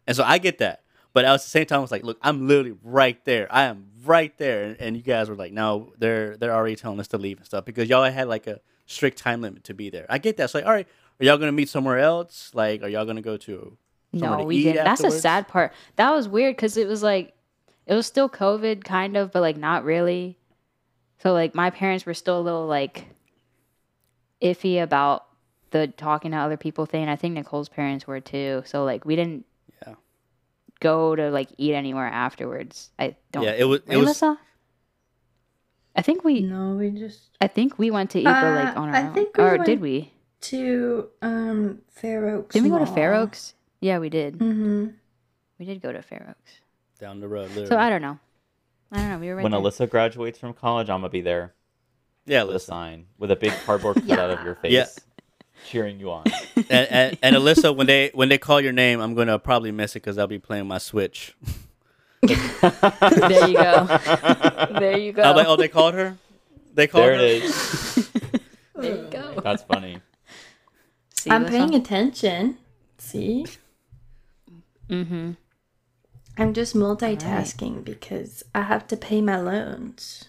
and 0.07 0.17
so 0.17 0.25
I 0.25 0.39
get 0.39 0.59
that. 0.59 0.83
But 1.13 1.25
at 1.25 1.33
the 1.33 1.39
same 1.39 1.65
time, 1.67 1.79
I 1.79 1.83
was 1.83 1.93
like, 1.93 2.03
look, 2.03 2.19
I'm 2.23 2.49
literally 2.49 2.77
right 2.83 3.25
there. 3.25 3.47
I 3.49 3.65
am 3.65 3.87
right 4.05 4.37
there, 4.37 4.65
and, 4.65 4.81
and 4.81 4.97
you 4.97 5.03
guys 5.03 5.29
were 5.31 5.37
like, 5.37 5.53
no, 5.53 5.93
they're 5.97 6.37
they're 6.37 6.53
already 6.53 6.75
telling 6.75 6.99
us 6.99 7.09
to 7.09 7.19
leave 7.19 7.37
and 7.37 7.47
stuff 7.47 7.65
because 7.65 7.89
y'all 7.89 8.03
had 8.03 8.27
like 8.27 8.49
a 8.49 8.61
strict 8.87 9.19
time 9.19 9.43
limit 9.43 9.63
to 9.65 9.75
be 9.75 9.91
there. 9.91 10.07
I 10.09 10.19
get 10.19 10.39
that. 10.39 10.51
So 10.51 10.59
like, 10.59 10.67
all 10.67 10.73
right, 10.73 10.89
are 11.21 11.25
y'all 11.25 11.39
gonna 11.39 11.53
meet 11.53 11.69
somewhere 11.69 12.01
else? 12.01 12.51
Like, 12.53 12.83
are 12.83 12.89
y'all 12.89 13.05
gonna 13.05 13.23
go 13.23 13.37
to? 13.37 13.77
Somewhere 14.19 14.39
No, 14.41 14.45
we 14.45 14.63
didn't. 14.63 14.85
That's 14.85 15.03
a 15.05 15.11
sad 15.11 15.49
part. 15.49 15.73
That 15.97 16.11
was 16.11 16.29
weird 16.29 16.57
because 16.57 16.77
it 16.77 16.87
was 16.89 17.03
like, 17.03 17.35
it 17.87 17.95
was 17.95 18.07
still 18.07 18.29
COVID 18.29 18.85
kind 18.85 19.17
of, 19.17 19.33
but 19.33 19.41
like 19.41 19.57
not 19.57 19.85
really. 19.85 20.39
So 21.19 21.33
like 21.33 21.55
my 21.55 21.71
parents 21.71 22.05
were 22.07 22.15
still 22.15 22.39
a 22.39 22.43
little 22.43 22.67
like 22.67 23.07
iffy 24.43 24.83
about 24.83 25.25
the 25.71 25.89
talking 25.89 26.31
to 26.33 26.37
other 26.37 26.57
people 26.57 26.87
thing. 26.87 27.09
I 27.09 27.17
think 27.17 27.35
Nicole's 27.35 27.69
parents 27.69 28.07
were 28.07 28.21
too. 28.21 28.63
So 28.67 28.85
like 28.85 29.05
we 29.05 29.17
didn't 29.17 29.45
Yeah. 29.87 29.95
go 30.81 31.17
to 31.17 31.31
like 31.31 31.49
eat 31.59 31.75
anywhere 31.75 32.07
afterwards. 32.07 32.91
I 32.99 33.17
don't. 33.33 33.43
Yeah, 33.45 33.53
it 33.53 33.65
was- 33.65 33.81
it 33.87 33.97
was- 33.97 34.09
Alyssa? 34.21 34.39
I 35.97 36.03
think 36.03 36.25
we. 36.25 36.41
No, 36.41 36.75
we 36.75 36.91
just 36.91 37.31
I 37.41 37.47
think 37.47 37.79
we 37.79 37.91
went 37.91 38.11
to 38.11 38.19
eat, 38.19 38.25
but 38.25 38.33
like 38.55 38.77
Uh, 38.77 38.81
on 38.81 38.89
our 38.89 38.95
I 38.97 39.03
own. 39.07 39.15
think 39.15 39.37
we 39.37 39.45
or 39.45 39.51
went- 39.53 39.65
did 39.67 39.81
we? 39.81 40.11
to 40.43 41.09
um 41.23 41.79
Fair 41.89 42.29
Oaks. 42.29 42.53
Didn't 42.53 42.71
we 42.71 42.77
go 42.79 42.85
to 42.85 42.91
Fair 42.93 43.13
Mall. 43.15 43.23
Oaks? 43.23 43.55
Yeah, 43.85 43.99
we 43.99 44.09
did. 44.09 44.39
Mm-hmm. 44.39 44.87
We 45.59 45.67
did 45.67 45.83
go 45.83 45.93
to 45.93 46.01
Fair 46.01 46.27
Oaks. 46.31 46.53
down 46.99 47.21
the 47.21 47.29
road. 47.29 47.49
Literally. 47.49 47.67
So 47.67 47.77
I 47.77 47.91
don't 47.91 48.01
know. 48.01 48.19
I 48.91 48.97
don't 48.97 49.11
know. 49.11 49.19
We 49.19 49.29
were 49.29 49.37
right 49.37 49.43
when 49.43 49.53
there. 49.53 49.61
Alyssa 49.61 49.91
graduates 49.91 50.39
from 50.39 50.55
college, 50.55 50.89
I'm 50.89 51.01
gonna 51.01 51.11
be 51.11 51.21
there 51.21 51.53
yeah, 52.25 52.45
with 52.45 52.57
a 52.57 52.61
sign 52.61 53.05
with 53.19 53.31
a 53.31 53.37
big 53.37 53.53
cardboard 53.67 53.97
cutout 54.09 54.31
of 54.31 54.43
your 54.43 54.55
face, 54.55 54.73
Yeah. 54.73 54.87
cheering 55.67 56.01
you 56.01 56.11
on. 56.13 56.25
and, 56.57 56.71
and, 56.71 57.19
and 57.23 57.37
Alyssa, 57.37 57.77
when 57.77 57.87
they 57.87 58.11
when 58.15 58.31
they 58.31 58.39
call 58.39 58.59
your 58.59 58.73
name, 58.73 59.01
I'm 59.01 59.15
gonna 59.15 59.39
probably 59.39 59.71
miss 59.71 59.93
it 59.93 60.01
because 60.01 60.17
I'll 60.17 60.29
be 60.29 60.39
playing 60.39 60.67
my 60.67 60.79
Switch. 60.79 61.37
there 62.23 63.49
you 63.49 63.55
go. 63.55 63.99
There 64.79 64.97
you 64.97 65.13
go. 65.13 65.23
I'm 65.25 65.37
like, 65.37 65.47
oh, 65.47 65.57
they 65.57 65.69
called 65.69 65.93
her. 65.93 66.17
They 66.73 66.87
called 66.87 67.05
there 67.05 67.17
her. 67.17 67.23
it 67.23 67.43
is. 67.45 68.11
there 68.77 68.97
you 68.97 69.09
go. 69.11 69.41
That's 69.43 69.63
funny. 69.63 69.99
See, 71.15 71.31
I'm 71.31 71.45
Alyssa? 71.45 71.51
paying 71.51 71.75
attention. 71.75 72.57
See, 72.97 73.45
Mm-hmm. 74.89 75.33
I'm 76.37 76.53
just 76.55 76.75
multitasking 76.75 77.85
because 77.85 78.43
I 78.55 78.63
have 78.63 78.87
to 78.89 78.97
pay 78.97 79.21
my 79.21 79.41
loans. 79.41 80.25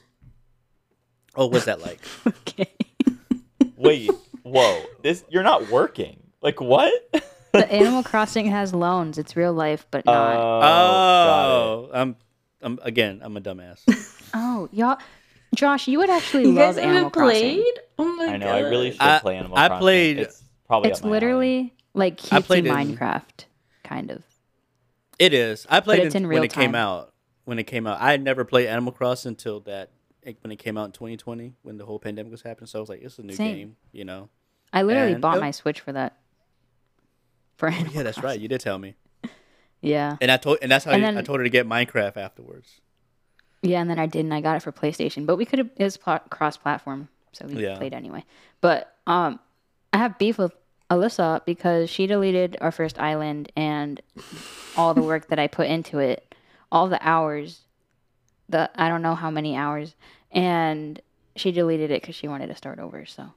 Oh, 1.35 1.47
what's 1.47 1.65
that 1.65 1.81
like? 1.81 1.99
Okay. 2.27 2.71
Wait, 3.77 4.09
whoa, 4.43 4.81
this 5.01 5.23
you're 5.29 5.43
not 5.43 5.69
working. 5.69 6.17
Like 6.41 6.61
what? 6.61 6.93
The 7.51 7.71
Animal 7.71 8.03
Crossing 8.03 8.45
has 8.47 8.73
loans. 8.73 9.17
It's 9.17 9.35
real 9.35 9.51
life, 9.53 9.85
but 9.91 10.03
Oh, 10.07 10.13
not. 10.13 10.33
got 10.33 10.59
it. 10.59 10.63
Oh, 10.65 11.89
I'm, 11.93 12.15
I'm 12.61 12.79
again. 12.83 13.19
I'm 13.21 13.35
a 13.35 13.41
dumbass. 13.41 13.81
oh, 14.33 14.69
y'all. 14.71 14.97
Josh, 15.55 15.87
you 15.87 15.97
would 15.99 16.09
actually 16.09 16.43
You 16.43 16.53
love 16.53 16.75
guys 16.75 16.83
Animal 16.83 17.09
Crossing. 17.09 17.39
played? 17.41 17.73
Oh 17.99 18.15
my 18.15 18.25
I 18.27 18.37
know. 18.37 18.47
I 18.47 18.59
really 18.59 18.91
should 18.91 19.01
I- 19.01 19.19
play 19.19 19.35
Animal 19.37 19.57
I 19.57 19.67
Crossing. 19.67 19.75
I 19.77 19.79
played- 19.81 20.19
It's 20.19 20.43
probably 20.67 20.89
It's 20.91 20.99
up 20.99 21.03
my 21.05 21.09
alley. 21.09 21.15
literally 21.19 21.73
like 21.93 22.19
I 22.31 22.39
cutesy 22.39 22.45
played 22.45 22.65
Minecraft, 22.65 23.45
kind 23.83 24.11
of. 24.11 24.23
It 25.19 25.33
is. 25.33 25.65
I 25.69 25.79
played 25.79 26.03
it 26.03 26.15
in 26.15 26.27
when 26.27 26.43
it 26.43 26.53
came 26.53 26.75
out. 26.75 27.13
When 27.45 27.59
it 27.59 27.65
came 27.65 27.85
out, 27.87 28.01
I 28.01 28.11
had 28.11 28.23
never 28.23 28.43
played 28.43 28.67
Animal 28.67 28.91
Crossing 28.91 29.29
until 29.29 29.59
that 29.61 29.91
when 30.41 30.51
it 30.51 30.57
came 30.57 30.77
out 30.77 30.85
in 30.85 30.91
2020 30.93 31.53
when 31.61 31.77
the 31.77 31.85
whole 31.85 31.99
pandemic 31.99 32.31
was 32.31 32.41
happening. 32.41 32.65
So 32.67 32.79
I 32.79 32.81
was 32.81 32.89
like, 32.89 33.01
it's 33.03 33.19
a 33.19 33.23
new 33.23 33.33
Same. 33.35 33.55
game, 33.55 33.75
you 33.91 34.03
know. 34.03 34.29
I 34.73 34.81
literally 34.81 35.13
And- 35.13 35.21
bought 35.21 35.37
oh. 35.37 35.41
my 35.41 35.51
Switch 35.51 35.79
for 35.79 35.91
that. 35.91 36.17
for 37.57 37.69
Oh, 37.69 37.71
Animal 37.71 37.93
yeah, 37.93 38.03
that's 38.03 38.17
right. 38.23 38.39
You 38.39 38.47
did 38.47 38.61
tell 38.61 38.77
me. 38.79 38.95
Yeah, 39.81 40.17
And 40.19 40.31
I 40.31 40.37
told, 40.37 40.57
and 40.63 40.71
that's 40.71 40.83
how 40.85 40.91
And 40.93 41.05
I, 41.05 41.19
I 41.19 41.21
told 41.21 41.39
her 41.39 41.43
to 41.43 41.49
get 41.49 41.67
Minecraft 41.67 42.17
afterwards. 42.17 42.81
yeah, 43.61 43.79
and 43.81 43.87
then 43.87 43.99
I 43.99 44.07
didn't. 44.07 44.31
I 44.31 44.41
got 44.41 44.55
it 44.55 44.63
for 44.63 44.71
PlayStation, 44.71 45.27
but 45.27 45.35
we 45.35 45.45
could 45.45 45.59
have 45.59 45.69
it 45.75 45.83
was 45.83 45.95
pl- 45.97 46.21
cross-platform, 46.31 47.07
so 47.33 47.45
we 47.45 47.61
Yeah. 47.63 47.77
played 47.77 47.93
anyway. 47.93 48.25
But 48.61 48.95
um, 49.05 49.39
I 49.93 49.97
have 49.99 50.17
beef 50.17 50.39
with 50.39 50.53
Alyssa 50.89 51.43
because 51.45 51.89
she 51.89 52.07
deleted 52.07 52.57
our 52.61 52.71
first 52.71 52.99
island 52.99 53.51
and 53.55 54.01
all 54.75 54.93
the 54.93 55.03
work 55.03 55.27
that 55.29 55.39
I 55.39 55.47
put 55.47 55.67
into 55.67 55.99
it, 55.99 56.35
all 56.71 56.87
the 56.87 56.99
hours, 57.07 57.61
the 58.49 58.69
I 58.75 58.89
don't 58.89 59.01
know 59.01 59.15
how 59.15 59.31
many 59.31 59.55
hours, 59.57 59.95
and 60.31 61.01
she 61.35 61.51
deleted 61.51 61.91
it 61.91 62.01
because 62.01 62.15
she 62.15 62.27
wanted 62.27 62.47
to 62.47 62.55
start 62.55 62.79
over. 62.79 63.05
So, 63.05 63.31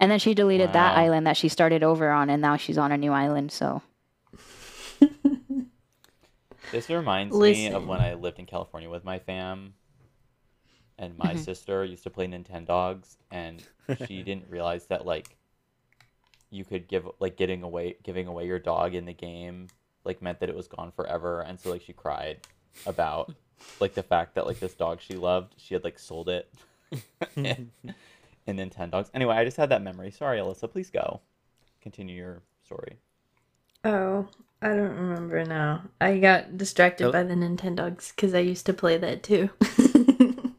and 0.00 0.10
then 0.10 0.18
she 0.18 0.34
deleted 0.34 0.72
that 0.72 0.96
island 0.96 1.26
that 1.26 1.36
she 1.36 1.48
started 1.48 1.82
over 1.82 2.10
on, 2.10 2.30
and 2.30 2.42
now 2.42 2.56
she's 2.56 2.78
on 2.78 2.92
a 2.92 2.98
new 2.98 3.12
island. 3.12 3.52
So, 3.52 3.82
This 6.70 6.90
reminds 6.90 7.40
me 7.40 7.70
of 7.70 7.86
when 7.86 8.00
I 8.00 8.14
lived 8.14 8.40
in 8.40 8.46
California 8.46 8.90
with 8.90 9.04
my 9.04 9.20
fam, 9.20 9.74
and 10.98 11.16
my 11.16 11.34
Mm-hmm. 11.34 11.42
sister 11.44 11.84
used 11.84 12.02
to 12.04 12.10
play 12.10 12.26
Nintendogs, 12.26 13.16
and 13.30 13.64
she 13.94 14.22
didn't 14.22 14.48
realize 14.48 14.86
that 14.86 15.04
like 15.06 15.36
you 16.52 16.64
could 16.64 16.86
give 16.88 17.08
like 17.18 17.36
getting 17.36 17.62
away 17.62 17.96
giving 18.02 18.26
away 18.28 18.46
your 18.46 18.58
dog 18.58 18.94
in 18.94 19.06
the 19.06 19.12
game 19.12 19.68
like 20.04 20.20
meant 20.22 20.40
that 20.40 20.48
it 20.48 20.54
was 20.56 20.68
gone 20.68 20.92
forever, 20.92 21.40
and 21.40 21.58
so 21.58 21.70
like 21.70 21.82
she 21.82 21.92
cried 21.92 22.38
about 22.86 23.32
like 23.80 23.94
the 23.94 24.02
fact 24.02 24.34
that 24.34 24.46
like 24.46 24.60
this 24.60 24.74
dog 24.74 25.00
she 25.00 25.14
loved 25.14 25.54
she 25.56 25.74
had 25.74 25.84
like 25.84 25.98
sold 25.98 26.28
it 26.28 26.52
and, 27.36 27.70
and 28.46 28.58
then 28.58 28.68
10 28.70 28.90
dogs 28.90 29.10
Anyway, 29.14 29.34
I 29.34 29.44
just 29.44 29.56
had 29.56 29.70
that 29.70 29.82
memory. 29.82 30.10
Sorry, 30.10 30.38
Alyssa. 30.38 30.70
Please 30.70 30.90
go. 30.90 31.20
Continue 31.80 32.16
your 32.16 32.42
story. 32.64 32.96
Oh, 33.84 34.28
I 34.60 34.68
don't 34.68 34.96
remember 34.96 35.44
now. 35.44 35.84
I 36.00 36.18
got 36.18 36.58
distracted 36.58 37.08
Oh. 37.08 37.12
by 37.12 37.22
the 37.22 37.34
Nintendogs 37.34 38.14
because 38.14 38.34
I 38.34 38.40
used 38.40 38.66
to 38.66 38.74
play 38.74 38.98
that 38.98 39.22
too. 39.22 39.50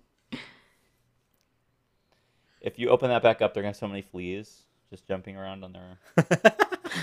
If 2.62 2.79
you 2.79 2.89
open 2.89 3.10
that 3.10 3.21
back 3.21 3.41
up, 3.41 3.53
they're 3.53 3.62
gonna 3.62 3.69
have 3.69 3.75
so 3.77 3.88
many 3.88 4.01
fleas 4.01 4.63
just 4.93 5.08
jumping 5.08 5.36
around 5.36 5.63
on 5.63 5.73
their. 5.73 5.97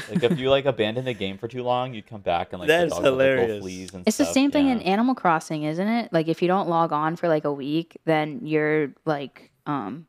like 0.09 0.23
if 0.23 0.39
you 0.39 0.49
like 0.49 0.65
abandon 0.65 1.05
the 1.05 1.13
game 1.13 1.37
for 1.39 1.49
too 1.49 1.63
long, 1.65 1.93
you'd 1.93 2.07
come 2.07 2.21
back 2.21 2.53
and 2.53 2.61
like 2.61 2.69
That's 2.69 2.95
the 2.95 3.01
dogs 3.01 3.11
would, 3.11 3.19
like, 3.19 3.19
go 3.19 3.37
hilarious. 3.37 3.63
fleas 3.63 3.95
and 3.95 4.07
It's 4.07 4.17
the 4.17 4.25
stuff, 4.25 4.35
same 4.35 4.51
thing 4.53 4.69
in. 4.69 4.81
Animal 4.83 5.15
Crossing, 5.17 5.65
isn't 5.65 5.89
it? 5.89 6.13
Like 6.13 6.29
if 6.29 6.41
you 6.41 6.49
don't 6.49 6.69
log 6.69 6.93
on 6.93 7.17
for 7.17 7.27
like 7.29 7.45
a 7.45 7.53
week, 7.53 7.99
then 8.05 8.47
your 8.47 8.93
like 9.05 9.51
um 9.67 10.07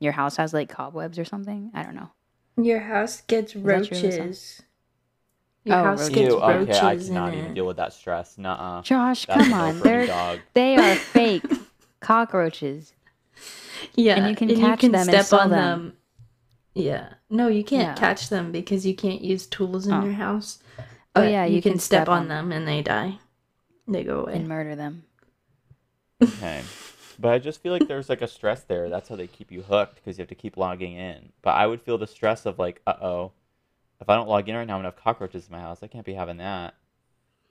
your 0.00 0.12
house 0.12 0.36
has 0.36 0.54
like 0.54 0.70
cobwebs 0.70 1.18
or 1.18 1.24
something. 1.26 1.70
I 1.74 1.82
don't 1.82 1.94
know. 1.94 2.10
Your 2.56 2.80
house 2.80 3.20
gets 3.20 3.52
that 3.52 3.84
true, 3.84 3.98
Alyssa? 3.98 4.18
roaches. 4.20 4.62
Your 5.64 5.76
Oh, 5.76 5.84
house 5.84 5.98
roaches. 6.00 6.14
gets 6.14 6.34
Ew, 6.34 6.40
roaches 6.40 6.68
okay, 6.76 6.86
I 6.86 6.94
in 6.94 7.00
cannot 7.00 7.34
even 7.34 7.50
it. 7.50 7.54
deal 7.54 7.66
with 7.66 7.76
that 7.76 7.92
stress. 7.92 8.38
Nuh-uh. 8.38 8.82
Josh, 8.82 9.26
That's 9.26 9.40
come 9.42 9.50
no 9.50 9.56
on. 9.66 9.80
They're 9.80 10.06
dog. 10.06 10.38
they 10.54 10.76
are 10.78 10.94
fake 10.96 11.44
cockroaches. 12.00 12.94
Yeah, 13.94 14.16
And 14.16 14.28
you 14.30 14.34
can 14.36 14.48
catch 14.56 14.80
them 14.82 14.94
and 14.94 15.04
step 15.04 15.26
sell 15.26 15.40
on 15.40 15.50
them. 15.50 15.92
Yeah, 16.78 17.14
no, 17.28 17.48
you 17.48 17.64
can't 17.64 17.88
Yeah. 17.88 17.94
catch 17.94 18.28
them 18.28 18.52
because 18.52 18.86
you 18.86 18.94
can't 18.94 19.20
use 19.20 19.46
tools 19.46 19.86
in 19.88 19.92
Oh. 19.94 20.04
your 20.04 20.12
house. 20.14 20.60
Oh, 21.16 21.22
yeah, 21.22 21.44
you, 21.44 21.56
you 21.56 21.62
can, 21.62 21.72
can 21.72 21.80
step, 21.80 22.02
step 22.04 22.08
on 22.08 22.22
on 22.22 22.28
them 22.28 22.52
and 22.52 22.68
they 22.68 22.82
die. 22.82 23.18
They 23.88 24.04
go 24.04 24.20
away. 24.20 24.34
and 24.34 24.46
murder 24.48 24.76
them. 24.76 25.02
Okay. 26.22 26.62
But 27.18 27.32
I 27.32 27.38
just 27.40 27.60
feel 27.60 27.72
like 27.72 27.88
there's 27.88 28.08
like 28.08 28.22
a 28.22 28.28
stress 28.28 28.62
there. 28.62 28.88
That's 28.88 29.08
how 29.08 29.16
they 29.16 29.26
keep 29.26 29.50
you 29.50 29.62
hooked 29.62 29.96
because 29.96 30.18
you 30.18 30.22
have 30.22 30.28
to 30.28 30.36
keep 30.36 30.56
logging 30.56 30.94
in. 30.94 31.32
But 31.42 31.56
I 31.56 31.66
would 31.66 31.82
feel 31.82 31.98
the 31.98 32.06
stress 32.06 32.46
of 32.46 32.60
like, 32.60 32.80
uh 32.86 32.94
oh, 33.02 33.32
if 34.00 34.08
I 34.08 34.14
don't 34.14 34.28
log 34.28 34.48
in 34.48 34.54
right 34.54 34.64
now, 34.66 34.74
I'm 34.74 34.78
gonna 34.78 34.88
have 34.88 35.02
cockroaches 35.02 35.46
in 35.48 35.52
my 35.52 35.60
house. 35.60 35.82
I 35.82 35.88
can't 35.88 36.06
be 36.06 36.14
having 36.14 36.36
that. 36.36 36.74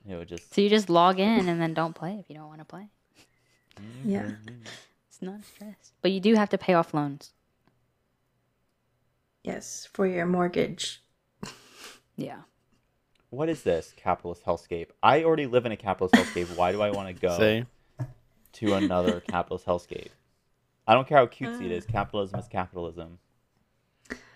It 0.08 0.14
would 0.16 0.28
just. 0.28 0.54
So 0.54 0.62
you 0.62 0.70
just 0.70 0.88
log 0.88 1.18
in 1.20 1.48
and 1.50 1.60
then 1.60 1.74
don't 1.74 1.94
play 1.94 2.14
if 2.18 2.30
you 2.30 2.34
don't 2.36 2.48
want 2.48 2.60
to 2.60 2.64
play. 2.64 2.88
Yeah. 4.06 4.22
Mhm. 4.22 4.66
It's 5.08 5.20
not 5.20 5.40
a 5.40 5.42
stress. 5.42 5.92
But 6.00 6.12
you 6.12 6.20
do 6.20 6.34
have 6.34 6.48
to 6.50 6.56
pay 6.58 6.72
off 6.72 6.94
loans. 6.94 7.32
Yes, 9.48 9.88
for 9.92 10.06
your 10.06 10.26
mortgage. 10.26 11.02
Yeah. 12.16 12.42
What 13.30 13.48
is 13.48 13.62
this 13.62 13.92
capitalist 13.96 14.44
hellscape? 14.44 14.88
I 15.02 15.24
already 15.24 15.46
live 15.46 15.66
in 15.66 15.72
a 15.72 15.76
capitalist 15.76 16.14
hellscape. 16.14 16.56
Why 16.56 16.72
do 16.72 16.82
I 16.82 16.90
want 16.90 17.08
to 17.08 17.14
go 17.14 17.36
Say, 17.36 17.66
to 18.54 18.74
another 18.74 19.20
capitalist 19.28 19.66
hellscape? 19.66 20.08
I 20.86 20.94
don't 20.94 21.06
care 21.06 21.18
how 21.18 21.26
cutesy 21.26 21.66
it 21.66 21.72
is. 21.72 21.84
Uh. 21.84 21.92
Capitalism 21.92 22.38
is 22.38 22.48
capitalism. 22.48 23.18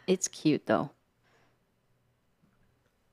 It's 0.07 0.29
cute 0.29 0.67
though. 0.67 0.91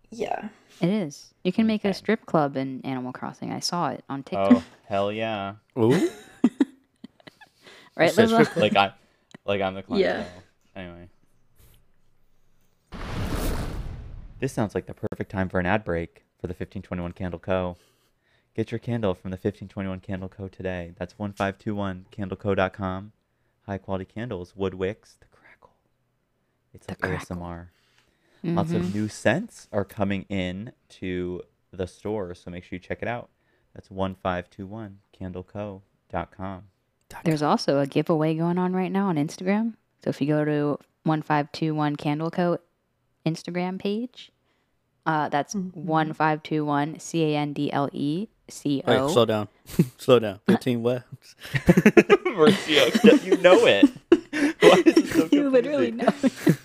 Yeah. 0.09 0.49
It 0.81 0.89
is. 0.89 1.33
You 1.43 1.51
can 1.51 1.67
make 1.67 1.85
a 1.85 1.93
strip 1.93 2.25
club 2.25 2.57
in 2.57 2.81
Animal 2.83 3.11
Crossing. 3.11 3.51
I 3.51 3.59
saw 3.59 3.89
it 3.89 4.03
on 4.09 4.19
oh, 4.19 4.23
TikTok. 4.23 4.51
Oh 4.51 4.63
hell 4.85 5.11
yeah! 5.11 5.55
ooh, 5.77 5.91
right, 7.95 8.11
Lizzo? 8.11 8.55
Like 8.55 8.75
I, 8.75 8.93
like 9.45 9.61
I'm 9.61 9.75
the 9.75 9.83
clientele. 9.83 10.25
Yeah. 10.75 10.81
Anyway, 10.81 11.09
this 14.39 14.53
sounds 14.53 14.75
like 14.75 14.85
the 14.85 14.93
perfect 14.93 15.31
time 15.31 15.49
for 15.49 15.59
an 15.59 15.65
ad 15.65 15.83
break 15.83 16.23
for 16.39 16.47
the 16.47 16.53
1521 16.53 17.11
Candle 17.13 17.39
Co. 17.39 17.77
Get 18.55 18.71
your 18.71 18.79
candle 18.79 19.13
from 19.13 19.31
the 19.31 19.35
1521 19.35 19.99
Candle 19.99 20.29
Co. 20.29 20.47
today. 20.47 20.93
That's 20.97 21.13
1521candleco.com. 21.13 23.11
High 23.65 23.77
quality 23.77 24.05
candles, 24.05 24.55
wood 24.55 24.73
wicks, 24.73 25.17
the 25.19 25.27
crackle. 25.27 25.71
It's 26.73 26.87
The 26.87 26.93
like 26.93 26.99
crackle. 26.99 27.35
ASMR. 27.37 27.67
Lots 28.43 28.71
of 28.71 28.83
Mhm. 28.83 28.93
new 28.95 29.07
scents 29.09 29.67
are 29.71 29.85
coming 29.85 30.23
in 30.29 30.71
to 30.89 31.41
the 31.71 31.85
store, 31.87 32.33
so 32.33 32.49
make 32.49 32.63
sure 32.63 32.77
you 32.77 32.79
check 32.79 33.01
it 33.01 33.07
out. 33.07 33.29
That's 33.73 33.89
1521candleco.com. 33.89 36.63
There's 37.23 37.41
also 37.41 37.79
a 37.79 37.87
giveaway 37.87 38.35
going 38.35 38.57
on 38.57 38.73
right 38.73 38.91
now 38.91 39.07
on 39.07 39.15
Instagram. 39.17 39.75
So 40.03 40.09
if 40.09 40.21
you 40.21 40.27
go 40.27 40.45
to 40.45 40.79
1521 41.03 41.95
Candle 41.95 42.31
Co. 42.31 42.59
Instagram 43.25 43.79
page, 43.79 44.31
uh, 45.05 45.29
that's 45.29 45.53
Mhm. 45.55 45.73
1521 45.75 46.99
C 46.99 47.23
A 47.33 47.37
N 47.37 47.53
D 47.53 47.71
L 47.71 47.89
E 47.93 48.27
C 48.49 48.81
wait, 48.85 49.09
slow 49.11 49.25
down, 49.25 49.47
slow 49.97 50.19
down. 50.19 50.39
Fifteen 50.47 50.81
what? 50.83 51.03
Marcio, 51.93 53.23
you 53.23 53.37
know 53.37 53.65
it. 53.65 53.89
Why 54.61 54.83
is 54.85 54.97
it 54.97 55.07
so 55.07 55.27
You 55.31 55.49
literally 55.49 55.91
confusing? 55.91 56.55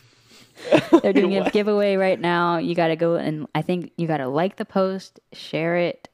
know. 0.92 1.00
They're 1.02 1.12
doing 1.12 1.36
a 1.36 1.40
What? 1.42 1.52
giveaway 1.52 1.96
right 1.96 2.18
now. 2.18 2.58
You 2.58 2.74
got 2.74 2.88
to 2.88 2.96
go 2.96 3.16
and 3.16 3.46
I 3.54 3.62
think 3.62 3.92
you 3.96 4.06
got 4.06 4.18
to 4.18 4.28
like 4.28 4.56
the 4.56 4.64
post, 4.64 5.20
share 5.32 5.76
it, 5.76 6.08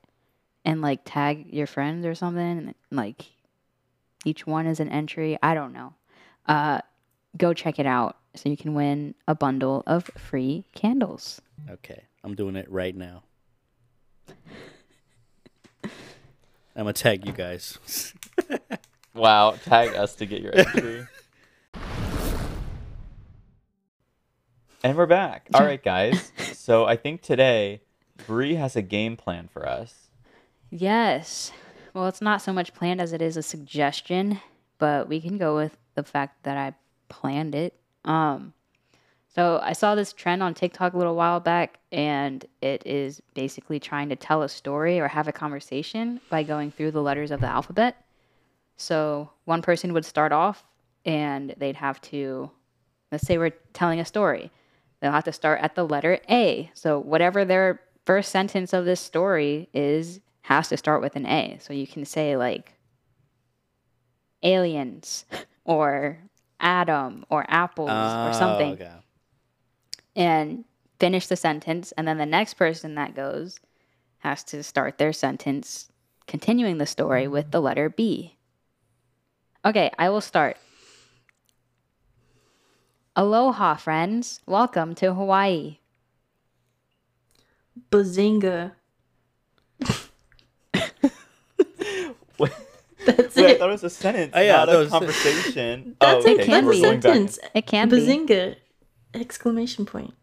and 0.64 0.80
like 0.82 1.00
tag 1.04 1.46
your 1.52 1.66
friends 1.66 2.04
or 2.04 2.14
something. 2.14 2.42
And, 2.42 2.74
like 2.90 3.26
each 4.24 4.46
one 4.46 4.66
is 4.66 4.80
an 4.80 4.88
entry. 4.88 5.38
I 5.42 5.54
don't 5.54 5.72
know. 5.72 5.94
Uh, 6.46 6.80
go 7.36 7.52
check 7.54 7.78
it 7.78 7.86
out 7.86 8.16
so 8.34 8.48
you 8.48 8.56
can 8.56 8.74
win 8.74 9.14
a 9.26 9.34
bundle 9.34 9.82
of 9.86 10.04
free 10.16 10.64
candles. 10.74 11.40
Okay, 11.68 12.04
I'm 12.24 12.34
doing 12.34 12.56
it 12.56 12.70
right 12.70 12.94
now. 12.94 13.22
I'm 16.76 16.84
gonna 16.84 16.92
tag 16.92 17.26
you 17.26 17.32
guys. 17.32 17.78
Wow, 19.12 19.56
tag 19.64 19.94
us 19.96 20.14
to 20.16 20.26
get 20.26 20.40
your 20.40 20.56
entry. 20.56 21.06
and 24.84 24.96
we're 24.96 25.06
back. 25.06 25.48
All 25.52 25.64
right, 25.64 25.82
guys. 25.82 26.32
So 26.60 26.84
I 26.84 26.94
think 26.94 27.22
today 27.22 27.80
Bri 28.28 28.54
has 28.54 28.76
a 28.76 28.82
game 28.82 29.16
plan 29.16 29.48
for 29.48 29.68
us. 29.68 30.10
Yes. 30.70 31.50
Well, 31.94 32.06
it's 32.06 32.20
not 32.20 32.42
so 32.42 32.52
much 32.52 32.72
planned 32.74 33.00
as 33.00 33.12
it 33.12 33.20
is 33.20 33.36
a 33.36 33.42
suggestion, 33.42 34.40
but 34.78 35.08
we 35.08 35.20
can 35.20 35.36
go 35.36 35.56
with 35.56 35.76
the 35.96 36.04
fact 36.04 36.44
that 36.44 36.56
I 36.56 36.74
planned 37.08 37.56
it. 37.56 37.79
Um, 38.04 38.52
so 39.28 39.60
I 39.62 39.74
saw 39.74 39.94
this 39.94 40.12
trend 40.12 40.42
on 40.42 40.54
TikTok 40.54 40.92
a 40.92 40.98
little 40.98 41.14
while 41.14 41.38
back, 41.38 41.78
and 41.92 42.44
it 42.60 42.82
is 42.84 43.22
basically 43.34 43.78
trying 43.78 44.08
to 44.08 44.16
tell 44.16 44.42
a 44.42 44.48
story 44.48 44.98
or 44.98 45.06
have 45.06 45.28
a 45.28 45.32
conversation 45.32 46.20
by 46.30 46.42
going 46.42 46.72
through 46.72 46.90
the 46.90 47.02
letters 47.02 47.30
of 47.30 47.40
the 47.40 47.46
alphabet. 47.46 48.04
So 48.76 49.30
one 49.44 49.62
person 49.62 49.92
would 49.92 50.04
start 50.04 50.32
off, 50.32 50.64
and 51.04 51.54
they'd 51.58 51.76
have 51.76 52.00
to, 52.02 52.50
let's 53.12 53.26
say 53.26 53.38
we're 53.38 53.54
telling 53.72 54.00
a 54.00 54.04
story, 54.04 54.50
they'll 55.00 55.12
have 55.12 55.24
to 55.24 55.32
start 55.32 55.60
at 55.60 55.74
the 55.74 55.86
letter 55.86 56.18
A. 56.28 56.70
So 56.74 56.98
whatever 56.98 57.44
their 57.44 57.80
first 58.06 58.32
sentence 58.32 58.72
of 58.72 58.84
this 58.84 59.00
story 59.00 59.68
is, 59.72 60.20
has 60.42 60.68
to 60.68 60.76
start 60.76 61.02
with 61.02 61.14
an 61.14 61.26
A. 61.26 61.58
So 61.60 61.72
you 61.72 61.86
can 61.86 62.04
say 62.04 62.36
like 62.36 62.72
aliens 64.42 65.24
or 65.64 66.18
Adam 66.60 67.24
or 67.28 67.44
apples 67.48 67.88
or 67.88 68.28
Oh, 68.28 68.32
something 68.32 68.72
okay. 68.74 68.92
and 70.14 70.64
finish 70.98 71.26
the 71.26 71.36
sentence. 71.36 71.92
And 71.92 72.06
then 72.06 72.18
the 72.18 72.26
next 72.26 72.54
person 72.54 72.94
that 72.96 73.14
goes 73.14 73.58
has 74.18 74.44
to 74.44 74.62
start 74.62 74.98
their 74.98 75.12
sentence, 75.12 75.90
continuing 76.26 76.78
the 76.78 76.86
story 76.86 77.26
with 77.26 77.50
the 77.50 77.60
letter 77.60 77.88
B. 77.88 78.36
Okay, 79.64 79.90
I 79.98 80.08
will 80.10 80.20
start. 80.20 80.56
Aloha, 83.16 83.74
friends. 83.76 84.40
Welcome 84.46 84.94
to 84.96 85.14
Hawaii. 85.14 85.78
Bazinga. 87.90 88.72
Wait, 93.10 93.16
That's 93.16 93.36
wait, 93.36 93.56
I 93.56 93.58
thought 93.58 93.68
it 93.68 93.72
was 93.72 93.84
a 93.84 93.90
sentence, 93.90 94.32
Oh, 94.34 94.40
yeah, 94.40 94.56
not 94.56 94.66
that 94.66 94.76
a 94.76 94.78
was- 94.78 94.88
conversation. 94.90 95.96
That's 96.00 96.24
oh, 96.26 96.28
a 96.30 96.34
okay, 96.34 96.44
can 96.46 96.68
be. 96.70 96.80
sentence. 96.80 97.38
It 97.54 97.66
can 97.66 97.88
be. 97.88 97.96
Bazinga! 97.98 98.56
Exclamation 99.14 99.86
point. 99.86 100.14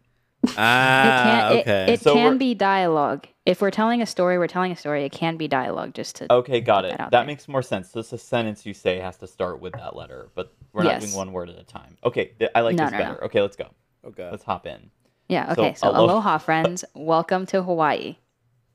Ah, 0.56 1.02
It 1.02 1.22
can, 1.22 1.56
it- 1.56 1.60
okay. 1.60 1.92
it, 1.94 2.00
So 2.00 2.14
can 2.14 2.38
be 2.38 2.54
dialogue. 2.54 3.26
If 3.44 3.60
we're 3.62 3.70
telling 3.70 4.02
a 4.02 4.06
story, 4.06 4.38
we're 4.38 4.46
telling 4.46 4.72
a 4.72 4.76
story. 4.76 5.04
It 5.04 5.12
can 5.12 5.36
be 5.36 5.48
dialogue 5.48 5.94
just 5.94 6.16
to. 6.16 6.32
Okay, 6.32 6.60
got 6.60 6.84
it. 6.84 6.90
that 6.92 6.98
That, 6.98 7.10
there. 7.10 7.24
makes 7.26 7.48
more 7.48 7.62
sense. 7.62 7.90
So 7.90 8.00
it's 8.00 8.12
a 8.12 8.18
sentence 8.18 8.64
you 8.66 8.74
say 8.74 8.98
has 8.98 9.16
to 9.18 9.26
start 9.26 9.60
with 9.60 9.72
that 9.74 9.96
letter, 9.96 10.28
but 10.34 10.52
we're 10.72 10.82
not 10.84 10.92
Yes. 10.92 11.04
doing 11.04 11.14
one 11.14 11.32
word 11.32 11.48
at 11.48 11.58
a 11.58 11.64
time. 11.64 11.96
Okay, 12.04 12.32
th- 12.38 12.50
I 12.54 12.60
like 12.60 12.76
No, 12.76 12.84
this 12.84 12.92
no, 12.92 12.98
no. 12.98 13.04
better. 13.04 13.24
Okay, 13.24 13.40
let's 13.42 13.56
go. 13.56 13.68
okay. 14.06 14.28
Let's 14.30 14.44
hop 14.44 14.66
in. 14.66 14.90
Yeah. 15.28 15.52
Okay. 15.56 15.74
So, 15.74 15.88
alo- 15.88 16.04
aloha, 16.04 16.38
friends. 16.38 16.84
Welcome 16.94 17.46
to 17.46 17.62
Hawaii. 17.62 18.16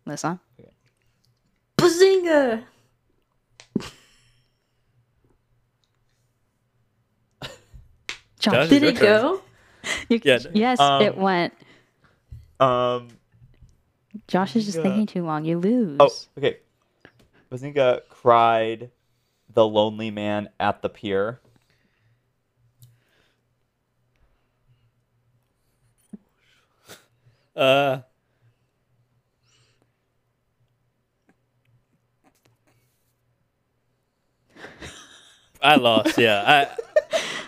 Listen. 0.05 0.39
Bazinga! 1.77 2.63
Josh, 8.43 8.53
Does 8.53 8.69
Did 8.69 8.83
it 8.83 8.97
turn. 8.97 9.05
go? 9.05 9.41
you- 10.09 10.19
Yeah. 10.21 10.39
yes, 10.53 10.79
Um, 10.79 11.01
it 11.01 11.17
went. 11.17 11.53
Um. 12.59 13.07
Josh 14.27 14.55
is 14.57 14.65
just 14.65 14.77
yeah. 14.77 14.83
thinking 14.83 15.05
too 15.05 15.23
long. 15.23 15.45
You 15.45 15.57
lose. 15.59 15.97
Oh, 16.01 16.09
okay. 16.37 16.57
Bazinga 17.49 18.01
cried 18.09 18.91
the 19.53 19.65
lonely 19.65 20.11
man 20.11 20.49
at 20.59 20.81
the 20.81 20.89
pier. 20.89 21.39
Uh. 27.55 27.99
I 35.61 35.75
lost. 35.75 36.17
Yeah, 36.17 36.43
I 36.45 36.75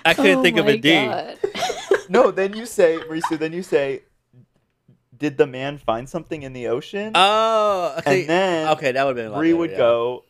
I 0.06 0.14
couldn't 0.14 0.38
Oh 0.38 0.44
think 0.44 0.58
of 0.58 0.66
my 0.66 0.72
a 0.74 0.78
D. 0.78 1.06
God. 1.06 1.38
No, 2.08 2.30
then 2.30 2.54
you 2.56 2.68
say, 2.68 3.00
Mauricio, 3.00 3.40
then 3.40 3.52
you 3.52 3.64
say, 3.64 4.04
did 5.18 5.38
the 5.38 5.48
man 5.48 5.80
find 5.80 6.08
something 6.08 6.44
in 6.44 6.54
the 6.54 6.68
ocean? 6.68 7.14
Oh, 7.16 7.96
okay. 7.98 8.22
and 8.22 8.30
then 8.30 8.68
okay, 8.74 8.92
that 8.92 9.04
would 9.06 9.18
have 9.18 9.32
been. 9.32 9.36
Bri 9.36 9.54
would 9.54 9.72
yeah. 9.72 9.78
go, 9.78 10.24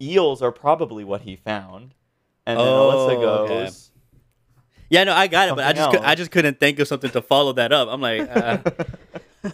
eels 0.00 0.40
are 0.40 0.50
probably 0.52 1.04
what 1.04 1.20
he 1.20 1.36
found. 1.36 1.94
And 2.46 2.58
then 2.58 2.66
Oh, 2.66 2.90
Alyssa 3.10 3.20
goes, 3.20 3.50
okay. 3.50 3.70
Yeah, 4.88 5.04
no, 5.04 5.12
I 5.12 5.26
got 5.26 5.50
it, 5.50 5.54
but 5.56 5.64
I 5.66 5.74
just 5.74 5.90
could, 5.90 6.00
I 6.00 6.14
just 6.14 6.30
couldn't 6.30 6.58
think 6.58 6.78
of 6.78 6.88
something 6.88 7.10
to 7.10 7.20
follow 7.20 7.52
that 7.52 7.72
up. 7.72 7.88
I'm 7.90 8.00
like, 8.00 8.22
uh, 8.34 8.58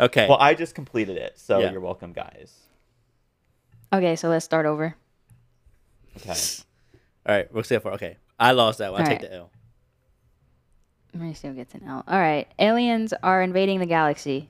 okay. 0.00 0.28
well, 0.28 0.36
I 0.38 0.52
just 0.52 0.74
completed 0.74 1.16
it, 1.16 1.38
so 1.38 1.60
Yeah. 1.60 1.70
you're 1.72 1.80
welcome, 1.80 2.12
guys. 2.12 2.52
Okay, 3.90 4.16
so 4.16 4.28
let's 4.28 4.44
start 4.44 4.66
over. 4.66 4.94
Okay. 6.18 6.34
All 7.26 7.34
right, 7.34 7.52
we'll 7.52 7.64
say 7.64 7.76
it 7.76 7.82
for 7.82 7.92
okay. 7.92 8.16
I 8.38 8.52
lost 8.52 8.78
that 8.78 8.92
one. 8.92 9.02
I 9.02 9.04
All 9.04 9.10
take 9.10 9.22
right. 9.22 9.30
the 9.30 9.36
L. 9.36 9.50
Mauricio 11.16 11.54
gets 11.54 11.74
an 11.74 11.82
L. 11.86 12.04
All 12.06 12.18
right. 12.18 12.48
Aliens 12.58 13.12
are 13.22 13.42
invading 13.42 13.80
the 13.80 13.86
galaxy. 13.86 14.48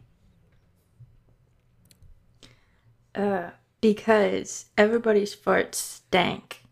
Uh, 3.14 3.50
because 3.80 4.66
everybody's 4.76 5.34
farts 5.34 5.74
stank. 5.74 6.62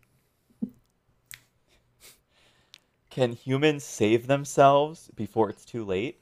Can 3.09 3.33
humans 3.33 3.83
save 3.83 4.27
themselves 4.27 5.09
before 5.15 5.49
it's 5.49 5.65
too 5.65 5.83
late? 5.83 6.21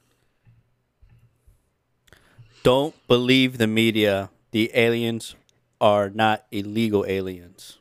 Don't 2.62 2.94
believe 3.06 3.58
the 3.58 3.66
media. 3.66 4.30
The 4.50 4.70
aliens 4.74 5.36
are 5.80 6.10
not 6.10 6.46
illegal 6.50 7.04
aliens. 7.06 7.78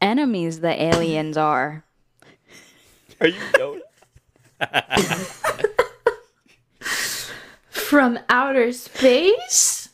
Enemies 0.00 0.60
the 0.60 0.82
aliens 0.82 1.36
are. 1.36 1.84
Are 3.20 3.26
you 3.26 3.40
Yoda? 3.54 3.80
From 7.70 8.18
outer 8.28 8.72
space? 8.72 9.88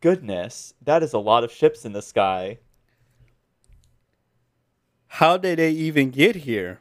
Goodness, 0.00 0.74
that 0.82 1.02
is 1.02 1.12
a 1.12 1.18
lot 1.18 1.44
of 1.44 1.52
ships 1.52 1.84
in 1.84 1.92
the 1.92 2.02
sky. 2.02 2.58
How 5.06 5.36
did 5.36 5.60
they 5.60 5.70
even 5.70 6.10
get 6.10 6.34
here? 6.34 6.80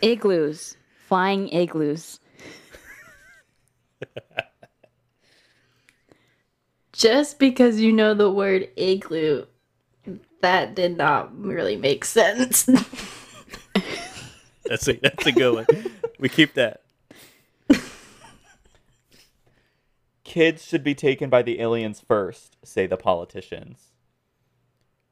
Igloos. 0.00 0.76
Flying 1.06 1.48
igloos. 1.48 2.20
Just 6.92 7.38
because 7.38 7.80
you 7.80 7.92
know 7.92 8.14
the 8.14 8.30
word 8.30 8.68
igloo, 8.76 9.46
that 10.40 10.74
did 10.74 10.96
not 10.96 11.36
really 11.40 11.76
make 11.76 12.04
sense. 12.04 12.68
That's 14.68 14.86
a 14.86 14.92
that's 14.94 15.26
a 15.26 15.32
good 15.32 15.54
one. 15.54 15.66
we 16.18 16.28
keep 16.28 16.54
that. 16.54 16.82
Kids 20.24 20.62
should 20.62 20.84
be 20.84 20.94
taken 20.94 21.30
by 21.30 21.40
the 21.40 21.58
aliens 21.58 22.00
first, 22.06 22.58
say 22.62 22.86
the 22.86 22.98
politicians. 22.98 23.92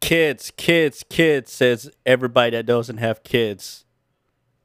Kids, 0.02 0.52
kids, 0.58 1.04
kids 1.08 1.50
says 1.50 1.90
everybody 2.04 2.50
that 2.50 2.66
doesn't 2.66 2.98
have 2.98 3.24
kids. 3.24 3.86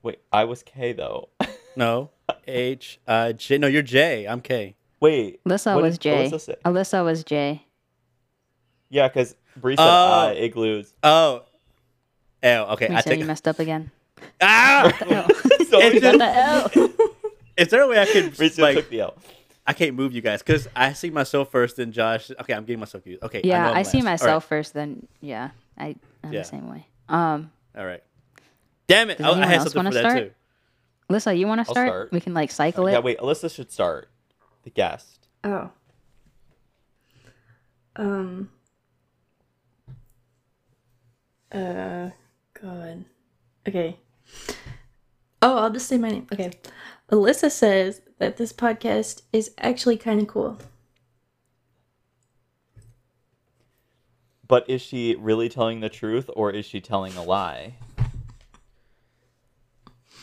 Wait, 0.03 0.19
I 0.31 0.43
was 0.43 0.61
K 0.61 0.91
though. 0.91 1.29
No. 1.75 2.11
H 2.47 2.99
I 3.07 3.33
J. 3.33 3.57
No, 3.57 3.67
you're 3.67 3.81
J. 3.81 4.25
I'm 4.25 4.41
K. 4.41 4.75
Wait. 4.99 5.43
Alyssa 5.45 5.73
what 5.75 5.83
was 5.83 5.97
did 5.97 6.01
J. 6.01 6.29
Alyssa 6.29 6.41
say? 6.41 6.55
Alyssa 6.65 7.03
was 7.03 7.23
J. 7.23 7.65
Yeah, 8.89 9.07
because 9.07 9.35
Bri 9.57 9.75
said 9.75 9.83
Oh. 9.83 10.29
uh, 10.29 10.33
igloos. 10.35 10.93
Oh. 11.03 11.43
L. 12.43 12.65
Okay, 12.71 12.87
We 12.89 12.95
I 12.95 13.01
said 13.01 13.09
take. 13.11 13.19
you 13.19 13.25
messed 13.25 13.47
up 13.47 13.59
again. 13.59 13.91
Ah! 14.41 14.91
so 14.99 15.79
It's 15.79 16.01
just- 16.01 16.17
The 16.17 16.25
L. 16.25 16.89
Is 17.57 17.67
there 17.67 17.81
a 17.81 17.87
way 17.87 17.99
I 17.99 18.05
could 18.05 18.35
Bri 18.35 18.49
like? 18.57 18.75
took 18.77 18.89
the 18.89 19.01
L. 19.01 19.15
I 19.67 19.73
can't 19.73 19.93
move 19.95 20.11
you 20.13 20.21
guys 20.21 20.41
because 20.41 20.67
I 20.75 20.93
see 20.93 21.11
myself 21.11 21.51
first, 21.51 21.77
then 21.77 21.91
Josh. 21.91 22.31
Okay, 22.31 22.53
I'm 22.53 22.65
getting 22.65 22.79
myself 22.79 23.05
used. 23.05 23.21
Okay. 23.23 23.41
yeah, 23.43 23.69
I'm 23.69 23.77
I, 23.77 23.83
see 23.83 24.01
last. 24.01 24.21
All 24.23 24.27
myself 24.27 24.45
first, 24.47 24.73
then 24.73 25.07
yeah, 25.21 25.51
I 25.77 25.95
I'm 26.23 26.33
Yeah. 26.33 26.39
the 26.39 26.45
same 26.45 26.67
way. 26.69 26.87
Um, 27.07 27.17
All 27.17 27.27
right. 27.27 27.81
All 27.81 27.85
right. 27.85 28.03
Damn 28.87 29.09
it! 29.11 29.19
Does 29.19 29.37
I, 29.37 29.41
I 29.41 29.45
had 29.45 29.61
something 29.61 29.77
wanna 29.77 29.89
for 29.91 29.93
that 29.95 30.09
start? 30.11 30.17
too. 30.17 30.31
Alyssa, 31.11 31.37
you 31.37 31.47
want 31.47 31.59
to 31.59 31.65
start? 31.65 31.87
start. 31.87 32.11
We 32.11 32.19
can 32.19 32.33
like 32.33 32.51
cycle 32.51 32.87
it. 32.87 32.93
Yeah, 32.93 32.99
wait. 32.99 33.19
Alyssa 33.19 33.53
should 33.53 33.71
start. 33.71 34.09
The 34.63 34.69
guest. 34.69 35.27
oh. 35.43 35.71
Um. 37.95 38.49
Uh, 41.51 42.09
God. 42.61 43.05
Okay. 43.67 43.97
Oh, 45.41 45.57
I'll 45.57 45.69
just 45.71 45.87
say 45.87 45.97
my 45.97 46.09
name. 46.09 46.27
Okay. 46.31 46.51
Alyssa 47.11 47.51
says 47.51 48.01
that 48.19 48.37
this 48.37 48.53
podcast 48.53 49.23
is 49.33 49.51
actually 49.57 49.97
kind 49.97 50.21
of 50.21 50.27
cool. 50.27 50.57
But 54.47 54.69
is 54.69 54.81
she 54.81 55.15
really 55.15 55.49
telling 55.49 55.79
the 55.79 55.89
truth 55.89 56.29
or 56.35 56.51
is 56.51 56.65
she 56.65 56.79
telling 56.79 57.15
a 57.17 57.23
lie? 57.23 57.75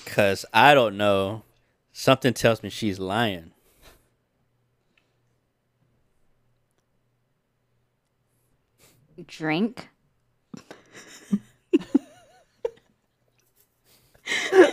Cause 0.08 0.46
I 0.54 0.72
don't 0.72 0.96
know. 0.96 1.42
Something 1.92 2.32
tells 2.32 2.62
me 2.62 2.70
she's 2.70 2.98
lying. 2.98 3.52
Drink. 9.26 9.90
Bro, 14.50 14.60
what 14.60 14.70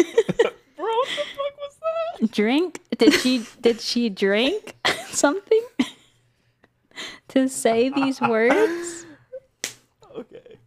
the 0.78 1.24
fuck 1.36 1.58
was 1.58 1.80
that? 2.20 2.32
Drink? 2.32 2.80
Did 2.98 3.14
she 3.14 3.46
did 3.60 3.82
she 3.82 4.10
drink 4.10 4.76
something 5.08 5.64
to 7.28 7.50
say 7.50 7.90
these 7.90 8.22
words? 8.22 9.06
Okay. 10.16 10.58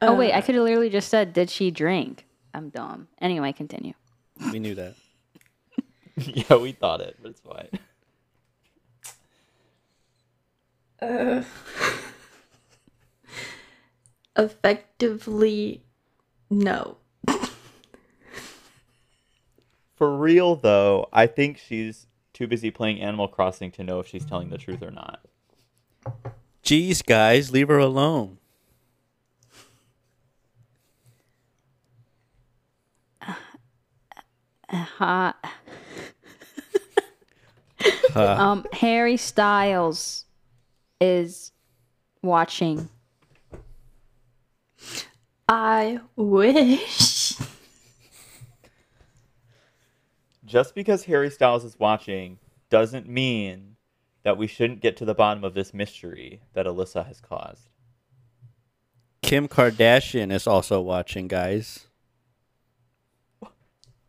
oh 0.00 0.14
wait, 0.14 0.32
I 0.32 0.40
could 0.40 0.54
have 0.54 0.64
literally 0.64 0.88
just 0.88 1.10
said, 1.10 1.34
"Did 1.34 1.50
she 1.50 1.70
drink?" 1.70 2.24
I'm 2.54 2.70
dumb. 2.70 3.08
Anyway, 3.20 3.52
continue. 3.52 3.94
We 4.52 4.58
knew 4.58 4.74
that. 4.74 4.94
yeah, 6.16 6.56
we 6.56 6.72
thought 6.72 7.00
it, 7.00 7.16
but 7.20 7.30
it's 7.30 7.40
fine. 7.40 7.68
Uh, 11.00 11.44
effectively, 14.36 15.84
no. 16.50 16.96
For 19.94 20.16
real 20.16 20.54
though, 20.54 21.08
I 21.12 21.26
think 21.26 21.58
she's 21.58 22.06
too 22.32 22.46
busy 22.46 22.70
playing 22.70 23.00
Animal 23.00 23.26
Crossing 23.26 23.72
to 23.72 23.82
know 23.82 23.98
if 23.98 24.06
she's 24.06 24.24
telling 24.24 24.50
the 24.50 24.58
truth 24.58 24.82
or 24.82 24.92
not. 24.92 25.20
Jeez, 26.62 27.04
guys, 27.04 27.50
leave 27.50 27.68
her 27.68 27.78
alone. 27.78 28.38
Ha- 34.70 35.36
Uh, 38.14 38.36
um, 38.38 38.66
Harry 38.72 39.16
Styles 39.16 40.24
is 41.00 41.52
watching. 42.22 42.88
I 45.48 46.00
wish. 46.16 47.34
Just 50.44 50.74
because 50.74 51.04
Harry 51.04 51.30
Styles 51.30 51.64
is 51.64 51.78
watching 51.78 52.38
doesn't 52.70 53.08
mean 53.08 53.76
that 54.24 54.36
we 54.36 54.46
shouldn't 54.46 54.80
get 54.80 54.96
to 54.96 55.04
the 55.04 55.14
bottom 55.14 55.44
of 55.44 55.54
this 55.54 55.72
mystery 55.72 56.40
that 56.54 56.66
Alyssa 56.66 57.06
has 57.06 57.20
caused. 57.20 57.68
Kim 59.22 59.46
Kardashian 59.46 60.32
is 60.32 60.46
also 60.46 60.80
watching, 60.80 61.28
guys. 61.28 61.87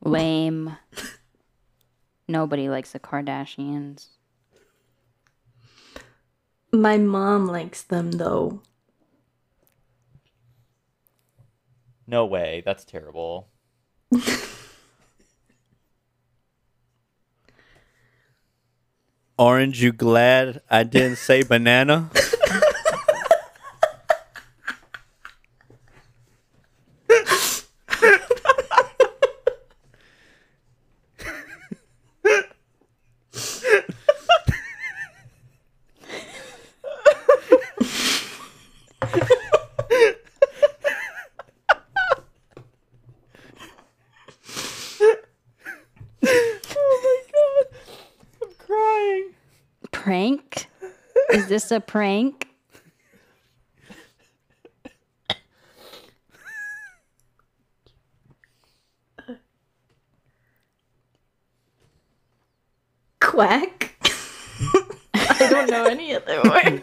Lame. 0.02 0.78
Nobody 2.28 2.70
likes 2.70 2.92
the 2.92 3.00
Kardashians. 3.00 4.08
My 6.72 6.98
mom 6.98 7.48
likes 7.48 7.82
them 7.82 8.12
though. 8.12 8.62
No 12.06 12.26
way, 12.26 12.64
that's 12.66 12.86
terrible. 12.86 13.50
Orange, 19.38 19.82
you 19.82 19.92
glad 19.92 20.62
I 20.70 20.84
didn't 20.84 21.18
say 21.18 21.44
banana? 21.44 22.10
oh 46.24 47.02
my 47.04 47.22
god, 47.32 47.66
I'm 48.44 48.54
crying. 48.58 49.30
Prank? 49.92 50.68
Is 51.70 51.72
this 51.72 51.78
a 51.78 51.82
prank? 51.82 52.48
Quack. 63.22 63.94
I 65.14 65.48
don't 65.50 65.70
know 65.70 65.86
any 65.86 66.16
other 66.16 66.42
word. 66.44 66.82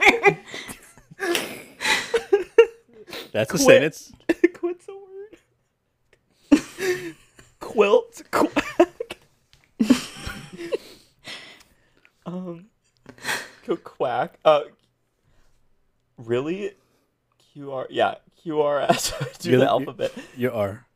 That's 3.33 3.53
a 3.55 3.59
Quit. 3.59 3.95
sentence. 3.95 4.13
Quit's 4.55 4.87
a 4.89 4.95
word. 4.95 5.37
Quilt, 7.61 8.23
quack. 8.31 9.19
um, 12.25 12.67
go 13.67 13.77
quack. 13.77 14.39
Uh, 14.45 14.63
really? 16.19 16.73
QR, 17.57 17.87
yeah, 17.91 18.15
QRS. 18.45 19.39
Do 19.41 19.51
You're 19.51 19.59
the 19.61 19.65
the- 19.65 19.71
alphabet. 19.71 20.13
You 20.37 20.53
are. 20.53 20.87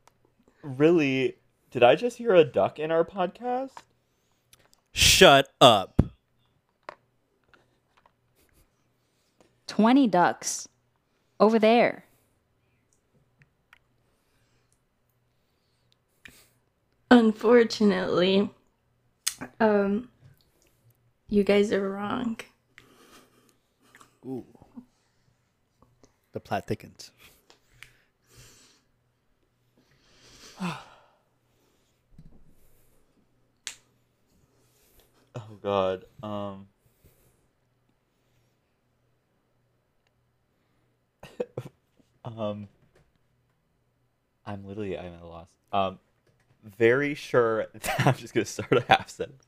Really? 0.62 1.36
Did 1.70 1.82
I 1.82 1.94
just 1.94 2.18
hear 2.18 2.34
a 2.34 2.44
duck 2.44 2.78
in 2.78 2.90
our 2.90 3.04
podcast? 3.04 3.72
Shut 4.92 5.48
up. 5.62 6.02
20 9.66 10.08
ducks. 10.08 10.68
Over 11.38 11.58
there. 11.58 12.04
Unfortunately, 17.10 18.50
um, 19.58 20.10
you 21.30 21.44
guys 21.44 21.72
are 21.72 21.88
wrong. 21.88 22.36
Ooh. 24.26 24.44
The 26.32 26.40
plot 26.40 26.66
thickens. 26.66 27.10
Oh 35.36 35.58
God. 35.62 36.04
Um. 36.24 36.66
um. 42.24 42.68
I'm 44.44 44.66
literally 44.66 44.98
I'm 44.98 45.14
at 45.14 45.22
a 45.22 45.26
loss. 45.26 45.46
Um, 45.72 46.00
very 46.64 47.14
sure. 47.14 47.66
That, 47.72 48.06
I'm 48.06 48.14
just 48.14 48.34
gonna 48.34 48.44
start 48.44 48.72
a 48.72 48.84
half 48.88 49.08
sentence. 49.08 49.46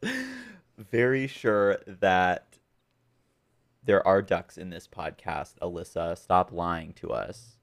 Very 0.78 1.26
sure 1.26 1.78
that 1.86 2.58
there 3.84 4.06
are 4.06 4.22
ducks 4.22 4.56
in 4.56 4.70
this 4.70 4.86
podcast. 4.86 5.54
Alyssa, 5.60 6.16
stop 6.16 6.52
lying 6.52 6.92
to 6.94 7.10
us. 7.10 7.56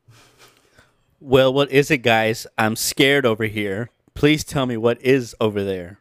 Well, 1.19 1.53
what 1.53 1.69
is 1.71 1.91
it, 1.91 1.99
guys? 1.99 2.47
I'm 2.57 2.75
scared 2.75 3.25
over 3.25 3.45
here. 3.45 3.89
Please 4.13 4.43
tell 4.43 4.65
me 4.65 4.77
what 4.77 5.01
is 5.01 5.35
over 5.39 5.63
there. 5.63 5.99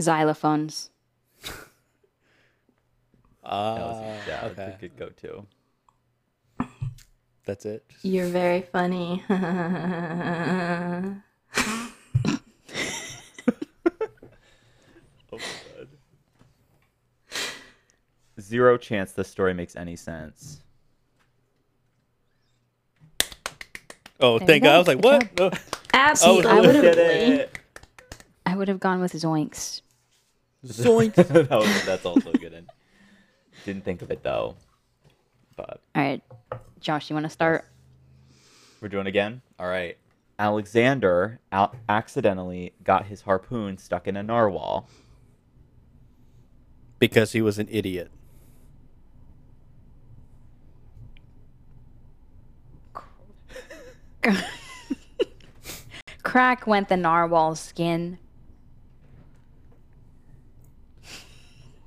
Xylophones. 0.00 0.90
Ah, 3.46 3.74
That 3.74 3.84
was, 3.84 4.20
yeah, 4.26 4.40
okay. 4.46 4.54
that's 4.54 4.76
a 4.76 4.88
good 4.88 4.96
go 4.96 5.08
to. 5.10 6.66
That's 7.44 7.66
it. 7.66 7.84
You're 8.02 8.28
very 8.28 8.62
funny. 8.62 9.22
Oh 15.32 15.38
god. 15.38 15.88
Zero 18.40 18.78
chance 18.78 19.12
this 19.12 19.28
story 19.28 19.52
makes 19.52 19.76
any 19.76 19.96
sense. 19.96 20.62
Oh, 24.24 24.38
There 24.38 24.46
thank 24.46 24.64
God. 24.64 24.74
I 24.74 24.78
was 24.78 24.86
like, 24.88 25.00
Good 25.02 25.38
what? 25.38 25.40
Oh, 25.54 25.58
Absolutely. 25.92 26.50
I 26.50 26.60
would've- 26.60 27.48
I 28.46 28.56
would 28.56 28.68
have 28.68 28.80
gone 28.80 29.00
with 29.00 29.12
Zoinks. 29.12 29.82
Zoinks. 30.66 31.14
that 31.48 31.50
was, 31.50 31.84
that's 31.84 32.04
also 32.06 32.32
good. 32.32 32.52
And 32.52 32.68
didn't 33.64 33.84
think 33.84 34.02
of 34.02 34.10
it 34.10 34.22
though. 34.22 34.56
But 35.56 35.80
All 35.94 36.02
right. 36.02 36.22
Josh, 36.80 37.08
you 37.10 37.14
want 37.14 37.24
to 37.24 37.30
start? 37.30 37.64
we're 38.80 38.88
doing 38.88 39.06
again. 39.06 39.40
All 39.58 39.66
right. 39.66 39.96
Alexander 40.38 41.40
out 41.52 41.74
accidentally 41.88 42.74
got 42.82 43.06
his 43.06 43.22
harpoon 43.22 43.78
stuck 43.78 44.06
in 44.08 44.16
a 44.16 44.22
narwhal. 44.22 44.88
because 46.98 47.32
he 47.32 47.40
was 47.42 47.58
an 47.58 47.68
idiot. 47.70 48.10
Crack 56.22 56.66
went 56.66 56.88
the 56.88 56.96
narwhal's 56.96 57.60
skin. 57.60 58.18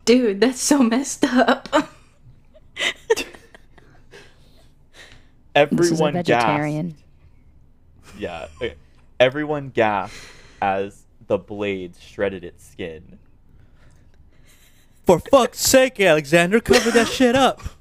Dude, 0.06 0.40
that's 0.40 0.62
so 0.62 0.82
messed 0.84 1.26
up. 1.26 1.68
This 5.72 5.92
is 5.92 6.00
a 6.00 6.04
Everyone 6.04 6.14
vegetarian. 6.14 6.90
gasped. 6.90 8.20
Yeah. 8.20 8.48
okay. 8.58 8.76
Everyone 9.20 9.70
gasped 9.70 10.16
as 10.62 11.04
the 11.26 11.40
blade 11.40 11.96
shredded 12.00 12.44
its 12.44 12.64
skin. 12.64 13.18
For 15.08 15.20
fuck's 15.20 15.60
sake, 15.60 16.00
Alexander, 16.00 16.60
cover 16.60 16.92
that 16.92 17.08
shit 17.08 17.36
up. 17.36 17.62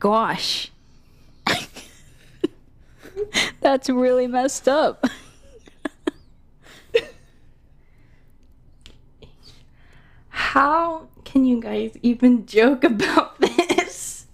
Gosh. 0.00 0.72
That's 3.60 3.88
really 3.90 4.26
messed 4.26 4.66
up. 4.66 5.04
How 10.30 11.06
can 11.24 11.44
you 11.44 11.60
guys 11.60 11.96
even 12.02 12.46
joke 12.46 12.82
about 12.82 13.38
this? 13.40 14.26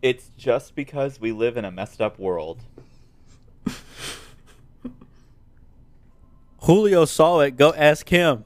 It's 0.00 0.30
just 0.38 0.76
because 0.76 1.20
we 1.20 1.32
live 1.32 1.56
in 1.56 1.64
a 1.64 1.72
messed 1.72 2.00
up 2.00 2.18
world. 2.20 2.60
Julio 6.62 7.04
saw 7.04 7.40
it. 7.40 7.56
Go 7.56 7.74
ask 7.74 8.08
him. 8.08 8.44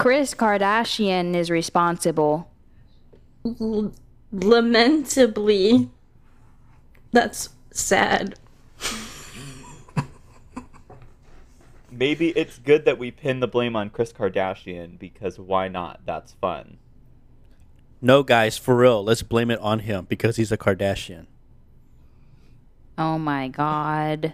Kris 0.00 0.32
Kardashian 0.32 1.34
is 1.36 1.50
responsible. 1.50 2.50
L- 3.44 3.92
lamentably, 4.32 5.90
that's 7.12 7.50
sad. 7.70 8.38
Maybe 11.90 12.30
it's 12.30 12.58
good 12.58 12.86
that 12.86 12.98
we 12.98 13.10
pin 13.10 13.40
the 13.40 13.46
blame 13.46 13.76
on 13.76 13.90
Kris 13.90 14.10
Kardashian 14.10 14.98
because 14.98 15.38
why 15.38 15.68
not? 15.68 16.00
That's 16.06 16.32
fun. 16.32 16.78
No, 18.00 18.22
guys, 18.22 18.56
for 18.56 18.74
real, 18.74 19.04
let's 19.04 19.22
blame 19.22 19.50
it 19.50 19.60
on 19.60 19.80
him 19.80 20.06
because 20.08 20.36
he's 20.36 20.50
a 20.50 20.56
Kardashian. 20.56 21.26
Oh 22.96 23.18
my 23.18 23.48
god. 23.48 24.32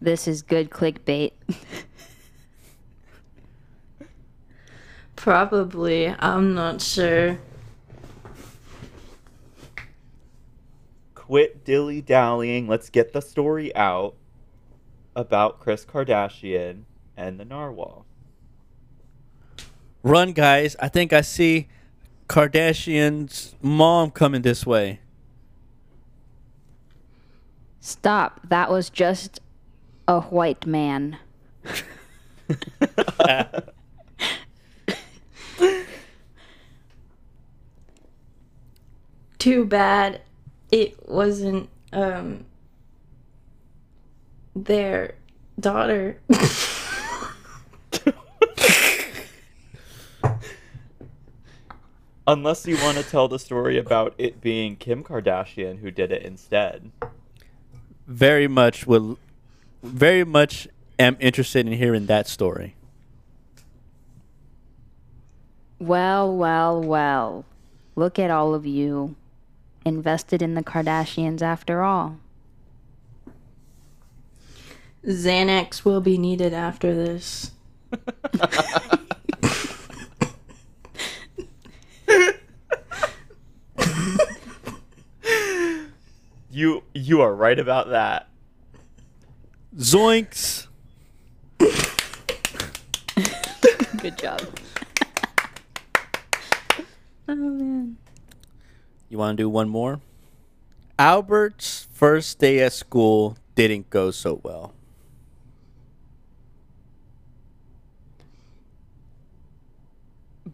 This 0.00 0.26
is 0.26 0.40
good 0.40 0.70
clickbait. 0.70 1.32
Probably. 5.16 6.08
I'm 6.18 6.54
not 6.54 6.80
sure. 6.80 7.38
Quit 11.14 11.64
dilly 11.64 12.00
dallying. 12.00 12.66
Let's 12.66 12.90
get 12.90 13.12
the 13.12 13.20
story 13.20 13.74
out 13.76 14.14
about 15.14 15.60
Kris 15.60 15.84
Kardashian 15.84 16.82
and 17.16 17.38
the 17.38 17.44
narwhal. 17.44 18.06
Run, 20.02 20.32
guys. 20.32 20.74
I 20.80 20.88
think 20.88 21.12
I 21.12 21.20
see 21.20 21.68
Kardashian's 22.28 23.54
mom 23.62 24.10
coming 24.10 24.42
this 24.42 24.66
way. 24.66 25.00
Stop. 27.80 28.40
That 28.48 28.70
was 28.70 28.90
just 28.90 29.40
a 30.08 30.20
white 30.20 30.66
man. 30.66 31.18
Too 39.42 39.64
bad 39.64 40.20
it 40.70 41.08
wasn't 41.08 41.68
um 41.92 42.44
their 44.54 45.16
daughter. 45.58 46.20
Unless 52.24 52.68
you 52.68 52.76
want 52.76 52.98
to 52.98 53.02
tell 53.02 53.26
the 53.26 53.40
story 53.40 53.78
about 53.78 54.14
it 54.16 54.40
being 54.40 54.76
Kim 54.76 55.02
Kardashian 55.02 55.80
who 55.80 55.90
did 55.90 56.12
it 56.12 56.22
instead. 56.22 56.92
Very 58.06 58.46
much 58.46 58.86
will, 58.86 59.18
very 59.82 60.22
much 60.22 60.68
am 61.00 61.16
interested 61.18 61.66
in 61.66 61.72
hearing 61.72 62.06
that 62.06 62.28
story. 62.28 62.76
Well, 65.80 66.32
well, 66.32 66.80
well. 66.80 67.44
Look 67.96 68.20
at 68.20 68.30
all 68.30 68.54
of 68.54 68.64
you. 68.64 69.16
Invested 69.84 70.42
in 70.42 70.54
the 70.54 70.62
Kardashians 70.62 71.42
after 71.42 71.82
all. 71.82 72.18
Xanax 75.04 75.84
will 75.84 76.00
be 76.00 76.16
needed 76.16 76.54
after 76.54 76.94
this. 76.94 77.50
You 86.54 86.82
you 86.92 87.22
are 87.22 87.34
right 87.34 87.58
about 87.58 87.88
that. 87.88 88.28
Zoinks! 89.74 90.66
Good 93.98 94.18
job. 94.18 94.42
oh 97.28 97.34
man. 97.34 97.96
You 99.12 99.18
want 99.18 99.36
to 99.36 99.42
do 99.42 99.50
one 99.50 99.68
more? 99.68 100.00
Albert's 100.98 101.86
first 101.92 102.38
day 102.38 102.60
at 102.60 102.72
school 102.72 103.36
didn't 103.54 103.90
go 103.90 104.10
so 104.10 104.40
well. 104.42 104.72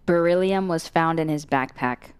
Beryllium 0.06 0.66
was 0.66 0.88
found 0.88 1.20
in 1.20 1.28
his 1.28 1.46
backpack. 1.46 2.14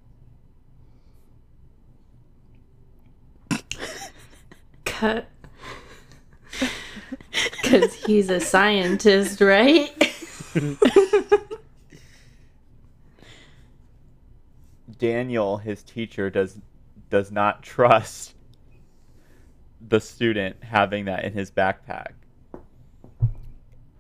Cut. 4.85 5.27
Because 7.63 7.95
he's 7.95 8.31
a 8.31 8.41
scientist, 8.41 9.41
right? 9.41 9.91
Daniel, 14.99 15.59
his 15.59 15.83
teacher, 15.83 16.31
does 16.31 16.59
does 17.11 17.31
not 17.33 17.63
trust 17.63 18.35
the 19.81 20.01
student 20.01 20.63
having 20.63 21.07
that 21.07 21.25
in 21.25 21.33
his 21.33 21.51
backpack. 21.51 22.13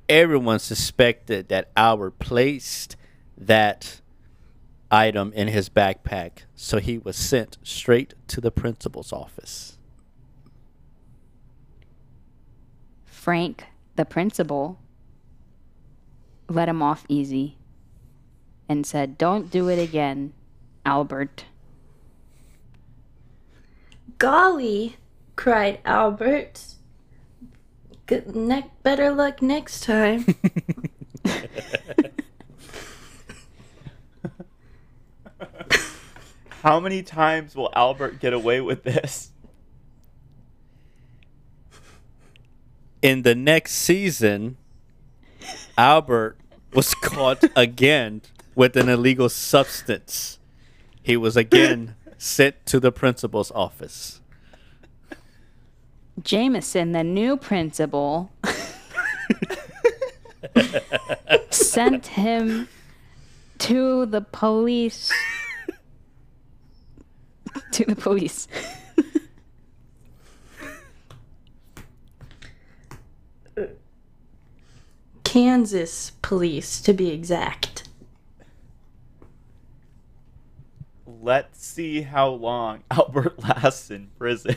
Everyone 0.08 0.58
suspected 0.58 1.48
that 1.48 1.70
Albert 1.76 2.18
placed 2.18 2.96
that 3.36 4.00
item 4.90 5.32
in 5.34 5.48
his 5.48 5.68
backpack, 5.68 6.44
so 6.54 6.78
he 6.78 6.98
was 6.98 7.16
sent 7.16 7.58
straight 7.62 8.14
to 8.26 8.40
the 8.40 8.50
principal's 8.50 9.12
office. 9.12 9.78
Frank, 13.04 13.66
the 13.96 14.04
principal, 14.04 14.78
let 16.48 16.68
him 16.68 16.82
off 16.82 17.04
easy 17.08 17.58
and 18.68 18.86
said, 18.86 19.18
Don't 19.18 19.50
do 19.50 19.68
it 19.68 19.78
again, 19.78 20.32
Albert. 20.88 21.44
Golly, 24.16 24.96
cried 25.36 25.80
Albert. 25.84 26.76
Good 28.06 28.34
ne- 28.34 28.70
better 28.82 29.12
luck 29.12 29.42
next 29.42 29.82
time. 29.82 30.24
How 36.62 36.80
many 36.80 37.02
times 37.02 37.54
will 37.54 37.70
Albert 37.76 38.18
get 38.18 38.32
away 38.32 38.62
with 38.62 38.82
this? 38.84 39.32
In 43.02 43.20
the 43.24 43.34
next 43.34 43.72
season, 43.74 44.56
Albert 45.76 46.38
was 46.72 46.94
caught 46.94 47.44
again 47.54 48.22
with 48.54 48.74
an 48.74 48.88
illegal 48.88 49.28
substance. 49.28 50.37
He 51.08 51.16
was 51.16 51.36
again 51.38 51.96
sent 52.18 52.66
to 52.66 52.78
the 52.78 52.92
principal's 52.92 53.50
office. 53.52 54.20
Jameson, 56.22 56.92
the 56.92 57.02
new 57.02 57.38
principal, 57.38 58.30
sent 61.48 62.08
him 62.08 62.68
to 63.56 64.04
the 64.04 64.20
police. 64.20 65.10
to 67.72 67.86
the 67.86 67.96
police. 67.96 68.46
Kansas 75.24 76.12
police, 76.20 76.82
to 76.82 76.92
be 76.92 77.08
exact. 77.08 77.87
Let's 81.20 81.66
see 81.66 82.02
how 82.02 82.28
long 82.28 82.84
Albert 82.90 83.42
lasts 83.42 83.90
in 83.90 84.08
prison. 84.18 84.56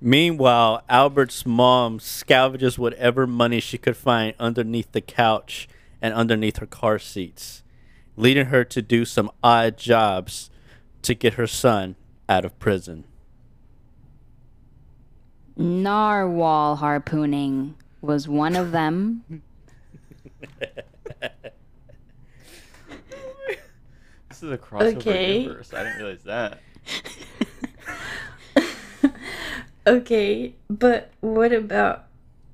Meanwhile, 0.00 0.82
Albert's 0.88 1.46
mom 1.46 1.98
scavenges 1.98 2.78
whatever 2.78 3.26
money 3.26 3.60
she 3.60 3.78
could 3.78 3.96
find 3.96 4.34
underneath 4.38 4.90
the 4.92 5.00
couch 5.00 5.68
and 6.00 6.12
underneath 6.12 6.56
her 6.56 6.66
car 6.66 6.98
seats, 6.98 7.62
leading 8.16 8.46
her 8.46 8.64
to 8.64 8.82
do 8.82 9.04
some 9.04 9.30
odd 9.44 9.76
jobs 9.76 10.50
to 11.02 11.14
get 11.14 11.34
her 11.34 11.46
son 11.46 11.94
out 12.28 12.44
of 12.44 12.58
prison. 12.58 13.04
Narwhal 15.56 16.76
harpooning 16.76 17.74
was 18.00 18.26
one 18.26 18.56
of 18.56 18.72
them. 18.72 19.42
This 24.42 24.48
is 24.48 24.54
a 24.54 24.58
crossover 24.58 24.96
Okay. 24.96 25.40
universe. 25.42 25.72
I 25.72 25.84
didn't 25.84 25.98
realize 25.98 26.24
that. 26.24 26.58
Okay, 29.84 30.54
but 30.70 31.10
what 31.20 31.52
about 31.52 32.04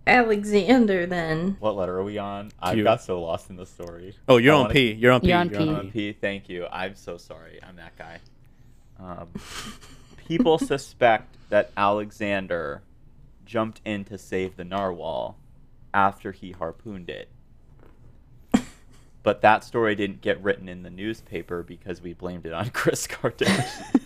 Alexander 0.06 1.04
then? 1.04 1.58
What 1.60 1.76
letter 1.76 1.98
are 1.98 2.02
we 2.02 2.16
on? 2.16 2.50
I 2.58 2.74
got 2.80 3.02
so 3.02 3.20
lost 3.20 3.50
in 3.50 3.56
the 3.56 3.66
story. 3.66 4.16
Oh, 4.26 4.38
you're 4.38 4.54
I 4.54 4.56
on 4.56 4.62
wanna- 4.62 4.72
P. 4.74 4.92
You're 4.92 5.12
on 5.12 5.20
P. 5.20 5.28
You're 5.28 5.36
on 5.36 5.50
You're 5.50 5.76
on 5.76 5.90
P. 5.90 6.14
Thank 6.14 6.48
you. 6.48 6.66
I'm 6.72 6.96
so 6.96 7.18
sorry. 7.18 7.60
I'm 7.62 7.76
that 7.76 7.98
guy. 7.98 8.20
Um, 8.98 9.28
people 10.26 10.56
suspect 10.72 11.36
that 11.50 11.70
Alexander 11.76 12.80
jumped 13.44 13.82
in 13.84 14.06
to 14.06 14.16
save 14.16 14.56
the 14.56 14.64
narwhal 14.64 15.36
after 15.92 16.32
he 16.32 16.52
harpooned 16.52 17.10
it. 17.10 17.28
But 19.28 19.42
that 19.42 19.62
story 19.62 19.94
didn't 19.94 20.22
get 20.22 20.42
written 20.42 20.70
in 20.70 20.82
the 20.82 20.88
newspaper 20.88 21.62
because 21.62 22.00
we 22.00 22.14
blamed 22.14 22.46
it 22.46 22.54
on 22.54 22.70
Kris 22.70 23.06
Kardashian, 23.06 24.00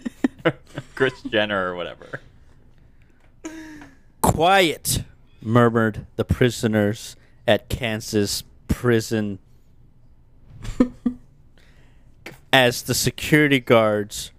Kris 0.97 1.23
Jenner, 1.23 1.71
or 1.71 1.77
whatever. 1.77 2.19
Quiet, 4.21 5.05
murmured 5.41 6.07
the 6.17 6.25
prisoners 6.25 7.15
at 7.47 7.69
Kansas 7.69 8.43
prison 8.67 9.39
as 12.53 12.83
the 12.83 12.93
security 12.93 13.61
guards 13.61 14.33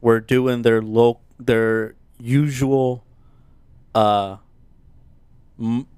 were 0.00 0.20
doing 0.20 0.62
their 0.62 0.80
lo- 0.80 1.18
their 1.40 1.96
usual 2.20 3.02
uh 3.96 4.36
m- 5.58 5.88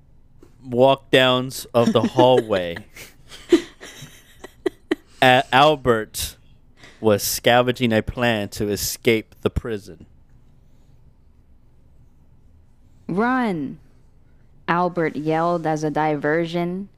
walk 0.65 1.11
downs 1.11 1.67
of 1.75 1.93
the 1.93 2.01
hallway. 2.01 2.79
A- 5.23 5.45
Albert 5.53 6.37
was 7.01 7.23
scavenging 7.23 7.93
a 7.93 8.03
plan 8.03 8.49
to 8.49 8.69
escape 8.69 9.37
the 9.43 9.51
prison. 9.51 10.07
Run! 13.07 13.79
Albert 14.67 15.15
yelled 15.15 15.65
as 15.65 15.85
a 15.85 15.91
diversion 15.91 16.89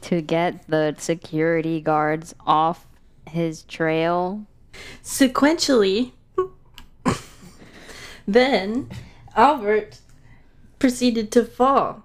to 0.00 0.20
get 0.20 0.66
the 0.68 0.96
security 0.98 1.80
guards 1.80 2.34
off 2.44 2.86
his 3.28 3.62
trail. 3.62 4.46
Sequentially, 5.04 6.12
then 8.26 8.88
Albert 9.36 10.00
proceeded 10.80 11.30
to 11.32 11.44
fall 11.44 12.04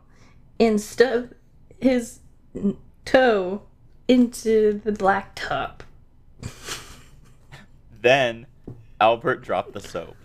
and 0.59 0.79
stub 0.79 1.31
his 1.79 2.19
toe 3.05 3.61
into 4.07 4.81
the 4.83 4.91
black 4.91 5.33
tub. 5.35 5.83
Then 8.01 8.45
Albert 9.01 9.41
dropped 9.41 9.73
the 9.73 9.79
soap. 9.79 10.15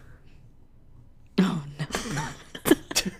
Oh 1.38 1.64
no. 1.78 2.74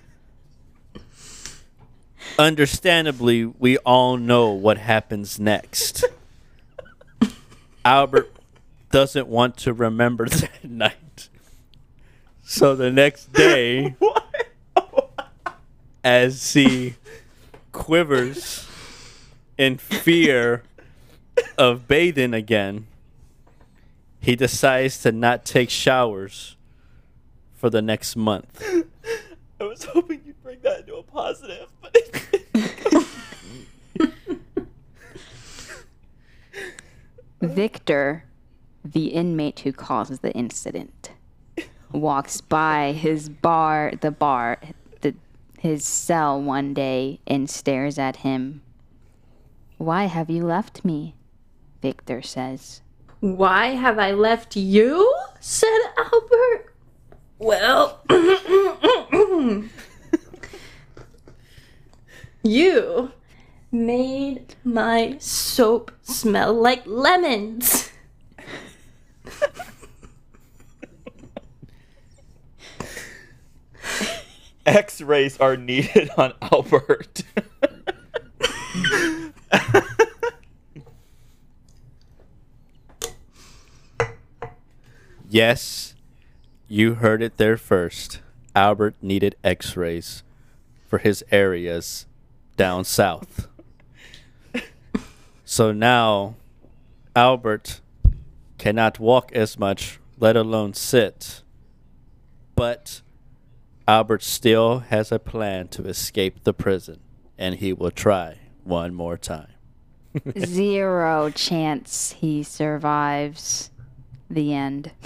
Understandably, 2.39 3.45
we 3.45 3.79
all 3.79 4.17
know 4.17 4.51
what 4.51 4.79
happens 4.79 5.39
next. 5.39 6.05
Albert 7.85 8.31
doesn't 8.91 9.27
want 9.27 9.57
to 9.59 9.73
remember 9.73 10.27
that 10.29 10.65
night. 10.65 11.29
So 12.43 12.75
the 12.75 12.91
next 12.91 13.33
day, 13.33 13.95
as 16.05 16.53
he 16.53 16.95
quivers 17.73 18.67
in 19.61 19.77
fear 19.77 20.63
of 21.59 21.87
bathing 21.87 22.33
again, 22.33 22.87
he 24.19 24.35
decides 24.35 25.03
to 25.03 25.13
not 25.13 25.45
take 25.45 25.69
showers 25.69 26.57
for 27.53 27.69
the 27.69 27.83
next 27.83 28.17
month. 28.17 28.65
I 29.61 29.65
was 29.65 29.85
hoping 29.85 30.23
you'd 30.25 30.43
bring 30.43 30.61
that 30.63 30.81
into 30.81 30.97
a 30.97 31.03
positive, 31.03 31.67
but 31.83 31.95
Victor, 37.43 38.25
the 38.83 39.09
inmate 39.09 39.61
who 39.61 39.75
caused 39.75 40.23
the 40.23 40.33
incident, 40.33 41.11
walks 41.93 42.41
by 42.41 42.93
his 42.93 43.29
bar, 43.29 43.93
the 44.01 44.11
bar, 44.11 44.59
the, 45.03 45.15
his 45.59 45.85
cell 45.85 46.41
one 46.41 46.73
day 46.73 47.21
and 47.27 47.51
stares 47.51 47.99
at 47.99 48.17
him. 48.17 48.63
Why 49.81 50.05
have 50.05 50.29
you 50.29 50.45
left 50.45 50.85
me? 50.85 51.15
Victor 51.81 52.21
says. 52.21 52.83
Why 53.21 53.69
have 53.69 53.99
I 53.99 54.13
left 54.13 54.55
you? 54.55 55.11
said 55.41 55.79
Albert. 55.97 56.75
Well, 57.39 58.05
you 62.43 63.13
made 63.73 64.55
my 64.65 65.17
soap 65.19 65.93
smell 66.03 66.53
like 66.53 66.83
lemons. 66.85 67.91
X-rays 74.67 75.41
are 75.41 75.57
needed 75.57 76.11
on 76.19 76.35
Albert. 76.43 77.23
Yes, 85.33 85.95
you 86.67 86.95
heard 86.95 87.23
it 87.23 87.37
there 87.37 87.57
first. 87.57 88.21
Albert 88.57 88.97
needed 89.01 89.37
x 89.45 89.77
rays 89.77 90.25
for 90.89 90.99
his 90.99 91.23
areas 91.31 92.07
down 92.57 92.83
south. 92.83 93.47
so 95.45 95.71
now 95.71 96.35
Albert 97.15 97.81
cannot 98.59 98.99
walk 98.99 99.31
as 99.31 99.57
much, 99.57 100.01
let 100.19 100.37
alone 100.37 100.75
sit. 100.75 101.45
But 102.57 103.01
Albert 103.87 104.25
still 104.25 104.81
has 104.81 105.13
a 105.13 105.21
plan 105.21 105.69
to 105.69 105.85
escape 105.85 106.43
the 106.43 106.53
prison, 106.53 106.99
and 107.39 107.55
he 107.55 107.73
will 107.73 107.93
try 107.93 108.40
one 108.65 108.95
more 108.95 109.17
time. 109.17 109.49
Zero 110.39 111.31
chance 111.31 112.13
he 112.13 112.43
survives 112.43 113.71
the 114.29 114.53
end. 114.55 114.91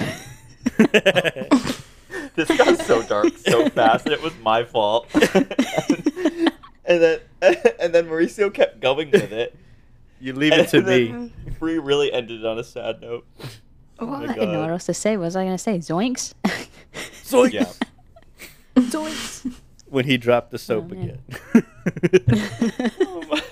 this 2.34 2.48
got 2.56 2.78
so 2.80 3.02
dark 3.02 3.36
so 3.38 3.68
fast, 3.70 4.06
it 4.06 4.22
was 4.22 4.32
my 4.42 4.64
fault. 4.64 5.08
and 5.14 6.50
then, 6.84 7.20
and 7.42 7.94
then 7.94 8.06
Mauricio 8.06 8.52
kept 8.52 8.80
going 8.80 9.10
with 9.10 9.32
it. 9.32 9.54
You 10.20 10.32
leave 10.32 10.52
it 10.54 10.68
to 10.70 10.80
me. 10.80 11.08
then 11.08 11.32
Bri 11.58 11.78
really 11.78 12.12
ended 12.12 12.46
on 12.46 12.58
a 12.58 12.64
sad 12.64 13.02
note. 13.02 13.26
Well, 13.38 13.48
oh 14.00 14.06
my 14.06 14.24
I 14.24 14.26
didn't 14.34 14.52
know 14.52 14.60
what 14.60 14.70
else 14.70 14.86
to 14.86 14.94
say. 14.94 15.16
What 15.16 15.24
was 15.24 15.36
I 15.36 15.44
going 15.44 15.54
to 15.54 15.58
say? 15.58 15.78
Zoinks? 15.78 16.32
So 17.22 17.44
Yeah. 17.44 17.66
Zoinks. 18.76 19.54
When 19.94 20.04
he 20.06 20.16
dropped 20.18 20.50
the 20.50 20.58
soap 20.58 20.90
Oh, 20.90 20.92
again. 20.92 21.20
Oh 23.00 23.22
my. 23.30 23.42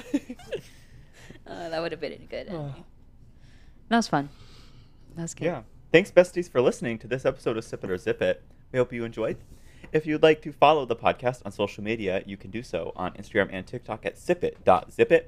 Uh, 1.46 1.68
that 1.68 1.80
would 1.80 1.92
have 1.92 2.00
been 2.00 2.26
good. 2.28 2.48
That 3.88 3.96
was 3.98 4.08
fun. 4.08 4.30
That 5.16 5.22
was 5.22 5.34
good. 5.34 5.44
Yeah. 5.44 5.62
Thanks, 5.92 6.10
besties, 6.10 6.50
for 6.50 6.62
listening 6.62 6.98
to 7.00 7.06
this 7.06 7.26
episode 7.26 7.58
of 7.58 7.64
Sip 7.64 7.84
It 7.84 7.90
or 7.90 7.98
Zip 7.98 8.22
It. 8.22 8.42
We 8.72 8.78
hope 8.78 8.90
you 8.90 9.04
enjoyed. 9.04 9.36
If 9.92 10.06
you'd 10.06 10.22
like 10.22 10.40
to 10.42 10.52
follow 10.52 10.86
the 10.86 10.96
podcast 10.96 11.42
on 11.44 11.52
social 11.52 11.84
media, 11.84 12.22
you 12.24 12.38
can 12.38 12.50
do 12.50 12.62
so 12.62 12.92
on 12.96 13.12
Instagram 13.12 13.50
and 13.52 13.66
TikTok 13.66 14.06
at 14.06 14.16
sipit.zipit. 14.16 15.24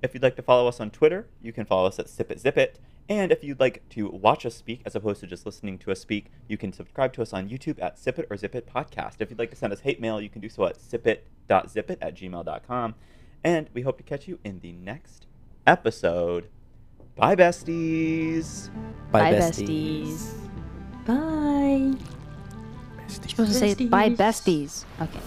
If 0.00 0.14
you'd 0.14 0.22
like 0.22 0.36
to 0.36 0.42
follow 0.42 0.68
us 0.68 0.78
on 0.78 0.90
Twitter, 0.90 1.26
you 1.42 1.52
can 1.52 1.64
follow 1.64 1.88
us 1.88 1.98
at 1.98 2.06
sipitzipit. 2.06 2.74
And 3.08 3.30
if 3.30 3.44
you'd 3.44 3.60
like 3.60 3.86
to 3.90 4.08
watch 4.08 4.46
us 4.46 4.54
speak 4.54 4.80
as 4.86 4.94
opposed 4.94 5.20
to 5.20 5.26
just 5.26 5.44
listening 5.44 5.78
to 5.78 5.92
us 5.92 6.00
speak, 6.00 6.30
you 6.48 6.56
can 6.56 6.72
subscribe 6.72 7.12
to 7.14 7.22
us 7.22 7.32
on 7.32 7.48
YouTube 7.48 7.80
at 7.82 7.98
Sip 7.98 8.18
It 8.18 8.26
or 8.30 8.36
Zip 8.36 8.54
It 8.54 8.66
Podcast. 8.66 9.16
If 9.18 9.30
you'd 9.30 9.38
like 9.38 9.50
to 9.50 9.56
send 9.56 9.72
us 9.72 9.80
hate 9.80 10.00
mail, 10.00 10.20
you 10.20 10.30
can 10.30 10.40
do 10.40 10.48
so 10.48 10.64
at 10.64 10.78
sipit.zipit 10.78 11.98
at 12.00 12.14
gmail.com. 12.14 12.94
And 13.42 13.68
we 13.74 13.82
hope 13.82 13.98
to 13.98 14.02
catch 14.02 14.26
you 14.26 14.38
in 14.42 14.60
the 14.60 14.72
next 14.72 15.26
episode. 15.66 16.48
Bye, 17.16 17.36
besties. 17.36 18.70
Bye, 19.12 19.34
besties. 19.34 20.32
Bye. 21.04 21.96
You're 23.06 23.08
supposed 23.08 23.52
to 23.52 23.74
say 23.74 23.74
bye, 23.86 24.08
Besties. 24.08 24.16
besties. 24.16 25.02
Okay. 25.02 25.20